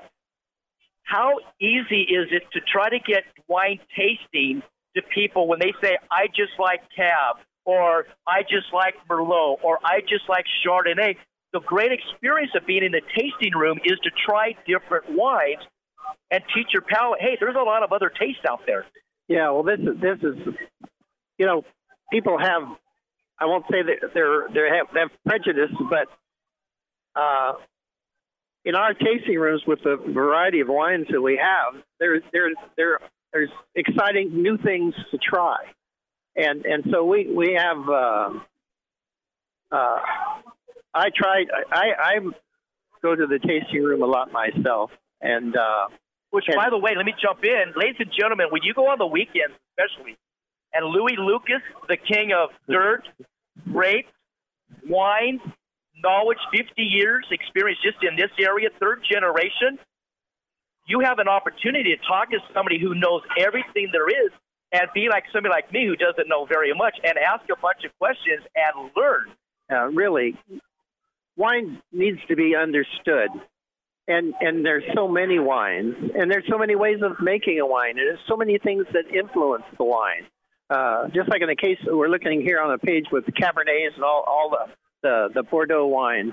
how 1.03 1.39
easy 1.61 2.03
is 2.03 2.29
it 2.31 2.43
to 2.53 2.61
try 2.61 2.91
to 2.91 2.99
get 2.99 3.25
wine 3.49 3.81
tasting 3.97 4.63
to 4.97 5.03
people 5.15 5.49
when 5.49 5.59
they 5.59 5.73
say, 5.83 5.97
I 6.11 6.27
just 6.29 6.53
like 6.59 6.81
Cab, 6.95 7.37
or 7.65 8.07
I 8.27 8.43
just 8.43 8.73
like 8.73 8.95
Merlot, 9.09 9.59
or 9.63 9.79
I 9.85 10.01
just 10.01 10.29
like 10.29 10.45
Chardonnay? 10.65 11.17
The 11.55 11.61
great 11.61 11.93
experience 11.93 12.51
of 12.57 12.67
being 12.67 12.83
in 12.83 12.91
the 12.91 13.01
tasting 13.17 13.57
room 13.57 13.79
is 13.85 13.99
to 14.03 14.11
try 14.27 14.57
different 14.67 15.05
wines 15.17 15.63
and 16.31 16.43
teach 16.53 16.67
your 16.73 16.83
palate, 16.83 17.21
hey, 17.21 17.37
there's 17.39 17.55
a 17.55 17.63
lot 17.63 17.85
of 17.85 17.93
other 17.93 18.11
tastes 18.11 18.43
out 18.49 18.61
there. 18.67 18.85
Yeah, 19.29 19.51
well, 19.53 19.63
this 19.63 19.79
is 19.79 20.01
this 20.01 20.19
is, 20.19 20.55
you 21.39 21.47
know, 21.47 21.65
people 22.13 22.39
have. 22.39 22.63
I 23.39 23.47
won't 23.47 23.65
say 23.71 23.83
that 23.83 24.11
they're 24.13 24.49
they 24.53 24.77
have 24.77 24.89
they 24.93 25.01
have 25.01 25.11
prejudice, 25.25 25.71
but 25.89 26.09
uh, 27.15 27.53
in 28.65 28.75
our 28.75 28.93
tasting 28.93 29.39
rooms 29.39 29.63
with 29.65 29.79
the 29.85 29.97
variety 29.97 30.59
of 30.59 30.69
wines 30.69 31.07
that 31.11 31.21
we 31.21 31.41
have, 31.41 31.81
there's 32.01 32.23
there's 32.33 32.57
there 32.77 32.99
there's 33.33 33.51
exciting 33.77 34.43
new 34.43 34.59
things 34.59 34.93
to 35.13 35.19
try, 35.19 35.59
and 36.37 36.67
and 36.67 36.85
so 36.91 37.05
we 37.05 37.33
we 37.33 37.55
have 37.57 37.89
uh, 37.89 38.31
uh, 39.71 39.99
I 40.95 41.11
tried. 41.15 41.47
I, 41.73 41.87
I 41.99 42.19
go 43.03 43.15
to 43.15 43.27
the 43.27 43.39
tasting 43.39 43.83
room 43.83 44.03
a 44.03 44.07
lot 44.07 44.33
myself, 44.33 44.91
and 45.21 45.57
uh, 45.57 45.89
Which, 46.31 46.45
and- 46.49 46.57
by 46.57 46.71
the 46.71 46.79
way, 46.79 46.93
let 46.97 47.05
me 47.05 47.15
jump 47.21 47.45
in, 47.45 47.73
ladies 47.77 47.97
and 47.99 48.11
gentlemen. 48.19 48.47
When 48.51 48.63
you 48.63 48.75
go 48.75 48.89
on 48.89 48.99
the 48.99 49.07
weekends, 49.07 49.55
especially, 49.77 50.17
and 50.73 50.87
Louis 50.87 51.17
Lucas, 51.19 51.63
the 51.89 51.97
king 51.97 52.33
of 52.33 52.51
dirt, 52.69 53.03
grapes, 53.73 54.09
wine, 54.89 55.41
knowledge, 56.03 56.39
50 56.57 56.83
years 56.83 57.27
experience 57.31 57.79
just 57.83 57.99
in 58.03 58.17
this 58.17 58.31
area, 58.41 58.69
third 58.81 59.03
generation. 59.11 59.79
You 60.87 61.01
have 61.01 61.19
an 61.19 61.29
opportunity 61.29 61.97
to 61.97 62.03
talk 62.07 62.31
to 62.31 62.39
somebody 62.53 62.79
who 62.79 62.95
knows 62.95 63.23
everything 63.39 63.89
there 63.93 64.09
is, 64.09 64.31
and 64.73 64.83
be 64.95 65.09
like 65.09 65.25
somebody 65.33 65.51
like 65.53 65.73
me 65.73 65.87
who 65.87 65.97
doesn't 65.97 66.29
know 66.29 66.45
very 66.45 66.73
much, 66.75 66.95
and 67.03 67.17
ask 67.17 67.43
a 67.51 67.57
bunch 67.61 67.85
of 67.85 67.97
questions 67.99 68.43
and 68.55 68.91
learn. 68.97 69.27
uh, 69.73 69.87
really, 69.89 70.37
wine 71.37 71.81
needs 71.93 72.19
to 72.29 72.37
be 72.37 72.55
understood. 72.57 73.31
And 74.07 74.35
and 74.41 74.65
there's 74.65 74.85
so 74.95 75.09
many 75.09 75.39
wines, 75.39 75.95
and 76.15 76.31
there's 76.31 76.45
so 76.51 76.59
many 76.59 76.77
ways 76.77 76.99
of 77.03 77.13
making 77.23 77.59
a 77.59 77.67
wine, 77.67 77.99
and 77.99 78.07
there's 78.07 78.27
so 78.29 78.37
many 78.37 78.59
things 78.59 78.85
that 78.93 79.07
influence 79.15 79.65
the 79.79 79.85
wine. 79.85 80.27
Uh, 80.69 81.09
just 81.09 81.29
like 81.31 81.41
in 81.41 81.49
the 81.49 81.57
case 81.57 81.79
we're 81.87 82.09
looking 82.09 82.43
here 82.43 82.61
on 82.61 82.71
a 82.73 82.79
page 82.79 83.07
with 83.11 83.25
the 83.25 83.33
Cabernets 83.33 83.95
and 83.95 84.05
all 84.05 84.25
all 84.27 84.51
the 84.51 84.73
the, 85.03 85.29
the 85.35 85.43
Bordeaux 85.43 85.87
wines, 85.87 86.33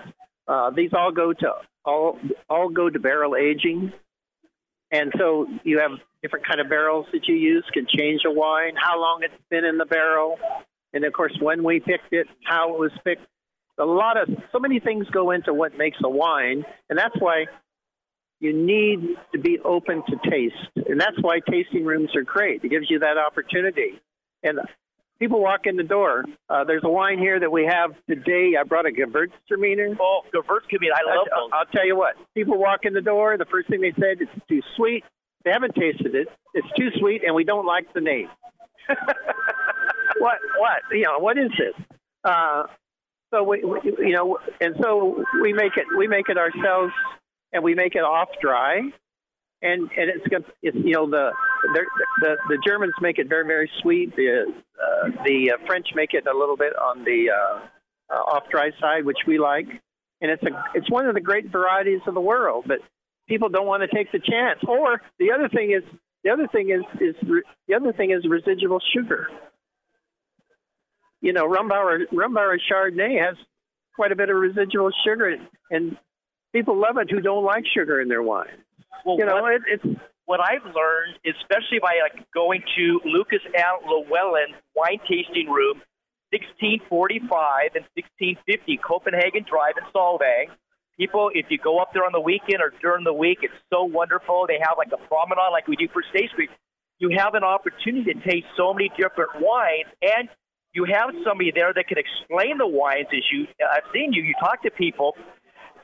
uh, 0.50 0.70
these 0.72 0.92
all 0.94 1.14
go 1.14 1.32
to 1.32 1.52
all 1.86 2.20
all 2.50 2.68
go 2.68 2.90
to 2.90 3.00
barrel 3.00 3.38
aging, 3.38 3.94
and 4.92 5.14
so 5.18 5.48
you 5.64 5.80
have 5.80 5.92
different 6.22 6.46
kind 6.46 6.60
of 6.60 6.68
barrels 6.68 7.08
that 7.14 7.28
you 7.28 7.36
use 7.36 7.64
can 7.74 7.88
change 7.88 8.22
a 8.26 8.32
wine, 8.32 8.74
how 8.76 9.00
long 9.00 9.22
it's 9.24 9.34
been 9.50 9.64
in 9.64 9.78
the 9.78 9.86
barrel, 9.86 10.38
and 10.94 11.06
of 11.06 11.14
course 11.14 11.38
when 11.42 11.64
we 11.64 11.80
picked 11.80 12.12
it, 12.12 12.28
how 12.44 12.74
it 12.74 12.80
was 12.80 12.92
picked. 13.06 13.26
A 13.80 13.86
lot 13.86 14.18
of 14.18 14.30
so 14.52 14.60
many 14.60 14.80
things 14.80 15.08
go 15.12 15.32
into 15.32 15.54
what 15.54 15.78
makes 15.78 15.98
a 16.04 16.10
wine, 16.10 16.64
and 16.90 16.98
that's 17.00 17.16
why 17.20 17.46
you 18.40 18.54
need 18.54 19.16
to 19.34 19.40
be 19.40 19.60
open 19.64 20.04
to 20.08 20.30
taste, 20.30 20.88
and 20.90 21.00
that's 21.00 21.20
why 21.22 21.40
tasting 21.50 21.86
rooms 21.86 22.16
are 22.16 22.24
great. 22.24 22.64
It 22.64 22.70
gives 22.70 22.90
you 22.90 23.00
that 23.00 23.18
opportunity, 23.18 24.02
and 24.44 24.60
people 25.20 25.40
walk 25.40 25.62
in 25.66 25.78
the 25.78 25.84
door. 25.84 26.26
Uh, 26.50 26.64
there's 26.64 26.84
a 26.84 26.90
wine 26.90 27.20
here 27.20 27.40
that 27.40 27.52
we 27.52 27.66
have 27.66 27.92
today. 28.10 28.54
I 28.60 28.64
brought 28.64 28.88
a 28.88 28.90
Gewürztraminer. 28.90 29.96
Oh, 30.00 30.24
Gewürztraminer, 30.34 30.94
I 30.96 31.16
love 31.16 31.28
those. 31.30 31.50
I'll 31.54 31.66
tell 31.72 31.86
you 31.86 31.96
what. 31.96 32.16
People 32.34 32.58
walk 32.58 32.82
in 32.84 32.94
the 32.94 33.02
door. 33.02 33.38
The 33.38 33.46
first 33.46 33.70
thing 33.70 33.82
they 33.82 33.94
said, 33.94 34.22
"It's 34.22 34.48
too 34.50 34.62
sweet." 34.76 35.04
They 35.44 35.52
haven't 35.52 35.76
tasted 35.76 36.14
it. 36.16 36.28
It's 36.54 36.68
too 36.78 36.90
sweet, 37.00 37.24
and 37.24 37.36
we 37.36 37.44
don't 37.44 37.66
like 37.66 37.94
the 37.94 38.02
name. 38.02 38.30
what? 40.18 40.38
What? 40.58 40.82
You 40.92 41.04
know, 41.04 41.20
what 41.20 41.38
is 41.38 41.52
this? 41.52 41.86
Uh, 42.24 42.64
so 43.32 43.44
we, 43.44 43.64
we, 43.64 43.80
you 44.00 44.14
know, 44.14 44.38
and 44.60 44.76
so 44.82 45.24
we 45.42 45.54
make 45.54 45.78
it. 45.78 45.86
We 45.98 46.08
make 46.08 46.28
it 46.30 46.38
ourselves, 46.38 46.94
and 47.54 47.64
we 47.64 47.76
make 47.76 47.96
it 47.96 48.04
off 48.04 48.30
dry, 48.42 48.80
and 49.62 49.90
and 49.98 50.10
it's. 50.10 50.26
It's 50.62 50.78
you 50.78 50.94
know 50.94 51.10
the 51.10 51.32
the 51.74 52.38
the, 52.50 52.58
Germans 52.66 52.94
make 53.02 53.18
it 53.18 53.30
very 53.30 53.46
very 53.46 53.70
sweet. 53.82 54.16
The 54.16 54.54
uh, 54.82 55.10
the 55.26 55.54
uh, 55.54 55.66
French 55.66 55.88
make 55.96 56.14
it 56.14 56.28
a 56.28 56.38
little 56.38 56.58
bit 56.58 56.74
on 56.76 57.04
the 57.04 57.30
uh, 57.32 58.14
uh, 58.14 58.20
off 58.20 58.44
dry 58.52 58.72
side, 58.80 59.06
which 59.06 59.20
we 59.26 59.40
like, 59.40 59.68
and 60.20 60.30
it's 60.32 60.44
a 60.44 60.64
it's 60.76 60.90
one 60.92 61.08
of 61.08 61.14
the 61.14 61.22
great 61.22 61.52
varieties 61.52 62.02
of 62.08 62.14
the 62.14 62.22
world. 62.22 62.66
But 62.68 62.80
people 63.28 63.50
don't 63.50 63.68
want 63.68 63.84
to 63.90 63.96
take 63.96 64.12
the 64.12 64.20
chance. 64.20 64.60
Or 64.68 65.02
the 65.20 65.32
other 65.32 65.48
thing 65.48 65.72
is 65.72 65.84
the 66.24 66.32
other 66.32 66.48
thing 66.48 66.70
is 66.70 66.84
is 67.00 67.16
the 67.68 67.76
other 67.76 67.94
thing 67.94 68.12
is 68.12 68.26
residual 68.28 68.82
sugar. 68.94 69.30
You 71.22 71.34
know, 71.34 71.48
Rombauer 71.48 72.00
Rombauer 72.12 72.58
Chardonnay 72.70 73.24
has 73.24 73.38
quite 73.96 74.12
a 74.12 74.16
bit 74.16 74.30
of 74.30 74.38
residual 74.38 74.90
sugar, 75.06 75.38
and 75.70 75.98
people 76.54 76.76
love 76.76 76.98
it 76.98 77.10
who 77.12 77.22
don't 77.22 77.46
like 77.46 77.64
sugar 77.74 78.02
in 78.02 78.08
their 78.08 78.24
wine. 78.24 78.58
Well, 79.06 79.18
you 79.18 79.26
know, 79.26 79.42
what, 79.42 79.54
it, 79.54 79.62
it's 79.68 80.02
what 80.26 80.40
I've 80.40 80.66
learned, 80.66 81.20
especially 81.26 81.80
by 81.82 82.00
like 82.02 82.26
going 82.34 82.64
to 82.78 83.02
Lucas 83.06 83.42
and 83.46 83.78
Lewellen 83.86 84.56
wine 84.76 85.00
tasting 85.08 85.50
room, 85.50 85.82
1645 86.32 87.76
and 87.76 87.86
1650 87.94 88.80
Copenhagen 88.80 89.44
Drive 89.44 89.76
in 89.78 89.86
Solvang. 89.94 90.50
People, 90.98 91.32
if 91.34 91.48
you 91.50 91.58
go 91.58 91.80
up 91.80 91.94
there 91.94 92.06
on 92.06 92.12
the 92.12 92.22
weekend 92.22 92.62
or 92.62 92.74
during 92.82 93.04
the 93.04 93.14
week, 93.14 93.40
it's 93.42 93.54
so 93.74 93.84
wonderful. 93.84 94.46
They 94.48 94.60
have 94.62 94.78
like 94.78 94.92
a 94.94 95.02
promenade 95.08 95.52
like 95.52 95.68
we 95.68 95.76
do 95.76 95.88
for 95.92 96.04
State 96.14 96.30
Street. 96.32 96.50
You 97.00 97.10
have 97.18 97.34
an 97.34 97.44
opportunity 97.44 98.14
to 98.14 98.20
taste 98.22 98.46
so 98.56 98.74
many 98.74 98.90
different 98.90 99.42
wines, 99.42 99.90
and 100.02 100.30
you 100.74 100.86
have 100.86 101.10
somebody 101.26 101.52
there 101.54 101.74
that 101.74 101.88
can 101.88 101.98
explain 101.98 102.58
the 102.58 102.68
wines 102.68 103.08
as 103.12 103.24
you. 103.32 103.48
Uh, 103.62 103.68
I've 103.76 103.92
seen 103.94 104.14
you. 104.14 104.24
You 104.24 104.34
talk 104.40 104.64
to 104.64 104.72
people. 104.72 105.16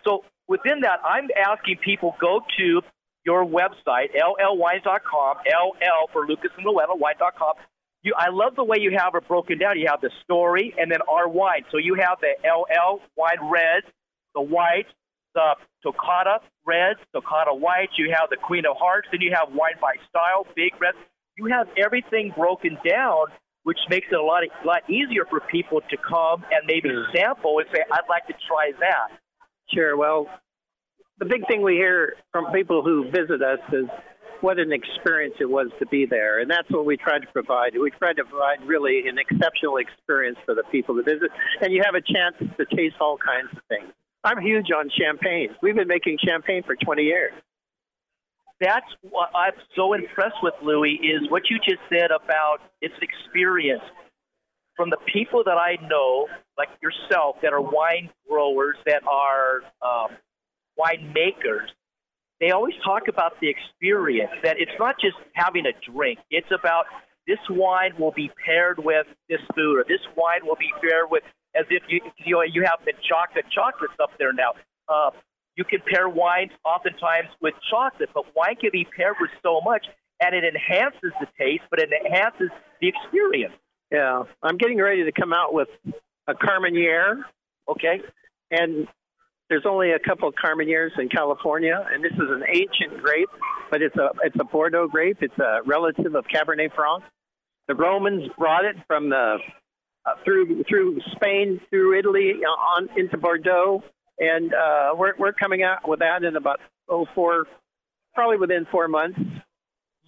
So 0.06 0.24
within 0.48 0.82
that, 0.82 1.00
I'm 1.04 1.28
asking 1.36 1.78
people 1.84 2.16
go 2.22 2.42
to 2.58 2.82
your 3.26 3.46
website, 3.46 4.16
llwines.com, 4.16 5.38
LL 5.46 6.10
for 6.14 6.26
Lucas 6.26 6.52
and 6.58 6.66
Lewellen, 6.66 6.98
wine.com. 7.00 7.56
You, 8.04 8.14
I 8.18 8.30
love 8.30 8.56
the 8.56 8.64
way 8.64 8.78
you 8.80 8.96
have 8.98 9.16
it 9.16 9.28
broken 9.28 9.58
down. 9.58 9.78
You 9.78 9.88
have 9.90 10.00
the 10.00 10.12
story 10.24 10.74
and 10.78 10.90
then 10.90 11.00
our 11.10 11.28
wine. 11.28 11.64
So 11.72 11.78
you 11.78 11.96
have 11.96 12.20
the 12.22 12.36
LL 12.48 13.02
wine 13.18 13.52
red, 13.52 13.84
the 14.34 14.42
white, 14.42 14.88
the 15.36 15.56
Toccata 15.84 16.40
reds, 16.66 17.00
Toccata 17.14 17.54
whites. 17.54 17.94
You 17.98 18.16
have 18.18 18.30
the 18.30 18.38
Queen 18.38 18.66
of 18.66 18.78
Hearts. 18.78 19.10
Then 19.12 19.20
you 19.20 19.34
have 19.36 19.50
wine 19.54 19.76
by 19.82 19.96
style, 20.10 20.48
big 20.56 20.72
red. 20.80 20.94
You 21.38 21.46
have 21.48 21.68
everything 21.78 22.34
broken 22.36 22.78
down, 22.88 23.28
which 23.68 23.84
makes 23.90 24.08
it 24.10 24.16
a 24.16 24.24
lot, 24.24 24.44
a 24.48 24.66
lot 24.66 24.90
easier 24.90 25.26
for 25.30 25.42
people 25.42 25.82
to 25.90 25.98
come 25.98 26.42
and 26.56 26.64
maybe 26.66 26.88
sample 27.14 27.60
and 27.60 27.68
say, 27.76 27.84
I'd 27.92 28.08
like 28.08 28.26
to 28.28 28.34
try 28.48 28.72
that. 28.80 29.20
Sure. 29.76 29.98
Well, 29.98 30.28
the 31.20 31.26
big 31.26 31.46
thing 31.50 31.62
we 31.62 31.74
hear 31.74 32.16
from 32.32 32.54
people 32.54 32.82
who 32.82 33.12
visit 33.12 33.44
us 33.44 33.60
is 33.74 33.84
what 34.40 34.58
an 34.58 34.72
experience 34.72 35.36
it 35.42 35.50
was 35.50 35.68
to 35.80 35.86
be 35.88 36.06
there, 36.06 36.40
and 36.40 36.50
that's 36.50 36.70
what 36.72 36.86
we 36.86 36.96
try 36.96 37.20
to 37.20 37.28
provide. 37.34 37.74
We 37.78 37.92
try 37.92 38.14
to 38.14 38.24
provide 38.24 38.66
really 38.66 39.04
an 39.06 39.18
exceptional 39.20 39.84
experience 39.84 40.38
for 40.46 40.56
the 40.56 40.64
people 40.72 40.96
to 40.96 41.04
visit, 41.04 41.28
and 41.60 41.74
you 41.74 41.84
have 41.84 41.96
a 41.96 42.00
chance 42.00 42.40
to 42.40 42.66
taste 42.74 42.96
all 43.02 43.18
kinds 43.18 43.52
of 43.52 43.60
things. 43.68 43.92
I'm 44.24 44.40
huge 44.40 44.68
on 44.72 44.90
champagne. 44.96 45.50
We've 45.62 45.76
been 45.76 45.90
making 45.90 46.20
champagne 46.26 46.64
for 46.64 46.78
20 46.78 47.04
years. 47.04 47.34
That's 48.60 48.88
what 49.02 49.30
I'm 49.36 49.54
so 49.76 49.94
impressed 49.94 50.38
with, 50.42 50.54
Louis, 50.64 50.94
is 50.94 51.30
what 51.30 51.44
you 51.50 51.58
just 51.60 51.82
said 51.90 52.10
about 52.12 52.58
its 52.82 52.96
experience. 53.02 53.84
From 54.76 54.90
the 54.90 54.98
people 55.12 55.44
that 55.46 55.58
I 55.58 55.78
know, 55.88 56.28
like 56.58 56.70
yourself, 56.82 57.38
that 57.42 57.54
are 57.54 57.62
wine 57.62 58.10
growers, 58.30 58.78
that 58.86 59.02
are 59.08 59.62
um, 59.82 60.18
wine 60.78 61.14
makers, 61.14 61.70
they 62.40 62.52
always 62.52 62.76
talk 62.86 63.08
about 63.08 63.40
the 63.42 63.50
experience, 63.50 64.32
that 64.44 64.58
it's 64.60 64.72
not 64.80 64.96
just 65.00 65.18
having 65.34 65.66
a 65.66 65.74
drink. 65.92 66.20
It's 66.30 66.52
about 66.52 66.86
this 67.26 67.40
wine 67.50 67.94
will 68.00 68.12
be 68.12 68.32
paired 68.46 68.78
with 68.78 69.08
this 69.28 69.42
food, 69.56 69.80
or 69.80 69.86
this 69.88 70.02
wine 70.16 70.46
will 70.46 70.56
be 70.56 70.72
paired 70.82 71.10
with, 71.10 71.24
as 71.56 71.66
if 71.70 71.84
you, 71.90 72.00
you, 72.24 72.36
know, 72.36 72.42
you 72.44 72.64
have 72.64 72.80
the 72.86 72.94
chocolate 73.08 73.46
chocolates 73.52 73.96
up 74.02 74.12
there 74.20 74.34
now. 74.34 74.54
Uh, 74.88 75.10
you 75.58 75.64
can 75.64 75.80
pair 75.92 76.08
wines 76.08 76.52
oftentimes 76.64 77.30
with 77.42 77.56
chocolate, 77.70 78.10
but 78.14 78.24
wine 78.36 78.56
can 78.56 78.70
be 78.72 78.86
paired 78.96 79.16
with 79.20 79.32
so 79.44 79.60
much, 79.66 79.86
and 80.22 80.36
it 80.36 80.44
enhances 80.44 81.12
the 81.20 81.28
taste, 81.38 81.64
but 81.70 81.80
it 81.80 81.90
enhances 81.92 82.50
the 82.80 82.88
experience. 82.88 83.54
Yeah, 83.92 84.24
I'm 84.44 84.58
getting 84.58 84.78
ready 84.78 85.04
to 85.04 85.12
come 85.12 85.34
out 85.34 85.54
with 85.54 85.70
a 86.28 86.34
Carmenere. 86.34 87.24
Okay. 87.70 88.02
And 88.52 88.88
there's 89.50 89.66
only 89.66 89.92
a 89.92 90.00
couple 90.00 90.28
of 90.28 90.36
Carmeneres 90.36 90.98
in 91.00 91.10
California, 91.10 91.86
and 91.92 92.04
this 92.04 92.14
is 92.14 92.30
an 92.30 92.44
ancient 92.48 93.02
grape, 93.02 93.30
but 93.72 93.82
it's 93.82 93.96
a 93.96 94.10
it's 94.24 94.36
a 94.40 94.44
Bordeaux 94.44 94.88
grape. 94.88 95.18
It's 95.22 95.38
a 95.40 95.60
relative 95.66 96.16
of 96.16 96.26
Cabernet 96.26 96.74
Franc. 96.76 97.04
The 97.68 97.76
Romans 97.76 98.30
brought 98.38 98.66
it 98.66 98.76
from 98.88 99.10
the 99.10 99.38
uh, 100.06 100.12
through 100.24 100.64
through 100.70 101.00
Spain, 101.16 101.62
through 101.70 101.98
Italy, 101.98 102.34
uh, 102.46 102.50
on 102.50 102.90
into 102.98 103.18
Bordeaux, 103.18 103.84
and 104.20 104.54
uh, 104.54 104.94
we're 104.96 105.14
we're 105.18 105.34
coming 105.34 105.64
out 105.64 105.88
with 105.88 106.00
that 106.00 106.24
in 106.24 106.36
about 106.36 106.60
oh 106.90 107.06
four, 107.14 107.48
probably 108.14 108.38
within 108.38 108.66
four 108.72 108.88
months. 108.88 109.20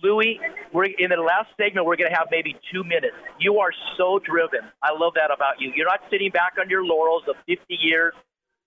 Louis, 0.02 0.40
we're 0.72 0.86
in 0.86 1.10
the 1.10 1.18
last 1.18 1.50
segment. 1.60 1.86
We're 1.86 1.98
going 1.98 2.10
to 2.10 2.18
have 2.18 2.30
maybe 2.32 2.56
two 2.72 2.84
minutes. 2.84 3.16
You 3.38 3.60
are 3.60 3.72
so 3.98 4.20
driven. 4.20 4.62
I 4.82 4.94
love 4.98 5.14
that 5.16 5.30
about 5.34 5.60
you. 5.60 5.74
You're 5.76 5.88
not 5.88 6.00
sitting 6.10 6.32
back 6.32 6.54
on 6.60 6.70
your 6.70 6.86
laurels 6.86 7.24
of 7.28 7.36
50 7.48 7.76
years, 7.82 8.14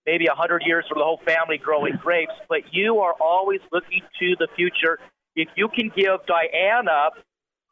maybe 0.04 0.26
100 0.26 0.62
years 0.66 0.84
for 0.88 0.94
the 0.94 1.04
whole 1.04 1.20
family 1.24 1.56
growing 1.56 1.96
grapes, 1.96 2.34
but 2.50 2.60
you 2.70 2.98
are 2.98 3.14
always 3.18 3.60
looking 3.72 4.02
to 4.18 4.36
the 4.38 4.48
future. 4.56 4.98
If 5.34 5.48
you 5.56 5.68
can 5.68 5.90
give 5.96 6.20
Diana 6.26 7.08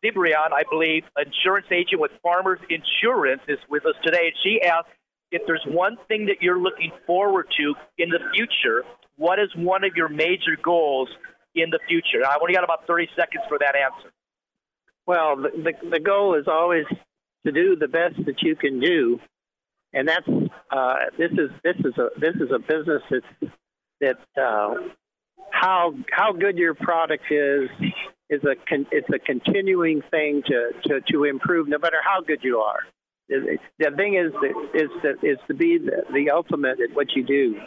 Cibrian, 0.03 0.53
I 0.53 0.63
believe, 0.71 1.05
insurance 1.19 1.67
agent 1.71 2.01
with 2.01 2.13
Farmers 2.23 2.61
Insurance, 2.71 3.43
is 3.49 3.59
with 3.69 3.85
us 3.85 3.95
today, 4.03 4.33
and 4.33 4.37
she 4.43 4.63
asked 4.63 4.89
if 5.31 5.43
there's 5.47 5.65
one 5.67 5.97
thing 6.09 6.27
that 6.27 6.37
you're 6.41 6.59
looking 6.59 6.93
forward 7.07 7.47
to 7.59 7.75
in 7.99 8.11
the 8.11 8.21
future. 8.35 8.85
What 9.17 9.39
is 9.39 9.49
one 9.55 9.85
of 9.85 9.93
your 9.97 10.09
major 10.09 10.57
goals 10.63 11.09
in 11.55 11.71
the 11.71 11.79
future? 11.87 12.25
I 12.27 12.37
only 12.41 12.55
got 12.55 12.65
about 12.65 12.87
30 12.87 13.09
seconds 13.15 13.45
for 13.49 13.59
that 13.59 13.75
answer. 13.77 14.11
Well, 15.07 15.37
the, 15.37 15.51
the, 15.63 15.91
the 15.91 16.01
goal 16.01 16.35
is 16.37 16.47
always 16.49 16.87
to 17.45 17.53
do 17.53 17.77
the 17.77 17.89
best 17.89 18.17
that 18.25 18.43
you 18.43 18.57
can 18.57 18.81
do 18.81 19.21
and 19.93 20.09
that's 20.09 20.29
uh, 20.71 20.95
this 21.19 21.33
is 21.33 21.51
this 21.65 21.77
is 21.81 21.97
a 21.99 22.09
this 22.19 22.35
is 22.37 22.51
a 22.55 22.59
business 22.59 23.03
that's 23.11 23.53
that 24.01 24.41
uh, 24.41 24.75
how 25.51 25.95
how 26.13 26.33
good 26.33 26.57
your 26.57 26.75
product 26.75 27.25
is 27.31 27.69
is 28.29 28.43
a 28.45 28.55
con, 28.69 28.87
it's 28.93 29.09
a 29.13 29.19
continuing 29.19 30.03
thing 30.11 30.43
to, 30.47 30.71
to, 30.85 31.01
to 31.11 31.25
improve 31.25 31.67
no 31.67 31.79
matter 31.79 31.97
how 32.05 32.21
good 32.21 32.39
you 32.43 32.59
are. 32.59 32.79
The 33.31 33.91
thing 33.97 34.15
is 34.15 34.33
that- 34.33 34.71
is 34.75 34.91
to, 35.03 35.27
is 35.27 35.39
to 35.49 35.55
be 35.55 35.79
the, 35.79 36.03
the 36.13 36.31
ultimate 36.31 36.81
at 36.81 36.95
what 36.95 37.13
you 37.15 37.25
do. 37.25 37.61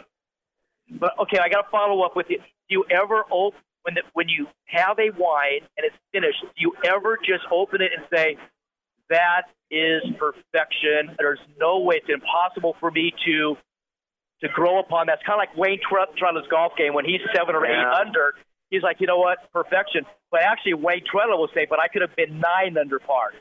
But 0.90 1.18
okay, 1.20 1.38
I 1.38 1.48
got 1.48 1.62
to 1.62 1.70
follow 1.70 2.02
up 2.02 2.14
with 2.14 2.26
you. 2.28 2.38
Do 2.38 2.44
you 2.68 2.84
ever 2.90 3.24
open 3.30 3.58
when 3.82 3.94
the, 3.94 4.02
when 4.12 4.28
you 4.28 4.46
have 4.66 4.98
a 4.98 5.10
wine 5.16 5.60
and 5.76 5.84
it's 5.86 5.96
finished? 6.12 6.40
Do 6.42 6.48
you 6.56 6.72
ever 6.84 7.18
just 7.24 7.44
open 7.50 7.80
it 7.80 7.90
and 7.96 8.04
say 8.14 8.36
that 9.10 9.44
is 9.70 10.02
perfection? 10.18 11.16
There's 11.18 11.40
no 11.58 11.80
way. 11.80 11.96
It's 11.96 12.08
impossible 12.12 12.76
for 12.80 12.90
me 12.90 13.12
to 13.26 13.56
to 14.42 14.48
grow 14.48 14.78
upon 14.80 15.06
that. 15.06 15.20
It's 15.20 15.26
kind 15.26 15.40
of 15.40 15.48
like 15.48 15.56
Wayne 15.56 15.80
Treadler's 15.80 16.46
golf 16.50 16.72
game 16.76 16.92
when 16.92 17.04
he's 17.06 17.20
seven 17.34 17.54
or 17.54 17.64
eight 17.64 17.84
under. 18.00 18.34
He's 18.68 18.82
like, 18.82 18.96
you 19.00 19.06
know 19.06 19.18
what, 19.18 19.38
perfection. 19.52 20.04
But 20.30 20.42
actually, 20.42 20.74
Wayne 20.74 21.04
Treadler 21.10 21.36
will 21.38 21.48
say, 21.54 21.66
but 21.68 21.78
I 21.80 21.88
could 21.88 22.02
have 22.02 22.14
been 22.16 22.40
nine 22.40 22.76
under 22.76 22.98
par. 22.98 23.32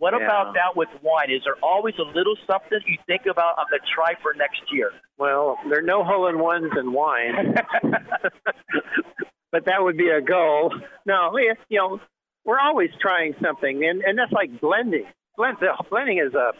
What 0.00 0.14
Yeah. 0.14 0.24
about 0.24 0.54
that 0.54 0.74
with 0.76 0.88
wine? 1.02 1.30
Is 1.30 1.44
there 1.44 1.56
always 1.62 1.94
a 1.98 2.02
little 2.02 2.34
something 2.46 2.80
you 2.86 2.96
think 3.06 3.26
about 3.26 3.58
I'm 3.58 3.66
going 3.68 3.82
to 3.82 3.86
try 3.86 4.14
for 4.22 4.32
next 4.32 4.62
year? 4.72 4.92
Well, 5.18 5.58
there 5.68 5.78
are 5.78 5.82
no 5.82 6.02
hole 6.02 6.26
in 6.26 6.38
ones 6.38 6.72
in 6.78 6.92
wine, 6.94 7.54
but 9.52 9.66
that 9.66 9.82
would 9.82 9.98
be 9.98 10.08
a 10.08 10.22
goal. 10.22 10.74
No, 11.04 11.36
you 11.36 11.54
know, 11.78 12.00
we're 12.46 12.58
always 12.58 12.88
trying 12.98 13.34
something, 13.42 13.84
and 13.84 14.00
and 14.00 14.18
that's 14.18 14.32
like 14.32 14.58
blending. 14.58 15.04
Blend, 15.36 15.58
the 15.60 15.76
blending 15.90 16.18
is 16.18 16.32
a 16.32 16.52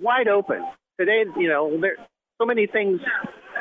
wide 0.00 0.28
open 0.28 0.64
today. 0.98 1.24
You 1.36 1.48
know, 1.48 1.78
there 1.78 1.96
so 2.38 2.46
many 2.46 2.66
things. 2.66 3.02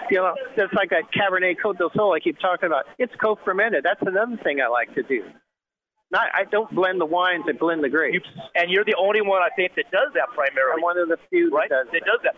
You 0.09 0.20
know, 0.20 0.34
that's 0.55 0.74
like 0.74 0.91
that 0.91 1.11
Cabernet 1.13 1.61
Cote 1.61 1.78
del 1.78 1.91
Sol 1.93 2.13
I 2.15 2.20
keep 2.20 2.39
talking 2.39 2.67
about. 2.67 2.86
It's 2.97 3.13
co-fermented. 3.22 3.84
That's 3.84 4.01
another 4.01 4.38
thing 4.41 4.61
I 4.61 4.70
like 4.70 4.95
to 4.95 5.03
do. 5.03 5.24
Not, 6.12 6.28
I 6.34 6.43
don't 6.49 6.74
blend 6.74 6.99
the 6.99 7.05
wines. 7.05 7.45
I 7.47 7.53
blend 7.53 7.84
the 7.84 7.89
grapes. 7.89 8.28
And 8.55 8.72
you're 8.72 8.86
the 8.86 8.97
only 8.97 9.22
one 9.22 9.41
I 9.41 9.49
think 9.55 9.76
that 9.76 9.91
does 9.91 10.10
that 10.16 10.34
primarily. 10.34 10.78
I'm 10.78 10.82
one 10.82 10.97
of 10.97 11.07
the 11.07 11.18
few 11.30 11.53
right? 11.53 11.70
that 11.70 11.86
does. 11.86 11.93
that 11.93 12.05
does 12.05 12.22
that. 12.24 12.36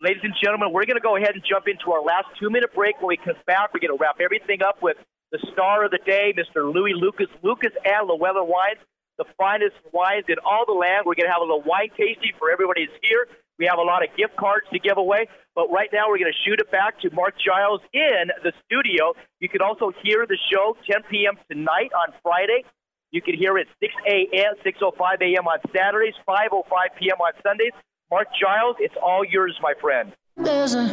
Ladies 0.00 0.24
and 0.24 0.32
gentlemen, 0.42 0.72
we're 0.72 0.88
going 0.88 0.96
to 0.96 1.04
go 1.04 1.16
ahead 1.16 1.36
and 1.36 1.44
jump 1.44 1.68
into 1.68 1.92
our 1.92 2.00
last 2.00 2.32
two 2.40 2.48
minute 2.48 2.72
break. 2.72 2.96
When 3.04 3.12
we 3.12 3.18
come 3.20 3.36
back, 3.44 3.76
we're 3.76 3.84
going 3.84 3.92
to 3.92 4.00
wrap 4.00 4.16
everything 4.24 4.64
up 4.64 4.80
with 4.80 4.96
the 5.30 5.38
star 5.52 5.84
of 5.84 5.90
the 5.92 6.00
day, 6.00 6.32
Mr. 6.32 6.64
Louis 6.64 6.94
Lucas, 6.96 7.28
Lucas 7.42 7.70
and 7.84 8.08
Lewellen 8.08 8.48
Wines, 8.48 8.80
the 9.18 9.28
finest 9.36 9.76
wines 9.92 10.24
in 10.32 10.40
all 10.40 10.64
the 10.64 10.72
land. 10.72 11.04
We're 11.04 11.20
going 11.20 11.28
to 11.28 11.34
have 11.36 11.44
a 11.44 11.48
little 11.48 11.62
wine 11.62 11.92
tasting 11.92 12.32
for 12.38 12.50
everybody 12.50 12.88
who's 12.88 12.98
here. 13.04 13.28
We 13.60 13.68
have 13.68 13.76
a 13.76 13.84
lot 13.84 14.00
of 14.02 14.08
gift 14.16 14.40
cards 14.40 14.64
to 14.72 14.80
give 14.80 14.96
away. 14.96 15.28
But 15.54 15.68
right 15.68 15.92
now, 15.92 16.08
we're 16.08 16.16
going 16.16 16.32
to 16.32 16.40
shoot 16.48 16.58
it 16.58 16.72
back 16.72 16.98
to 17.04 17.12
Mark 17.12 17.36
Giles 17.36 17.84
in 17.92 18.32
the 18.42 18.56
studio. 18.64 19.12
You 19.38 19.50
can 19.52 19.60
also 19.60 19.92
hear 20.02 20.24
the 20.24 20.38
show 20.48 20.74
10 20.88 21.04
p.m. 21.10 21.36
tonight 21.52 21.92
on 21.92 22.16
Friday. 22.24 22.64
You 23.12 23.20
can 23.20 23.34
hear 23.34 23.58
it 23.58 23.66
6 23.80 23.92
a.m., 24.06 24.54
6.05 24.64 25.22
a.m. 25.22 25.48
on 25.48 25.58
Saturdays, 25.74 26.14
5.05 26.28 26.62
p.m. 26.98 27.20
on 27.20 27.32
Sundays. 27.42 27.72
Mark 28.08 28.28
Giles, 28.40 28.76
it's 28.78 28.94
all 29.02 29.24
yours, 29.24 29.58
my 29.60 29.74
friend. 29.80 30.12
There's 30.36 30.74
a, 30.74 30.84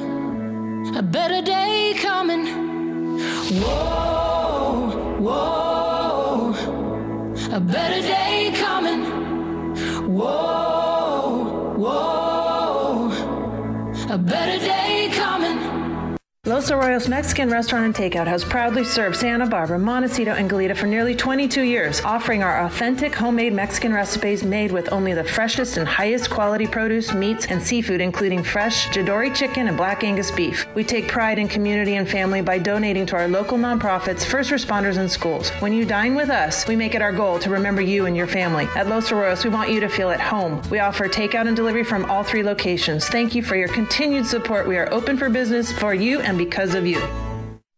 a 0.95 1.03
better 1.03 1.43
day 1.43 1.93
coming. 1.99 2.47
Whoa, 3.61 5.17
whoa. 5.19 6.53
A 7.51 7.59
better 7.59 8.01
day 8.01 8.51
coming. 8.55 9.05
Whoa, 10.11 11.75
whoa. 11.77 13.11
A 14.09 14.17
better 14.17 14.65
day. 14.65 14.76
Los 16.47 16.71
Arroyos 16.71 17.09
Mexican 17.09 17.49
Restaurant 17.49 17.83
and 17.83 17.93
Takeout 17.93 18.25
has 18.25 18.45
proudly 18.45 18.85
served 18.85 19.17
Santa 19.17 19.45
Barbara, 19.45 19.77
Montecito, 19.77 20.31
and 20.31 20.49
Goleta 20.49 20.77
for 20.77 20.87
nearly 20.87 21.13
22 21.13 21.63
years, 21.63 21.99
offering 22.05 22.41
our 22.41 22.63
authentic 22.63 23.13
homemade 23.13 23.51
Mexican 23.51 23.91
recipes 23.91 24.45
made 24.45 24.71
with 24.71 24.89
only 24.93 25.13
the 25.13 25.25
freshest 25.25 25.75
and 25.75 25.85
highest 25.85 26.29
quality 26.29 26.65
produce, 26.65 27.13
meats, 27.13 27.47
and 27.47 27.61
seafood, 27.61 27.99
including 27.99 28.43
fresh 28.43 28.87
Jidori 28.87 29.35
chicken 29.35 29.67
and 29.67 29.75
black 29.75 30.05
Angus 30.05 30.31
beef. 30.31 30.65
We 30.73 30.85
take 30.85 31.09
pride 31.09 31.37
in 31.37 31.49
community 31.49 31.95
and 31.95 32.07
family 32.07 32.41
by 32.41 32.59
donating 32.59 33.05
to 33.07 33.17
our 33.17 33.27
local 33.27 33.57
nonprofits, 33.57 34.23
first 34.23 34.49
responders, 34.49 34.95
and 34.95 35.11
schools. 35.11 35.49
When 35.59 35.73
you 35.73 35.83
dine 35.83 36.15
with 36.15 36.29
us, 36.29 36.65
we 36.65 36.77
make 36.77 36.95
it 36.95 37.01
our 37.01 37.11
goal 37.11 37.39
to 37.39 37.49
remember 37.49 37.81
you 37.81 38.05
and 38.05 38.15
your 38.15 38.25
family. 38.25 38.69
At 38.73 38.87
Los 38.87 39.09
Arroyos, 39.09 39.43
we 39.43 39.49
want 39.49 39.69
you 39.69 39.81
to 39.81 39.89
feel 39.89 40.11
at 40.11 40.21
home. 40.21 40.61
We 40.69 40.79
offer 40.79 41.09
takeout 41.09 41.47
and 41.47 41.57
delivery 41.57 41.83
from 41.83 42.05
all 42.05 42.23
three 42.23 42.41
locations. 42.41 43.05
Thank 43.09 43.35
you 43.35 43.43
for 43.43 43.57
your 43.57 43.67
continued 43.67 44.25
support. 44.25 44.65
We 44.65 44.77
are 44.77 44.87
open 44.93 45.17
for 45.17 45.29
business 45.29 45.73
for 45.73 45.93
you 45.93 46.21
and 46.21 46.36
because 46.37 46.73
of 46.73 46.85
you. 46.85 47.01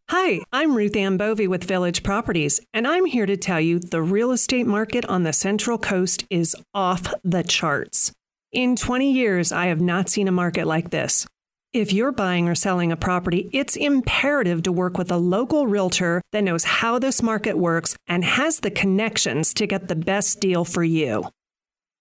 Hi, 0.09 0.39
I'm 0.51 0.75
Ruth 0.75 0.95
Ann 0.95 1.17
Bovey 1.17 1.47
with 1.47 1.63
Village 1.63 2.01
Properties, 2.03 2.59
and 2.73 2.87
I'm 2.87 3.05
here 3.05 3.25
to 3.25 3.37
tell 3.37 3.61
you 3.61 3.79
the 3.79 4.01
real 4.01 4.31
estate 4.31 4.65
market 4.65 5.05
on 5.05 5.23
the 5.23 5.33
Central 5.33 5.77
Coast 5.77 6.25
is 6.29 6.55
off 6.73 7.13
the 7.23 7.43
charts. 7.43 8.11
In 8.51 8.75
20 8.75 9.11
years, 9.11 9.51
I 9.51 9.67
have 9.67 9.79
not 9.79 10.09
seen 10.09 10.27
a 10.27 10.31
market 10.31 10.65
like 10.65 10.89
this. 10.89 11.27
If 11.71 11.93
you're 11.93 12.11
buying 12.11 12.49
or 12.49 12.55
selling 12.55 12.91
a 12.91 12.97
property, 12.97 13.47
it's 13.53 13.75
imperative 13.75 14.63
to 14.63 14.71
work 14.71 14.97
with 14.97 15.11
a 15.11 15.17
local 15.17 15.67
realtor 15.67 16.23
that 16.31 16.43
knows 16.43 16.63
how 16.63 16.97
this 16.97 17.21
market 17.21 17.59
works 17.59 17.95
and 18.07 18.25
has 18.25 18.61
the 18.61 18.71
connections 18.71 19.53
to 19.53 19.67
get 19.67 19.87
the 19.87 19.95
best 19.95 20.39
deal 20.39 20.65
for 20.65 20.83
you. 20.83 21.25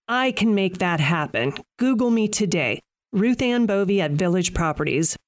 I 0.08 0.32
can 0.32 0.54
make 0.54 0.78
that 0.78 1.00
happen. 1.00 1.52
Google 1.78 2.10
me 2.10 2.28
today, 2.28 2.80
Ruth 3.12 3.42
Ann 3.42 3.66
Bovey 3.66 4.00
at 4.00 4.12
Village 4.12 4.54
Properties. 4.54 5.18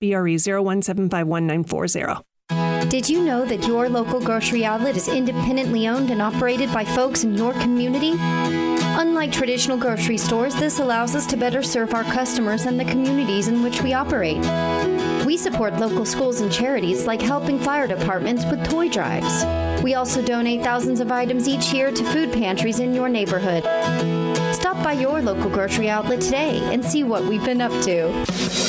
BRE 0.00 0.36
017511940. 0.36 2.22
Did 2.88 3.08
you 3.08 3.24
know 3.24 3.46
that 3.46 3.66
your 3.66 3.88
local 3.88 4.20
grocery 4.20 4.64
outlet 4.64 4.94
is 4.96 5.08
independently 5.08 5.88
owned 5.88 6.10
and 6.10 6.20
operated 6.20 6.70
by 6.72 6.84
folks 6.84 7.24
in 7.24 7.34
your 7.34 7.52
community? 7.54 8.12
Unlike 8.98 9.32
traditional 9.32 9.78
grocery 9.78 10.18
stores, 10.18 10.54
this 10.54 10.78
allows 10.80 11.16
us 11.16 11.26
to 11.26 11.36
better 11.36 11.62
serve 11.62 11.94
our 11.94 12.04
customers 12.04 12.66
and 12.66 12.78
the 12.78 12.84
communities 12.84 13.48
in 13.48 13.62
which 13.62 13.82
we 13.82 13.94
operate. 13.94 14.44
We 15.26 15.36
support 15.36 15.74
local 15.80 16.06
schools 16.06 16.40
and 16.40 16.52
charities 16.52 17.04
like 17.04 17.20
helping 17.20 17.58
fire 17.58 17.88
departments 17.88 18.44
with 18.44 18.64
toy 18.70 18.88
drives. 18.88 19.44
We 19.82 19.94
also 19.94 20.22
donate 20.22 20.62
thousands 20.62 21.00
of 21.00 21.10
items 21.10 21.48
each 21.48 21.72
year 21.72 21.90
to 21.90 22.04
food 22.12 22.32
pantries 22.32 22.78
in 22.78 22.94
your 22.94 23.08
neighborhood. 23.08 23.64
Stop 24.54 24.80
by 24.84 24.92
your 24.92 25.20
local 25.20 25.50
grocery 25.50 25.90
outlet 25.90 26.20
today 26.20 26.60
and 26.72 26.84
see 26.84 27.02
what 27.02 27.24
we've 27.24 27.44
been 27.44 27.60
up 27.60 27.72
to. 27.82 28.24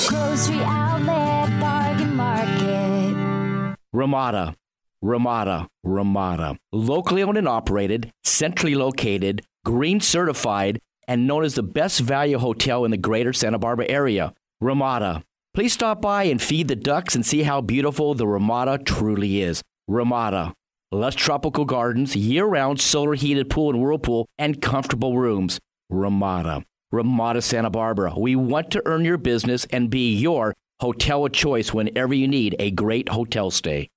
Grocery 0.07 0.57
outlet, 0.61 1.59
bargain 1.59 2.15
market. 2.15 3.77
Ramada, 3.93 4.55
Ramada, 5.03 5.67
Ramada. 5.83 6.57
Locally 6.71 7.21
owned 7.21 7.37
and 7.37 7.47
operated, 7.47 8.11
centrally 8.23 8.73
located, 8.73 9.43
green 9.63 9.99
certified, 10.01 10.79
and 11.07 11.27
known 11.27 11.43
as 11.43 11.53
the 11.53 11.61
best 11.61 11.99
value 11.99 12.39
hotel 12.39 12.83
in 12.83 12.89
the 12.89 12.97
greater 12.97 13.31
Santa 13.31 13.59
Barbara 13.59 13.85
area. 13.87 14.33
Ramada. 14.59 15.21
Please 15.57 15.73
stop 15.73 16.03
by 16.03 16.25
and 16.25 16.39
feed 16.39 16.67
the 16.67 16.75
ducks 16.75 17.15
and 17.15 17.25
see 17.25 17.41
how 17.41 17.61
beautiful 17.61 18.13
the 18.13 18.27
Ramada 18.27 18.77
truly 18.77 19.41
is. 19.41 19.63
Ramada. 19.87 20.53
Lush 20.91 21.15
tropical 21.15 21.65
gardens, 21.65 22.15
year 22.15 22.45
round 22.45 22.79
solar 22.79 23.15
heated 23.15 23.49
pool 23.49 23.71
and 23.71 23.81
whirlpool, 23.81 24.27
and 24.37 24.61
comfortable 24.61 25.17
rooms. 25.17 25.57
Ramada. 25.89 26.63
Ramada 26.91 27.41
Santa 27.41 27.71
Barbara. 27.71 28.13
We 28.15 28.35
want 28.35 28.69
to 28.69 28.83
earn 28.85 29.03
your 29.03 29.17
business 29.17 29.65
and 29.71 29.89
be 29.89 30.13
your 30.13 30.53
hotel 30.79 31.25
of 31.25 31.31
choice 31.31 31.73
whenever 31.73 32.13
you 32.13 32.27
need 32.27 32.55
a 32.59 32.69
great 32.69 33.09
hotel 33.09 33.49
stay. 33.49 33.89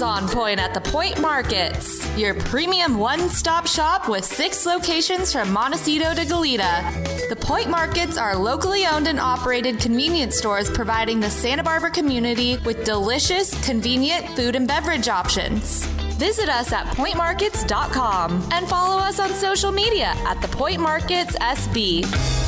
Always 0.00 0.22
on 0.22 0.28
point 0.28 0.60
at 0.60 0.74
the 0.74 0.80
Point 0.80 1.20
Markets, 1.20 2.06
your 2.16 2.34
premium 2.34 2.98
one 2.98 3.28
stop 3.28 3.66
shop 3.66 4.08
with 4.08 4.24
six 4.24 4.66
locations 4.66 5.32
from 5.32 5.52
Montecito 5.52 6.14
to 6.14 6.22
Goleta. 6.22 7.28
The 7.28 7.36
Point 7.36 7.68
Markets 7.68 8.18
are 8.18 8.36
locally 8.36 8.86
owned 8.86 9.06
and 9.08 9.18
operated 9.18 9.78
convenience 9.78 10.36
stores 10.36 10.70
providing 10.70 11.20
the 11.20 11.30
Santa 11.30 11.62
Barbara 11.62 11.90
community 11.90 12.58
with 12.58 12.84
delicious, 12.84 13.54
convenient 13.64 14.28
food 14.36 14.54
and 14.56 14.66
beverage 14.68 15.08
options. 15.08 15.86
Visit 16.18 16.48
us 16.48 16.72
at 16.72 16.86
pointmarkets.com 16.96 18.48
and 18.52 18.68
follow 18.68 18.98
us 18.98 19.20
on 19.20 19.30
social 19.30 19.72
media 19.72 20.12
at 20.26 20.40
the 20.42 20.48
Point 20.48 20.80
Markets 20.80 21.36
SB. 21.36 22.45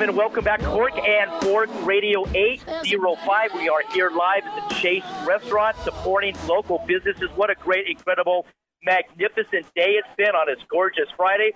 Gentlemen, 0.00 0.16
welcome 0.16 0.44
back. 0.44 0.60
To 0.60 0.66
Cork 0.66 0.96
and 0.96 1.30
Fork 1.42 1.68
Radio 1.84 2.24
805. 2.34 3.52
We 3.52 3.68
are 3.68 3.82
here 3.92 4.08
live 4.08 4.44
at 4.46 4.68
the 4.70 4.74
Chase 4.76 5.04
Restaurant 5.26 5.76
supporting 5.84 6.34
local 6.46 6.82
businesses. 6.86 7.28
What 7.36 7.50
a 7.50 7.54
great, 7.54 7.86
incredible, 7.86 8.46
magnificent 8.82 9.66
day 9.74 10.00
it's 10.00 10.08
been 10.16 10.30
on 10.30 10.46
this 10.46 10.64
gorgeous 10.70 11.08
Friday. 11.18 11.52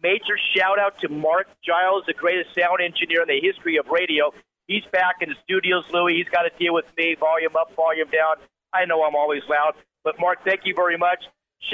Major 0.00 0.38
shout 0.54 0.78
out 0.78 1.00
to 1.00 1.08
Mark 1.08 1.48
Giles, 1.66 2.04
the 2.06 2.14
greatest 2.14 2.54
sound 2.54 2.78
engineer 2.80 3.22
in 3.22 3.28
the 3.28 3.40
history 3.42 3.78
of 3.78 3.86
radio. 3.88 4.32
He's 4.68 4.84
back 4.92 5.16
in 5.20 5.30
the 5.30 5.36
studios, 5.42 5.82
Louie. 5.92 6.18
He's 6.18 6.30
got 6.30 6.42
to 6.42 6.52
deal 6.56 6.74
with 6.74 6.86
me, 6.96 7.16
volume 7.18 7.56
up, 7.58 7.74
volume 7.74 8.10
down. 8.10 8.36
I 8.72 8.84
know 8.84 9.02
I'm 9.02 9.16
always 9.16 9.42
loud, 9.50 9.74
but 10.04 10.20
Mark, 10.20 10.44
thank 10.44 10.60
you 10.66 10.74
very 10.76 10.98
much. 10.98 11.24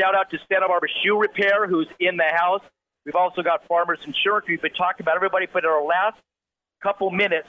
Shout 0.01 0.15
out 0.15 0.31
to 0.31 0.39
Santa 0.49 0.69
Barbara 0.69 0.89
Shoe 1.03 1.21
Repair, 1.21 1.67
who's 1.67 1.89
in 2.01 2.17
the 2.17 2.33
house. 2.33 2.63
We've 3.05 3.15
also 3.15 3.43
got 3.43 3.67
Farmers 3.69 4.01
Insurance. 4.07 4.47
We've 4.49 4.63
been 4.63 4.73
talking 4.73 5.05
about 5.05 5.17
everybody, 5.17 5.47
but 5.53 5.65
in 5.65 5.71
our 5.71 5.85
last 5.85 6.17
couple 6.83 7.11
minutes, 7.11 7.49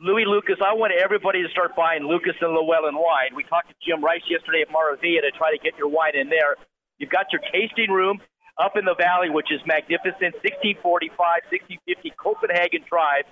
Louis 0.00 0.24
Lucas, 0.26 0.56
I 0.64 0.74
want 0.74 0.92
everybody 0.96 1.42
to 1.42 1.48
start 1.50 1.76
buying 1.76 2.02
Lucas 2.08 2.34
and 2.40 2.50
Lewellen 2.56 2.96
wine. 2.96 3.36
We 3.36 3.44
talked 3.44 3.68
to 3.68 3.74
Jim 3.84 4.02
Rice 4.02 4.24
yesterday 4.28 4.62
at 4.62 4.68
Maravilla 4.72 5.22
to 5.22 5.30
try 5.36 5.52
to 5.52 5.60
get 5.62 5.78
your 5.78 5.88
wine 5.88 6.16
in 6.16 6.28
there. 6.28 6.56
You've 6.98 7.10
got 7.10 7.26
your 7.30 7.42
tasting 7.52 7.90
room 7.92 8.20
up 8.58 8.76
in 8.76 8.84
the 8.84 8.94
valley, 8.98 9.30
which 9.30 9.52
is 9.52 9.60
magnificent, 9.66 10.34
1645, 10.42 11.14
1650 11.16 12.12
Copenhagen 12.16 12.82
Drive. 12.88 13.24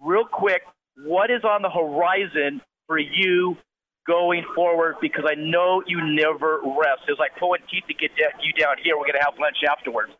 Real 0.00 0.24
quick, 0.24 0.62
what 0.96 1.30
is 1.30 1.44
on 1.44 1.62
the 1.62 1.70
horizon 1.70 2.60
for 2.86 2.98
you 2.98 3.56
going 4.06 4.44
forward? 4.54 4.96
Because 5.00 5.24
I 5.28 5.34
know 5.34 5.82
you 5.86 6.02
never 6.02 6.60
rest. 6.64 7.06
It's 7.06 7.20
like 7.20 7.36
pulling 7.38 7.62
teeth 7.70 7.84
to 7.88 7.94
get 7.94 8.10
you 8.16 8.52
down 8.58 8.76
here. 8.82 8.96
We're 8.96 9.06
going 9.06 9.20
to 9.20 9.24
have 9.24 9.38
lunch 9.38 9.62
afterwards. 9.62 10.12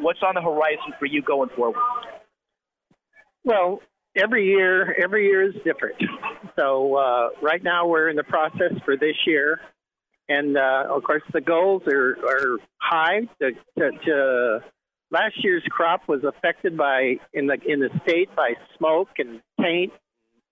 What's 0.00 0.20
on 0.22 0.34
the 0.34 0.42
horizon 0.42 0.94
for 0.98 1.06
you 1.06 1.22
going 1.22 1.50
forward? 1.50 1.80
Well, 3.44 3.80
every 4.16 4.46
year, 4.46 4.94
every 5.02 5.26
year 5.26 5.42
is 5.42 5.54
different. 5.64 5.96
So 6.58 6.96
uh, 6.96 7.28
right 7.42 7.62
now 7.62 7.86
we're 7.86 8.08
in 8.08 8.16
the 8.16 8.24
process 8.24 8.72
for 8.84 8.96
this 8.96 9.16
year, 9.26 9.60
and 10.28 10.56
uh, 10.56 10.84
of 10.88 11.02
course 11.02 11.22
the 11.32 11.40
goals 11.40 11.82
are, 11.86 12.16
are 12.26 12.58
high. 12.78 13.20
To, 13.40 14.60
last 15.10 15.34
year's 15.44 15.64
crop 15.70 16.08
was 16.08 16.24
affected 16.24 16.76
by 16.76 17.16
in 17.32 17.46
the 17.46 17.58
in 17.66 17.80
the 17.80 17.90
state 18.02 18.34
by 18.34 18.54
smoke 18.78 19.08
and 19.18 19.40
paint, 19.60 19.92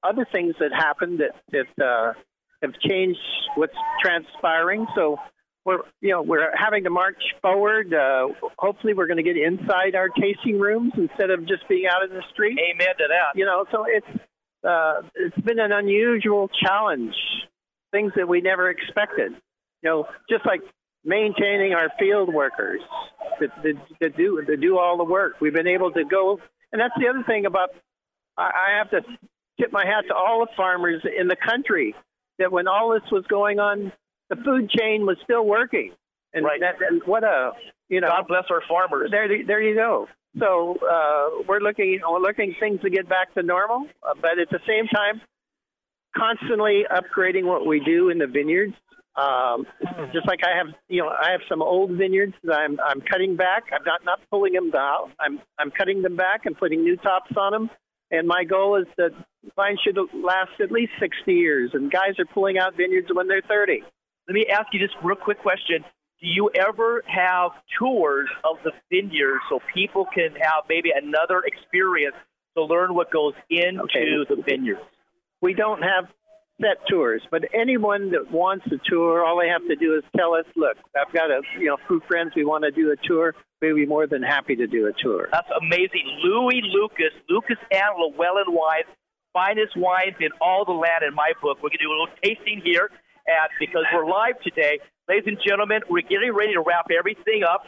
other 0.03 0.27
things 0.31 0.55
that 0.61 0.73
happened 0.73 1.21
that 1.21 1.35
that 1.53 1.85
uh, 1.85 2.13
have 2.63 2.73
changed 2.81 3.21
what's 3.55 3.77
transpiring. 4.03 4.87
So 4.95 5.17
we're 5.65 5.79
you 6.01 6.11
know 6.11 6.23
we're 6.23 6.51
having 6.57 6.85
to 6.85 6.91
march 6.91 7.23
forward. 7.41 7.95
Uh, 7.95 8.29
hopefully, 8.59 8.95
we're 8.95 9.07
going 9.07 9.19
to 9.19 9.23
get 9.23 9.37
inside 9.37 9.95
our 9.95 10.09
tasting 10.09 10.59
rooms 10.59 10.93
instead 10.97 11.31
of 11.31 11.47
just 11.47 11.69
being 11.69 11.87
out 11.87 12.03
in 12.03 12.11
the 12.11 12.23
street. 12.33 12.59
Amen 12.59 12.95
to 12.99 13.05
that. 13.09 13.39
You 13.39 13.45
know, 13.45 13.65
so 13.71 13.85
it's 13.87 14.23
uh, 14.65 15.03
it's 15.15 15.39
been 15.47 15.59
an 15.59 15.73
unusual 15.73 16.49
challenge, 16.49 17.15
things 17.93 18.13
that 18.17 18.29
we 18.29 18.41
never 18.41 18.71
expected. 18.71 19.33
You 19.83 19.91
know, 19.91 20.07
just 20.29 20.45
like 20.47 20.61
maintaining 21.05 21.75
our 21.75 21.91
field 21.99 22.33
workers 22.33 22.81
that, 23.41 23.51
that, 23.63 23.75
that 24.01 24.17
do 24.17 24.43
that 24.47 24.61
do 24.61 24.79
all 24.79 24.97
the 24.97 25.05
work. 25.05 25.35
We've 25.41 25.55
been 25.55 25.69
able 25.69 25.93
to 25.93 26.05
go, 26.05 26.41
and 26.73 26.81
that's 26.81 26.95
the 26.99 27.09
other 27.09 27.23
thing 27.25 27.47
about. 27.47 27.71
I, 28.37 28.43
I 28.43 28.79
have 28.79 28.91
to 28.91 29.03
tip 29.61 29.73
my 29.73 29.85
hat 29.85 30.05
to 30.09 30.15
all 30.15 30.41
the 30.41 30.51
farmers 30.57 31.03
in 31.05 31.29
the 31.29 31.37
country 31.37 31.95
that 32.39 32.51
when 32.51 32.67
all 32.67 32.93
this 32.93 33.09
was 33.13 33.25
going 33.29 33.59
on 33.59 33.93
the 34.35 34.43
food 34.43 34.71
chain 34.71 35.05
was 35.05 35.17
still 35.25 35.45
working. 35.45 35.93
And, 36.35 36.45
right. 36.45 36.61
that, 36.61 36.77
and 36.89 37.03
what 37.05 37.25
a 37.25 37.53
you 37.89 38.01
know. 38.01 38.09
God 38.09 38.27
bless 38.27 38.45
our 38.51 38.63
farmers. 38.67 39.11
There, 39.11 39.29
there 39.47 39.61
you 39.61 39.75
go. 39.75 40.09
So 40.39 40.77
uh, 40.81 41.43
we're 41.47 41.61
looking, 41.61 42.01
we're 42.09 42.21
looking 42.21 42.55
things 42.59 42.81
to 42.81 42.89
get 42.89 43.07
back 43.07 43.35
to 43.35 43.43
normal, 43.43 43.87
uh, 44.03 44.15
but 44.15 44.39
at 44.41 44.49
the 44.49 44.61
same 44.67 44.87
time, 44.89 45.21
constantly 46.17 46.85
upgrading 46.91 47.45
what 47.45 47.67
we 47.67 47.81
do 47.81 48.09
in 48.09 48.17
the 48.17 48.27
vineyards. 48.27 48.75
Um, 49.15 49.67
just 50.15 50.27
like 50.27 50.41
I 50.43 50.57
have, 50.57 50.69
you 50.89 51.03
know, 51.03 51.09
I 51.09 51.33
have 51.33 51.43
some 51.51 51.61
old 51.61 51.91
vineyards 51.91 52.33
that 52.45 52.55
I'm 52.55 52.81
I'm 52.81 53.03
cutting 53.03 53.37
back. 53.37 53.65
I'm 53.71 53.85
not 53.85 54.03
not 54.07 54.21
pulling 54.31 54.55
them 54.55 54.71
down. 54.71 55.13
I'm 55.21 55.39
I'm 55.59 55.71
cutting 55.71 56.01
them 56.01 56.17
back 56.17 56.47
and 56.47 56.57
putting 56.57 56.83
new 56.83 56.97
tops 56.97 57.31
on 57.37 57.53
them. 57.53 57.71
And 58.11 58.27
my 58.27 58.45
goal 58.45 58.77
is 58.77 58.87
that 58.97 59.11
vines 59.55 59.81
should 59.85 59.99
last 60.15 60.53
at 60.61 60.71
least 60.73 60.93
60 60.99 61.33
years. 61.33 61.71
And 61.75 61.91
guys 61.91 62.19
are 62.19 62.25
pulling 62.25 62.59
out 62.59 62.75
vineyards 62.75 63.09
when 63.13 63.29
they're 63.29 63.43
30. 63.43 63.83
Let 64.29 64.35
me 64.35 64.47
ask 64.47 64.69
you 64.73 64.79
this 64.79 64.91
real 65.03 65.17
quick 65.17 65.41
question. 65.41 65.85
Do 66.21 66.29
you 66.29 66.51
ever 66.55 67.03
have 67.07 67.51
tours 67.79 68.29
of 68.45 68.57
the 68.63 68.71
vineyard 68.91 69.41
so 69.51 69.59
people 69.75 70.07
can 70.15 70.31
have 70.37 70.65
maybe 70.69 70.91
another 70.95 71.43
experience 71.45 72.15
to 72.57 72.63
learn 72.63 72.95
what 72.95 73.11
goes 73.11 73.35
into 73.51 73.83
okay. 73.83 74.05
the 74.29 74.41
vineyard? 74.41 74.79
We 75.41 75.55
don't 75.55 75.83
have 75.83 76.05
set 76.61 76.87
tours, 76.89 77.23
but 77.33 77.43
anyone 77.53 78.13
that 78.13 78.31
wants 78.31 78.67
a 78.67 78.79
tour, 78.89 79.25
all 79.25 79.41
they 79.41 79.49
have 79.49 79.67
to 79.67 79.75
do 79.75 79.97
is 79.97 80.05
tell 80.17 80.35
us, 80.35 80.45
look, 80.55 80.77
I've 80.95 81.13
got 81.13 81.31
a 81.31 81.41
you 81.59 81.67
know 81.67 81.77
food 81.89 82.05
friends, 82.07 82.33
we 82.37 82.45
want 82.45 82.63
to 82.63 82.71
do 82.71 82.93
a 82.93 82.97
tour. 83.09 83.35
We'd 83.61 83.75
be 83.75 83.87
more 83.87 84.07
than 84.07 84.23
happy 84.23 84.55
to 84.57 84.67
do 84.69 84.87
a 84.87 84.93
tour. 84.93 85.29
That's 85.33 85.51
amazing. 85.61 86.07
Louis 86.23 86.63
Lucas, 86.73 87.13
Lucas 87.29 87.59
and 87.73 87.91
Lewellen 87.99 88.49
wines, 88.49 88.87
finest 89.33 89.77
wines 89.77 90.15
in 90.21 90.31
all 90.41 90.65
the 90.65 90.73
land 90.73 91.03
in 91.07 91.15
my 91.15 91.33
book. 91.43 91.59
We're 91.59 91.71
going 91.71 91.79
to 91.79 91.85
do 91.85 91.91
a 91.91 91.99
little 91.99 92.15
tasting 92.23 92.61
here 92.65 92.91
at 93.29 93.51
because 93.59 93.85
we're 93.93 94.07
live 94.07 94.41
today. 94.43 94.79
Ladies 95.09 95.27
and 95.27 95.39
gentlemen, 95.47 95.81
we're 95.89 96.03
getting 96.03 96.33
ready 96.33 96.55
to 96.55 96.61
wrap 96.61 96.87
everything 96.91 97.43
up. 97.43 97.65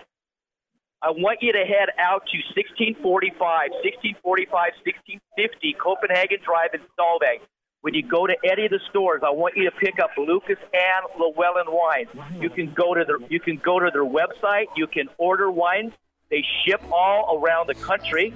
I 1.03 1.11
want 1.11 1.43
you 1.43 1.53
to 1.53 1.59
head 1.59 1.91
out 1.99 2.25
to 2.33 2.39
1645, 2.57 3.37
1645, 3.37 4.49
1650 4.49 5.77
Copenhagen 5.77 6.39
Drive 6.43 6.73
in 6.73 6.81
Solvang. 6.97 7.45
When 7.83 7.93
you 7.93 8.01
go 8.01 8.27
to 8.27 8.35
any 8.43 8.65
of 8.65 8.71
the 8.71 8.81
stores, 8.89 9.21
I 9.23 9.29
want 9.29 9.59
you 9.59 9.65
to 9.69 9.77
pick 9.77 10.01
up 10.01 10.11
Lucas 10.17 10.57
and 10.73 11.03
Lewellen 11.21 11.69
wines. 11.69 12.09
You 12.41 12.49
can 12.49 12.73
go 12.73 12.95
to 12.95 13.05
their 13.05 13.19
you 13.29 13.39
can 13.39 13.61
go 13.63 13.79
to 13.79 13.91
their 13.93 14.07
website. 14.07 14.73
You 14.75 14.87
can 14.87 15.09
order 15.19 15.51
wines. 15.51 15.93
They 16.31 16.43
ship 16.65 16.81
all 16.91 17.39
around 17.39 17.67
the 17.67 17.75
country. 17.75 18.33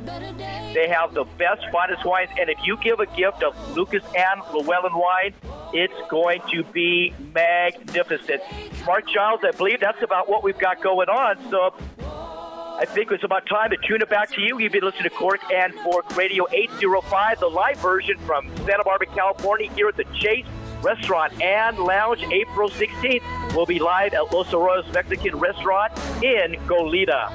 They 0.79 0.87
have 0.87 1.13
the 1.13 1.25
best, 1.25 1.67
finest 1.73 2.05
wines. 2.05 2.31
And 2.39 2.49
if 2.49 2.65
you 2.65 2.77
give 2.77 3.01
a 3.01 3.07
gift 3.07 3.43
of 3.43 3.77
Lucas 3.77 4.05
and 4.17 4.41
Lewellen 4.43 4.95
wine, 4.95 5.35
it's 5.73 5.93
going 6.09 6.41
to 6.53 6.63
be 6.63 7.13
magnificent. 7.35 8.41
Mark 8.87 9.09
Giles, 9.09 9.41
I 9.43 9.51
believe 9.51 9.81
that's 9.81 10.01
about 10.05 10.29
what 10.29 10.45
we've 10.45 10.57
got 10.57 10.81
going 10.81 11.09
on. 11.09 11.37
So 11.51 11.75
I 11.99 12.85
think 12.87 13.11
it's 13.11 13.25
about 13.25 13.49
time 13.49 13.71
to 13.71 13.77
tune 13.89 14.03
it 14.03 14.09
back 14.09 14.31
to 14.35 14.41
you. 14.41 14.61
You've 14.61 14.71
been 14.71 14.85
listening 14.85 15.03
to 15.03 15.11
Cork 15.11 15.41
and 15.53 15.75
Fork 15.81 16.17
Radio 16.17 16.47
805, 16.53 17.41
the 17.41 17.49
live 17.49 17.79
version 17.79 18.17
from 18.19 18.49
Santa 18.59 18.85
Barbara, 18.85 19.09
California, 19.09 19.69
here 19.73 19.89
at 19.89 19.97
the 19.97 20.05
Chase 20.15 20.47
Restaurant 20.81 21.43
and 21.43 21.77
Lounge, 21.81 22.23
April 22.31 22.71
16th. 22.71 23.57
We'll 23.57 23.67
be 23.67 23.81
live 23.81 24.15
at 24.15 24.33
Los 24.33 24.47
Arroyos 24.53 24.95
Mexican 24.95 25.41
Restaurant 25.41 25.93
in 26.23 26.53
Goleta. 26.69 27.35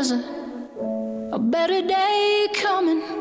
there's 0.00 0.12
a, 0.12 1.30
a 1.32 1.38
better 1.38 1.86
day 1.86 2.48
coming. 2.54 3.19